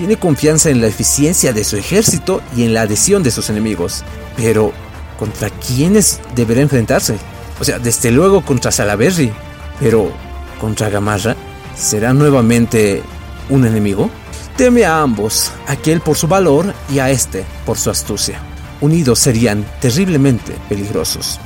Tiene 0.00 0.16
confianza 0.16 0.70
en 0.70 0.80
la 0.80 0.86
eficiencia 0.86 1.52
de 1.52 1.62
su 1.62 1.76
ejército 1.76 2.40
y 2.56 2.64
en 2.64 2.72
la 2.72 2.80
adhesión 2.80 3.22
de 3.22 3.30
sus 3.30 3.50
enemigos, 3.50 4.02
pero 4.34 4.72
¿contra 5.18 5.50
quiénes 5.50 6.20
deberá 6.34 6.62
enfrentarse? 6.62 7.18
O 7.60 7.64
sea, 7.64 7.78
desde 7.78 8.10
luego 8.10 8.42
contra 8.42 8.72
Salaberry, 8.72 9.30
pero 9.78 10.10
¿contra 10.58 10.88
Gamarra? 10.88 11.36
¿Será 11.76 12.14
nuevamente 12.14 13.02
un 13.50 13.66
enemigo? 13.66 14.08
Teme 14.56 14.86
a 14.86 15.02
ambos, 15.02 15.52
aquel 15.66 16.00
por 16.00 16.16
su 16.16 16.26
valor 16.26 16.72
y 16.90 16.98
a 16.98 17.10
este 17.10 17.44
por 17.66 17.76
su 17.76 17.90
astucia. 17.90 18.40
Unidos 18.80 19.18
serían 19.18 19.66
terriblemente 19.82 20.54
peligrosos. 20.66 21.38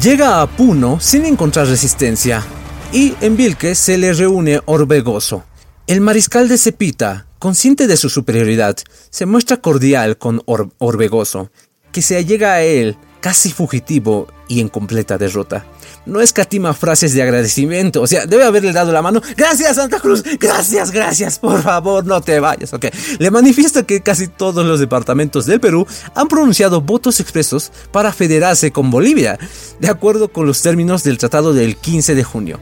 Llega 0.00 0.40
a 0.40 0.46
Puno 0.46 1.00
sin 1.00 1.24
encontrar 1.24 1.66
resistencia 1.66 2.44
y 2.92 3.16
en 3.20 3.36
Vilque 3.36 3.74
se 3.74 3.98
le 3.98 4.12
reúne 4.12 4.60
Orbegoso. 4.66 5.47
El 5.88 6.02
mariscal 6.02 6.48
de 6.48 6.58
Cepita, 6.58 7.24
consciente 7.38 7.86
de 7.86 7.96
su 7.96 8.10
superioridad, 8.10 8.76
se 9.08 9.24
muestra 9.24 9.56
cordial 9.56 10.18
con 10.18 10.42
Orbegoso, 10.44 11.50
que 11.92 12.02
se 12.02 12.18
allega 12.18 12.52
a 12.52 12.60
él 12.60 12.98
casi 13.22 13.52
fugitivo 13.52 14.26
y 14.48 14.60
en 14.60 14.68
completa 14.68 15.16
derrota. 15.16 15.64
No 16.04 16.20
escatima 16.20 16.74
frases 16.74 17.14
de 17.14 17.22
agradecimiento, 17.22 18.02
o 18.02 18.06
sea, 18.06 18.26
debe 18.26 18.44
haberle 18.44 18.74
dado 18.74 18.92
la 18.92 19.00
mano. 19.00 19.22
Gracias 19.34 19.76
Santa 19.76 19.98
Cruz, 19.98 20.22
gracias, 20.38 20.90
gracias, 20.90 21.38
por 21.38 21.62
favor, 21.62 22.04
no 22.04 22.20
te 22.20 22.38
vayas, 22.38 22.74
ok. 22.74 22.84
Le 23.18 23.30
manifiesta 23.30 23.84
que 23.84 24.02
casi 24.02 24.28
todos 24.28 24.66
los 24.66 24.80
departamentos 24.80 25.46
del 25.46 25.58
Perú 25.58 25.86
han 26.14 26.28
pronunciado 26.28 26.82
votos 26.82 27.18
expresos 27.18 27.72
para 27.92 28.12
federarse 28.12 28.72
con 28.72 28.90
Bolivia, 28.90 29.38
de 29.80 29.88
acuerdo 29.88 30.28
con 30.28 30.46
los 30.46 30.60
términos 30.60 31.02
del 31.02 31.16
tratado 31.16 31.54
del 31.54 31.76
15 31.76 32.14
de 32.14 32.24
junio. 32.24 32.60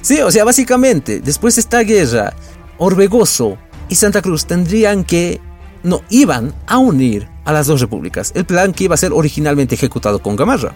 Sí, 0.00 0.20
o 0.20 0.30
sea, 0.30 0.44
básicamente, 0.44 1.20
después 1.20 1.56
de 1.56 1.60
esta 1.60 1.80
guerra, 1.80 2.32
Orbegoso 2.78 3.58
y 3.88 3.94
Santa 3.94 4.22
Cruz 4.22 4.46
tendrían 4.46 5.04
que, 5.04 5.40
no, 5.82 6.02
iban 6.10 6.54
a 6.66 6.78
unir 6.78 7.28
a 7.44 7.52
las 7.52 7.66
dos 7.66 7.80
repúblicas, 7.80 8.32
el 8.34 8.44
plan 8.44 8.72
que 8.72 8.84
iba 8.84 8.94
a 8.94 8.98
ser 8.98 9.12
originalmente 9.12 9.74
ejecutado 9.74 10.20
con 10.20 10.36
Gamarra. 10.36 10.74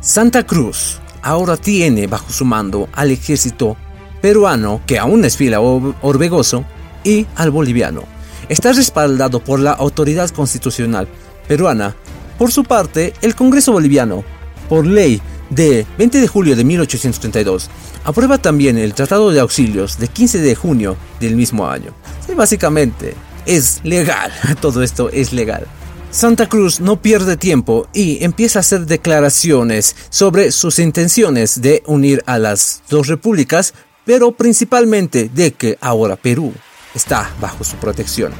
Santa 0.00 0.44
Cruz 0.46 1.00
ahora 1.22 1.56
tiene 1.56 2.06
bajo 2.06 2.30
su 2.30 2.44
mando 2.44 2.88
al 2.92 3.10
ejército 3.10 3.76
peruano, 4.20 4.80
que 4.86 4.98
aún 4.98 5.22
desfila 5.22 5.60
Orbegoso, 5.60 6.64
y 7.04 7.26
al 7.34 7.50
boliviano. 7.50 8.04
Está 8.48 8.72
respaldado 8.72 9.42
por 9.42 9.60
la 9.60 9.72
autoridad 9.72 10.30
constitucional 10.30 11.08
peruana. 11.48 11.96
Por 12.38 12.52
su 12.52 12.64
parte, 12.64 13.12
el 13.22 13.34
Congreso 13.34 13.72
boliviano, 13.72 14.24
por 14.68 14.86
ley 14.86 15.20
de 15.54 15.86
20 15.98 16.20
de 16.20 16.28
julio 16.28 16.56
de 16.56 16.64
1832, 16.64 17.68
aprueba 18.04 18.38
también 18.38 18.78
el 18.78 18.94
Tratado 18.94 19.30
de 19.30 19.40
Auxilios 19.40 19.98
de 19.98 20.08
15 20.08 20.38
de 20.38 20.54
junio 20.54 20.96
del 21.20 21.36
mismo 21.36 21.68
año. 21.68 21.92
básicamente, 22.36 23.14
es 23.46 23.80
legal, 23.84 24.32
todo 24.60 24.82
esto 24.82 25.10
es 25.10 25.32
legal. 25.32 25.66
Santa 26.10 26.46
Cruz 26.46 26.80
no 26.80 27.00
pierde 27.00 27.36
tiempo 27.36 27.88
y 27.94 28.22
empieza 28.22 28.58
a 28.58 28.60
hacer 28.60 28.84
declaraciones 28.84 29.96
sobre 30.10 30.52
sus 30.52 30.78
intenciones 30.78 31.62
de 31.62 31.82
unir 31.86 32.22
a 32.26 32.38
las 32.38 32.82
dos 32.90 33.06
repúblicas, 33.06 33.72
pero 34.04 34.32
principalmente 34.32 35.30
de 35.32 35.52
que 35.52 35.78
ahora 35.80 36.16
Perú 36.16 36.52
está 36.94 37.30
bajo 37.40 37.64
su 37.64 37.76
protección. 37.76 38.32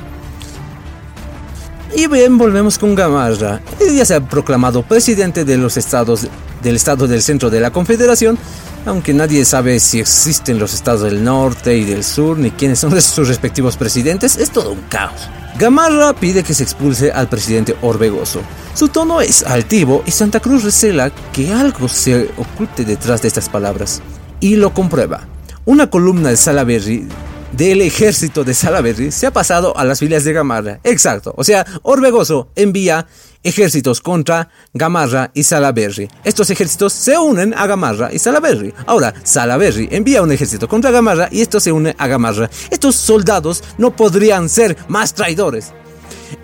Y 1.95 2.07
bien, 2.07 2.39
volvemos 2.39 2.79
con 2.79 2.95
Gamarra. 2.95 3.61
Él 3.81 3.97
ya 3.97 4.05
se 4.05 4.15
ha 4.15 4.21
proclamado 4.27 4.83
presidente 4.83 5.45
de 5.45 5.59
los 5.59 5.77
estados 5.77 6.27
del 6.63 6.77
estado 6.77 7.07
del 7.09 7.23
centro 7.23 7.51
de 7.51 7.61
la 7.61 7.71
Confederación, 7.71 8.39
aunque 8.87 9.15
nadie 9.15 9.45
sabe 9.45 9.81
si 9.81 10.01
existen 10.01 10.59
los 10.59 10.75
estados 10.75 11.03
del 11.03 11.23
norte 11.23 11.77
y 11.77 11.85
del 11.85 12.05
sur 12.05 12.39
ni 12.39 12.51
quiénes 12.51 12.79
son 12.79 13.01
sus 13.03 13.29
respectivos 13.29 13.77
presidentes, 13.77 14.37
es 14.37 14.51
todo 14.51 14.73
un 14.73 14.83
caos. 14.89 15.29
Gamarra 15.59 16.15
pide 16.15 16.43
que 16.43 16.55
se 16.55 16.63
expulse 16.63 17.13
al 17.13 17.29
presidente 17.29 17.77
Orbegoso. 17.83 18.41
Su 18.75 18.89
tono 18.89 19.21
es 19.21 19.43
altivo 19.43 20.03
y 20.07 20.11
Santa 20.11 20.41
Cruz 20.41 20.65
recela 20.65 21.11
que 21.33 21.53
algo 21.53 21.89
se 21.89 22.31
oculte 22.39 22.85
detrás 22.85 23.23
de 23.23 23.29
estas 23.29 23.49
palabras. 23.49 24.01
Y 24.41 24.57
lo 24.57 24.73
comprueba. 24.73 25.27
Una 25.65 25.89
columna 25.89 26.31
de 26.31 26.37
Salaberry 26.37 27.07
del 27.53 27.83
ejército 27.83 28.45
de 28.45 28.55
Salaberry 28.55 29.13
se 29.13 29.27
ha 29.27 29.33
pasado 29.33 29.77
a 29.77 29.85
las 29.85 30.01
filas 30.01 30.25
de 30.25 30.33
Gamarra. 30.33 30.81
Exacto. 30.85 31.35
O 31.37 31.45
sea, 31.45 31.67
Orbegoso 31.83 32.49
envía 32.57 33.07
ejércitos 33.43 34.01
contra 34.01 34.49
Gamarra 34.73 35.31
y 35.35 35.43
Salaberry. 35.43 36.09
Estos 36.25 36.51
ejércitos 36.51 36.93
se 36.93 37.19
unen 37.19 37.55
a 37.55 37.67
Gamarra 37.67 38.13
y 38.13 38.19
Salaberry. 38.19 38.73
Ahora, 38.87 39.15
Salaberry 39.23 39.89
envía 39.91 40.23
un 40.23 40.33
ejército 40.33 40.69
contra 40.69 40.91
Gamarra 40.91 41.29
y 41.31 41.41
esto 41.41 41.61
se 41.61 41.73
une 41.73 41.95
a 41.99 42.07
Gamarra. 42.07 42.51
Estos 42.71 42.97
soldados 42.97 43.63
no 43.79 43.95
podrían 43.95 44.49
ser 44.49 44.77
más 44.89 45.15
traidores. 45.15 45.73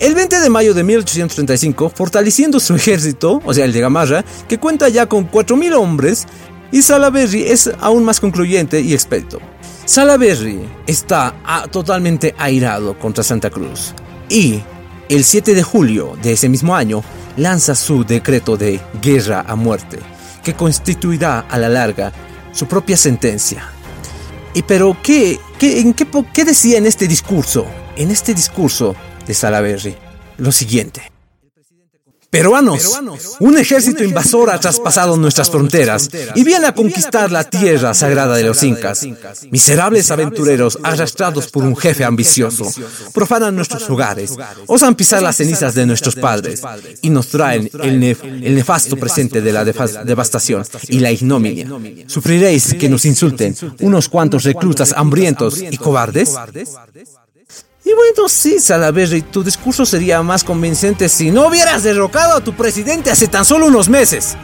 El 0.00 0.14
20 0.14 0.40
de 0.40 0.50
mayo 0.50 0.74
de 0.74 0.84
1835, 0.84 1.90
fortaleciendo 1.94 2.60
su 2.60 2.74
ejército, 2.74 3.40
o 3.44 3.54
sea, 3.54 3.64
el 3.64 3.72
de 3.72 3.80
Gamarra, 3.80 4.24
que 4.46 4.58
cuenta 4.58 4.88
ya 4.88 5.06
con 5.06 5.30
4.000 5.30 5.74
hombres, 5.74 6.26
y 6.70 6.82
Salaberry 6.82 7.44
es 7.44 7.70
aún 7.80 8.04
más 8.04 8.20
concluyente 8.20 8.80
y 8.80 8.92
experto. 8.92 9.40
Salaberry 9.88 10.68
está 10.86 11.36
ah, 11.46 11.66
totalmente 11.66 12.34
airado 12.36 12.98
contra 12.98 13.24
Santa 13.24 13.48
Cruz 13.48 13.94
y 14.28 14.60
el 15.08 15.24
7 15.24 15.54
de 15.54 15.62
julio 15.62 16.14
de 16.22 16.32
ese 16.32 16.50
mismo 16.50 16.76
año 16.76 17.02
lanza 17.38 17.74
su 17.74 18.04
decreto 18.04 18.58
de 18.58 18.80
guerra 19.00 19.46
a 19.48 19.56
muerte, 19.56 19.98
que 20.44 20.52
constituirá 20.52 21.40
a 21.40 21.56
la 21.56 21.70
larga 21.70 22.12
su 22.52 22.66
propia 22.66 22.98
sentencia. 22.98 23.66
Y 24.52 24.60
pero, 24.60 24.94
¿qué, 25.02 25.40
qué, 25.58 25.80
en 25.80 25.94
qué, 25.94 26.06
qué 26.34 26.44
decía 26.44 26.76
en 26.76 26.84
este 26.84 27.08
discurso? 27.08 27.64
En 27.96 28.10
este 28.10 28.34
discurso 28.34 28.94
de 29.26 29.32
Salaberry, 29.32 29.96
lo 30.36 30.52
siguiente. 30.52 31.00
Peruanos, 32.30 33.00
un 33.40 33.56
ejército 33.56 34.04
invasor 34.04 34.50
ha 34.50 34.60
traspasado 34.60 35.16
nuestras 35.16 35.50
fronteras 35.50 36.10
y 36.34 36.44
viene 36.44 36.66
a 36.66 36.74
conquistar 36.74 37.32
la 37.32 37.44
tierra 37.44 37.94
sagrada 37.94 38.36
de 38.36 38.42
los 38.42 38.62
incas. 38.62 39.08
Miserables 39.50 40.10
aventureros 40.10 40.78
arrastrados 40.82 41.46
por 41.46 41.64
un 41.64 41.74
jefe 41.74 42.04
ambicioso, 42.04 42.70
profanan 43.14 43.56
nuestros 43.56 43.88
hogares, 43.88 44.34
osan 44.66 44.94
pisar 44.94 45.22
las 45.22 45.36
cenizas 45.36 45.74
de 45.74 45.86
nuestros 45.86 46.16
padres 46.16 46.60
y 47.00 47.08
nos 47.08 47.28
traen 47.28 47.70
el, 47.82 47.98
nefasto 47.98 48.98
presente 48.98 49.40
de 49.40 49.52
la 49.52 49.64
devastación 49.64 50.64
y 50.88 51.00
la 51.00 51.10
ignominia. 51.10 51.66
¿Sufriréis 52.08 52.74
que 52.74 52.90
nos 52.90 53.06
insulten 53.06 53.56
unos 53.80 54.10
cuantos 54.10 54.44
reclutas 54.44 54.92
hambrientos 54.94 55.62
y 55.62 55.78
cobardes? 55.78 56.34
Y 57.88 57.94
bueno, 57.94 58.28
sí, 58.28 58.60
Salaberry, 58.60 59.22
tu 59.22 59.42
discurso 59.42 59.86
sería 59.86 60.22
más 60.22 60.44
convincente 60.44 61.08
si 61.08 61.30
no 61.30 61.46
hubieras 61.46 61.84
derrocado 61.84 62.36
a 62.36 62.40
tu 62.42 62.52
presidente 62.52 63.10
hace 63.10 63.28
tan 63.28 63.46
solo 63.46 63.64
unos 63.64 63.88
meses. 63.88 64.36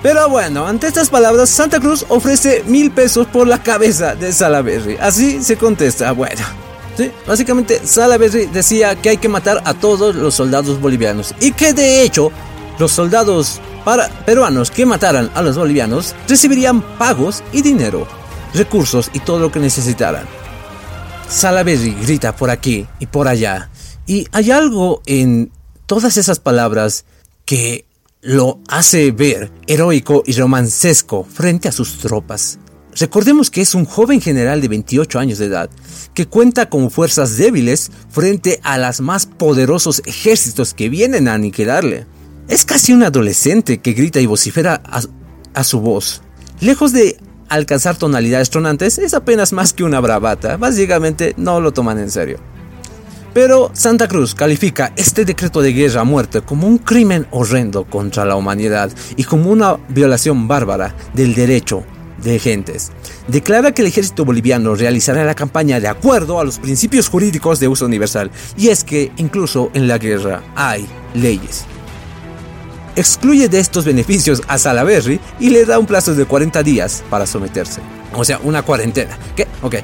Pero 0.00 0.28
bueno, 0.28 0.64
ante 0.64 0.86
estas 0.86 1.10
palabras, 1.10 1.50
Santa 1.50 1.80
Cruz 1.80 2.06
ofrece 2.08 2.62
mil 2.68 2.92
pesos 2.92 3.26
por 3.26 3.48
la 3.48 3.60
cabeza 3.60 4.14
de 4.14 4.32
Salaberry. 4.32 4.96
Así 5.00 5.42
se 5.42 5.56
contesta, 5.56 6.12
bueno. 6.12 6.40
Sí, 6.96 7.10
básicamente 7.26 7.80
Salaberry 7.84 8.46
decía 8.46 8.94
que 8.94 9.08
hay 9.08 9.16
que 9.16 9.28
matar 9.28 9.60
a 9.64 9.74
todos 9.74 10.14
los 10.14 10.36
soldados 10.36 10.80
bolivianos 10.80 11.34
y 11.40 11.50
que 11.50 11.72
de 11.72 12.02
hecho 12.02 12.30
los 12.78 12.92
soldados 12.92 13.60
peruanos 14.24 14.70
que 14.70 14.86
mataran 14.86 15.32
a 15.34 15.42
los 15.42 15.58
bolivianos 15.58 16.14
recibirían 16.28 16.80
pagos 16.96 17.42
y 17.52 17.62
dinero, 17.62 18.06
recursos 18.54 19.10
y 19.14 19.18
todo 19.18 19.40
lo 19.40 19.50
que 19.50 19.58
necesitaran. 19.58 20.28
Salaberry 21.28 21.94
grita 22.02 22.34
por 22.34 22.50
aquí 22.50 22.86
y 23.00 23.06
por 23.06 23.28
allá. 23.28 23.70
Y 24.06 24.26
hay 24.32 24.50
algo 24.50 25.02
en 25.06 25.52
todas 25.86 26.16
esas 26.16 26.40
palabras 26.40 27.04
que 27.44 27.84
lo 28.22 28.60
hace 28.68 29.10
ver 29.10 29.52
heroico 29.66 30.22
y 30.26 30.32
romancesco 30.32 31.24
frente 31.24 31.68
a 31.68 31.72
sus 31.72 31.98
tropas. 31.98 32.58
Recordemos 32.98 33.50
que 33.50 33.60
es 33.60 33.74
un 33.74 33.84
joven 33.84 34.20
general 34.20 34.60
de 34.60 34.68
28 34.68 35.18
años 35.18 35.38
de 35.38 35.46
edad, 35.46 35.70
que 36.14 36.26
cuenta 36.26 36.68
con 36.68 36.90
fuerzas 36.90 37.36
débiles 37.36 37.90
frente 38.10 38.58
a 38.64 38.78
los 38.78 39.00
más 39.00 39.26
poderosos 39.26 40.02
ejércitos 40.04 40.74
que 40.74 40.88
vienen 40.88 41.28
a 41.28 41.34
aniquilarle. 41.34 42.06
Es 42.48 42.64
casi 42.64 42.92
un 42.92 43.02
adolescente 43.04 43.78
que 43.78 43.92
grita 43.92 44.20
y 44.20 44.26
vocifera 44.26 44.82
a, 44.84 45.02
a 45.54 45.64
su 45.64 45.80
voz. 45.80 46.22
Lejos 46.60 46.92
de 46.92 47.18
alcanzar 47.48 47.96
tonalidades 47.96 48.50
tronantes 48.50 48.98
es 48.98 49.14
apenas 49.14 49.52
más 49.52 49.72
que 49.72 49.84
una 49.84 50.00
bravata, 50.00 50.56
básicamente 50.56 51.34
no 51.36 51.60
lo 51.60 51.72
toman 51.72 51.98
en 51.98 52.10
serio. 52.10 52.38
Pero 53.34 53.70
Santa 53.72 54.08
Cruz 54.08 54.34
califica 54.34 54.92
este 54.96 55.24
decreto 55.24 55.60
de 55.60 55.72
guerra 55.72 56.00
a 56.00 56.04
muerte 56.04 56.40
como 56.40 56.66
un 56.66 56.78
crimen 56.78 57.26
horrendo 57.30 57.84
contra 57.84 58.24
la 58.24 58.36
humanidad 58.36 58.90
y 59.16 59.24
como 59.24 59.50
una 59.50 59.76
violación 59.88 60.48
bárbara 60.48 60.94
del 61.14 61.34
derecho 61.34 61.84
de 62.22 62.38
gentes. 62.38 62.90
Declara 63.28 63.72
que 63.72 63.82
el 63.82 63.88
ejército 63.88 64.24
boliviano 64.24 64.74
realizará 64.74 65.24
la 65.24 65.34
campaña 65.34 65.78
de 65.78 65.88
acuerdo 65.88 66.40
a 66.40 66.44
los 66.44 66.58
principios 66.58 67.08
jurídicos 67.08 67.60
de 67.60 67.68
uso 67.68 67.86
universal, 67.86 68.30
y 68.56 68.68
es 68.68 68.82
que 68.82 69.12
incluso 69.18 69.70
en 69.74 69.86
la 69.86 69.98
guerra 69.98 70.42
hay 70.56 70.86
leyes. 71.14 71.64
Excluye 72.98 73.48
de 73.48 73.60
estos 73.60 73.84
beneficios 73.84 74.42
a 74.48 74.58
Salaberry 74.58 75.20
y 75.38 75.50
le 75.50 75.64
da 75.64 75.78
un 75.78 75.86
plazo 75.86 76.14
de 76.14 76.24
40 76.24 76.62
días 76.62 77.04
para 77.08 77.26
someterse. 77.26 77.80
O 78.14 78.24
sea, 78.24 78.40
una 78.42 78.62
cuarentena. 78.62 79.16
¿Qué? 79.36 79.46
Ok. 79.62 79.76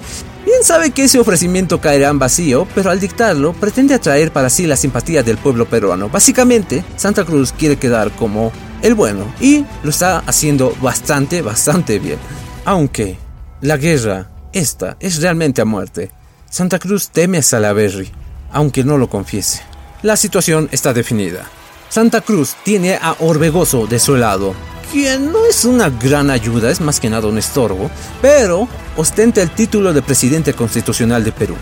Bien 0.45 0.63
sabe 0.63 0.91
que 0.91 1.05
ese 1.05 1.19
ofrecimiento 1.19 1.81
caerá 1.81 2.09
en 2.09 2.19
vacío, 2.19 2.67
pero 2.75 2.91
al 2.91 3.01
dictarlo 3.01 3.53
pretende 3.53 3.95
atraer 3.95 4.33
para 4.33 4.51
sí 4.51 4.67
la 4.67 4.77
simpatía 4.77 5.23
del 5.23 5.39
pueblo 5.39 5.67
peruano. 5.67 6.09
Básicamente, 6.09 6.85
Santa 6.97 7.25
Cruz 7.25 7.53
quiere 7.53 7.77
quedar 7.77 8.11
como 8.13 8.53
el 8.83 8.95
bueno 8.95 9.33
y 9.41 9.65
lo 9.83 9.91
está 9.91 10.19
haciendo 10.27 10.75
bastante, 10.83 11.41
bastante 11.41 11.99
bien. 11.99 12.19
Aunque 12.65 13.17
la 13.61 13.77
guerra, 13.77 14.31
esta, 14.53 14.97
es 15.01 15.23
realmente 15.23 15.63
a 15.63 15.65
muerte. 15.65 16.11
Santa 16.51 16.79
Cruz 16.79 17.09
teme 17.11 17.39
a 17.39 17.43
Salaberry, 17.43 18.11
aunque 18.53 18.85
no 18.85 18.99
lo 18.99 19.09
confiese. 19.09 19.63
La 20.03 20.17
situación 20.17 20.69
está 20.71 20.93
definida. 20.93 21.47
Santa 21.95 22.23
Cruz 22.23 22.57
tiene 22.65 22.97
a 22.97 23.15
Orbegoso 23.21 23.87
de 23.87 24.01
su 24.01 24.17
lado, 24.17 24.53
quien 24.91 25.31
no 25.31 25.47
es 25.47 25.65
una 25.65 25.91
gran 25.91 26.29
ayuda, 26.29 26.69
es 26.73 26.81
más 26.81 26.99
que 26.99 27.09
nada 27.09 27.29
un 27.29 27.39
estorbo, 27.39 27.89
pero 28.21 28.67
ostenta 28.97 29.41
el 29.41 29.51
título 29.51 29.93
de 29.93 30.03
presidente 30.03 30.55
constitucional 30.55 31.23
de 31.23 31.31
Perú. 31.31 31.55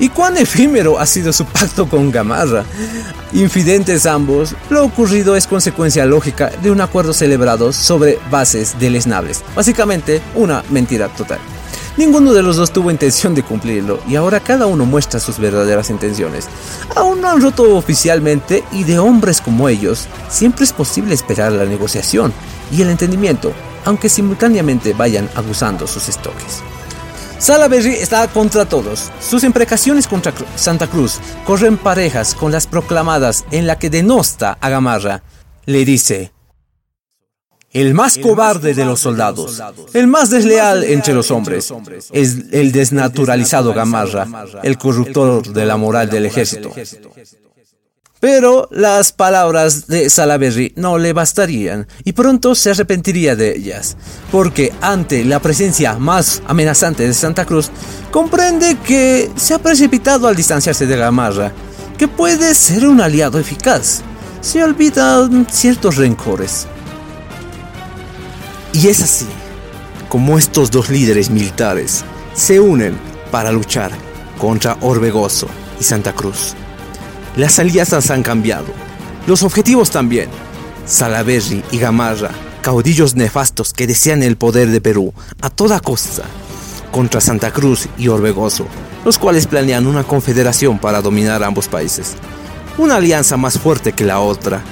¿Y 0.00 0.08
cuán 0.08 0.38
efímero 0.38 0.98
ha 0.98 1.06
sido 1.06 1.32
su 1.32 1.44
pacto 1.44 1.88
con 1.88 2.10
Gamarra? 2.10 2.64
Infidentes 3.32 4.06
ambos, 4.06 4.56
lo 4.70 4.84
ocurrido 4.84 5.36
es 5.36 5.46
consecuencia 5.46 6.04
lógica 6.04 6.50
de 6.60 6.72
un 6.72 6.80
acuerdo 6.80 7.12
celebrado 7.12 7.72
sobre 7.72 8.18
bases 8.32 8.74
deleznables. 8.80 9.44
Básicamente, 9.54 10.20
una 10.34 10.64
mentira 10.68 11.06
total. 11.10 11.38
Ninguno 11.98 12.32
de 12.32 12.44
los 12.44 12.54
dos 12.54 12.72
tuvo 12.72 12.92
intención 12.92 13.34
de 13.34 13.42
cumplirlo 13.42 13.98
y 14.08 14.14
ahora 14.14 14.38
cada 14.38 14.66
uno 14.66 14.86
muestra 14.86 15.18
sus 15.18 15.40
verdaderas 15.40 15.90
intenciones. 15.90 16.46
Aún 16.94 17.20
no 17.20 17.28
han 17.28 17.42
roto 17.42 17.76
oficialmente 17.76 18.62
y 18.70 18.84
de 18.84 19.00
hombres 19.00 19.40
como 19.40 19.68
ellos, 19.68 20.06
siempre 20.28 20.62
es 20.62 20.72
posible 20.72 21.12
esperar 21.12 21.50
la 21.50 21.64
negociación 21.64 22.32
y 22.70 22.82
el 22.82 22.90
entendimiento, 22.90 23.52
aunque 23.84 24.08
simultáneamente 24.08 24.92
vayan 24.92 25.28
abusando 25.34 25.88
sus 25.88 26.08
estoques. 26.08 26.62
Salaberry 27.38 27.94
está 27.94 28.28
contra 28.28 28.64
todos. 28.64 29.10
Sus 29.20 29.42
imprecaciones 29.42 30.06
contra 30.06 30.32
Santa 30.54 30.86
Cruz 30.86 31.18
corren 31.44 31.76
parejas 31.76 32.32
con 32.32 32.52
las 32.52 32.68
proclamadas 32.68 33.44
en 33.50 33.66
la 33.66 33.76
que 33.76 33.90
denosta 33.90 34.56
a 34.60 34.68
Gamarra. 34.68 35.24
Le 35.66 35.84
dice, 35.84 36.32
el 37.72 37.94
más 37.94 38.18
cobarde 38.18 38.74
de 38.74 38.84
los 38.84 39.00
soldados, 39.00 39.62
el 39.92 40.06
más 40.06 40.30
desleal 40.30 40.84
entre 40.84 41.14
los 41.14 41.30
hombres, 41.30 41.72
es 42.12 42.36
el 42.52 42.72
desnaturalizado 42.72 43.74
Gamarra, 43.74 44.26
el 44.62 44.78
corruptor 44.78 45.46
de 45.52 45.66
la 45.66 45.76
moral 45.76 46.08
del 46.08 46.26
ejército. 46.26 46.72
Pero 48.20 48.68
las 48.72 49.12
palabras 49.12 49.86
de 49.86 50.10
Salaberry 50.10 50.72
no 50.74 50.98
le 50.98 51.12
bastarían 51.12 51.86
y 52.04 52.14
pronto 52.14 52.56
se 52.56 52.70
arrepentiría 52.70 53.36
de 53.36 53.56
ellas, 53.56 53.96
porque 54.32 54.72
ante 54.80 55.24
la 55.24 55.38
presencia 55.38 55.94
más 55.98 56.42
amenazante 56.48 57.06
de 57.06 57.14
Santa 57.14 57.44
Cruz, 57.44 57.70
comprende 58.10 58.76
que 58.84 59.30
se 59.36 59.54
ha 59.54 59.60
precipitado 59.60 60.26
al 60.26 60.34
distanciarse 60.34 60.86
de 60.86 60.96
Gamarra, 60.96 61.52
que 61.96 62.08
puede 62.08 62.54
ser 62.56 62.88
un 62.88 63.00
aliado 63.00 63.38
eficaz. 63.38 64.00
Se 64.40 64.64
olvidan 64.64 65.46
ciertos 65.48 65.96
rencores. 65.96 66.66
Y 68.72 68.88
es 68.88 69.02
así 69.02 69.26
como 70.08 70.38
estos 70.38 70.70
dos 70.70 70.88
líderes 70.88 71.30
militares 71.30 72.04
se 72.34 72.60
unen 72.60 72.98
para 73.30 73.52
luchar 73.52 73.90
contra 74.38 74.76
Orbegoso 74.80 75.48
y 75.80 75.84
Santa 75.84 76.12
Cruz. 76.12 76.54
Las 77.36 77.58
alianzas 77.58 78.10
han 78.10 78.22
cambiado, 78.22 78.66
los 79.26 79.42
objetivos 79.42 79.90
también. 79.90 80.28
Salaberry 80.86 81.62
y 81.70 81.78
Gamarra, 81.78 82.30
caudillos 82.62 83.14
nefastos 83.14 83.74
que 83.74 83.86
desean 83.86 84.22
el 84.22 84.36
poder 84.36 84.68
de 84.68 84.80
Perú 84.80 85.12
a 85.42 85.50
toda 85.50 85.80
costa, 85.80 86.24
contra 86.90 87.20
Santa 87.20 87.50
Cruz 87.50 87.88
y 87.98 88.08
Orbegoso, 88.08 88.66
los 89.04 89.18
cuales 89.18 89.46
planean 89.46 89.86
una 89.86 90.04
confederación 90.04 90.78
para 90.78 91.02
dominar 91.02 91.42
ambos 91.42 91.68
países. 91.68 92.14
Una 92.78 92.96
alianza 92.96 93.36
más 93.36 93.58
fuerte 93.58 93.92
que 93.92 94.04
la 94.04 94.20
otra, 94.20 94.62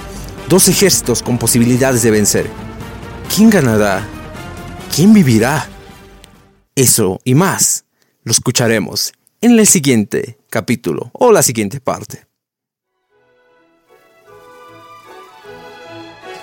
dos 0.49 0.69
ejércitos 0.69 1.23
con 1.23 1.37
posibilidades 1.39 2.03
de 2.03 2.11
vencer 2.11 2.66
¿Quién 3.35 3.51
ganará? 3.51 4.07
¿Quién 4.95 5.13
vivirá? 5.13 5.69
Eso 6.75 7.21
y 7.25 7.35
más 7.35 7.85
lo 8.23 8.33
escucharemos 8.33 9.13
en 9.41 9.59
el 9.59 9.67
siguiente 9.67 10.39
capítulo 10.49 11.11
o 11.13 11.33
la 11.33 11.43
siguiente 11.43 11.81
parte. 11.81 12.27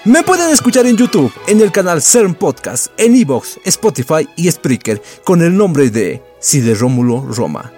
Me 0.06 0.22
pueden 0.22 0.50
escuchar 0.50 0.86
en 0.86 0.98
YouTube, 0.98 1.34
en 1.48 1.62
el 1.62 1.72
canal 1.72 2.02
CERN 2.02 2.36
Podcast, 2.36 2.88
en 2.98 3.16
Evox, 3.16 3.60
Spotify 3.64 4.28
y 4.36 4.52
Spreaker 4.52 5.02
con 5.24 5.42
el 5.42 5.56
nombre 5.56 5.90
de 5.90 6.22
Cide 6.40 6.76
Rómulo 6.76 7.22
Roma. 7.22 7.72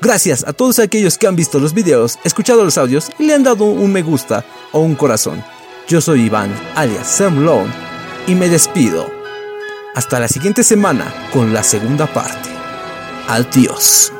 Gracias 0.00 0.46
a 0.46 0.52
todos 0.52 0.78
aquellos 0.78 1.16
que 1.16 1.26
han 1.26 1.36
visto 1.36 1.58
los 1.58 1.72
videos, 1.72 2.18
escuchado 2.24 2.64
los 2.64 2.76
audios 2.76 3.10
y 3.18 3.24
le 3.24 3.34
han 3.34 3.44
dado 3.44 3.64
un 3.64 3.92
me 3.92 4.02
gusta 4.02 4.44
o 4.72 4.80
un 4.80 4.94
corazón. 4.94 5.42
Yo 5.88 6.00
soy 6.00 6.22
Iván, 6.22 6.52
alias 6.74 7.06
Sam 7.06 7.44
Lone 7.44 7.97
y 8.28 8.34
me 8.34 8.48
despido. 8.48 9.10
Hasta 9.94 10.20
la 10.20 10.28
siguiente 10.28 10.62
semana 10.62 11.12
con 11.32 11.52
la 11.54 11.62
segunda 11.62 12.06
parte. 12.06 12.50
Adiós. 13.26 14.12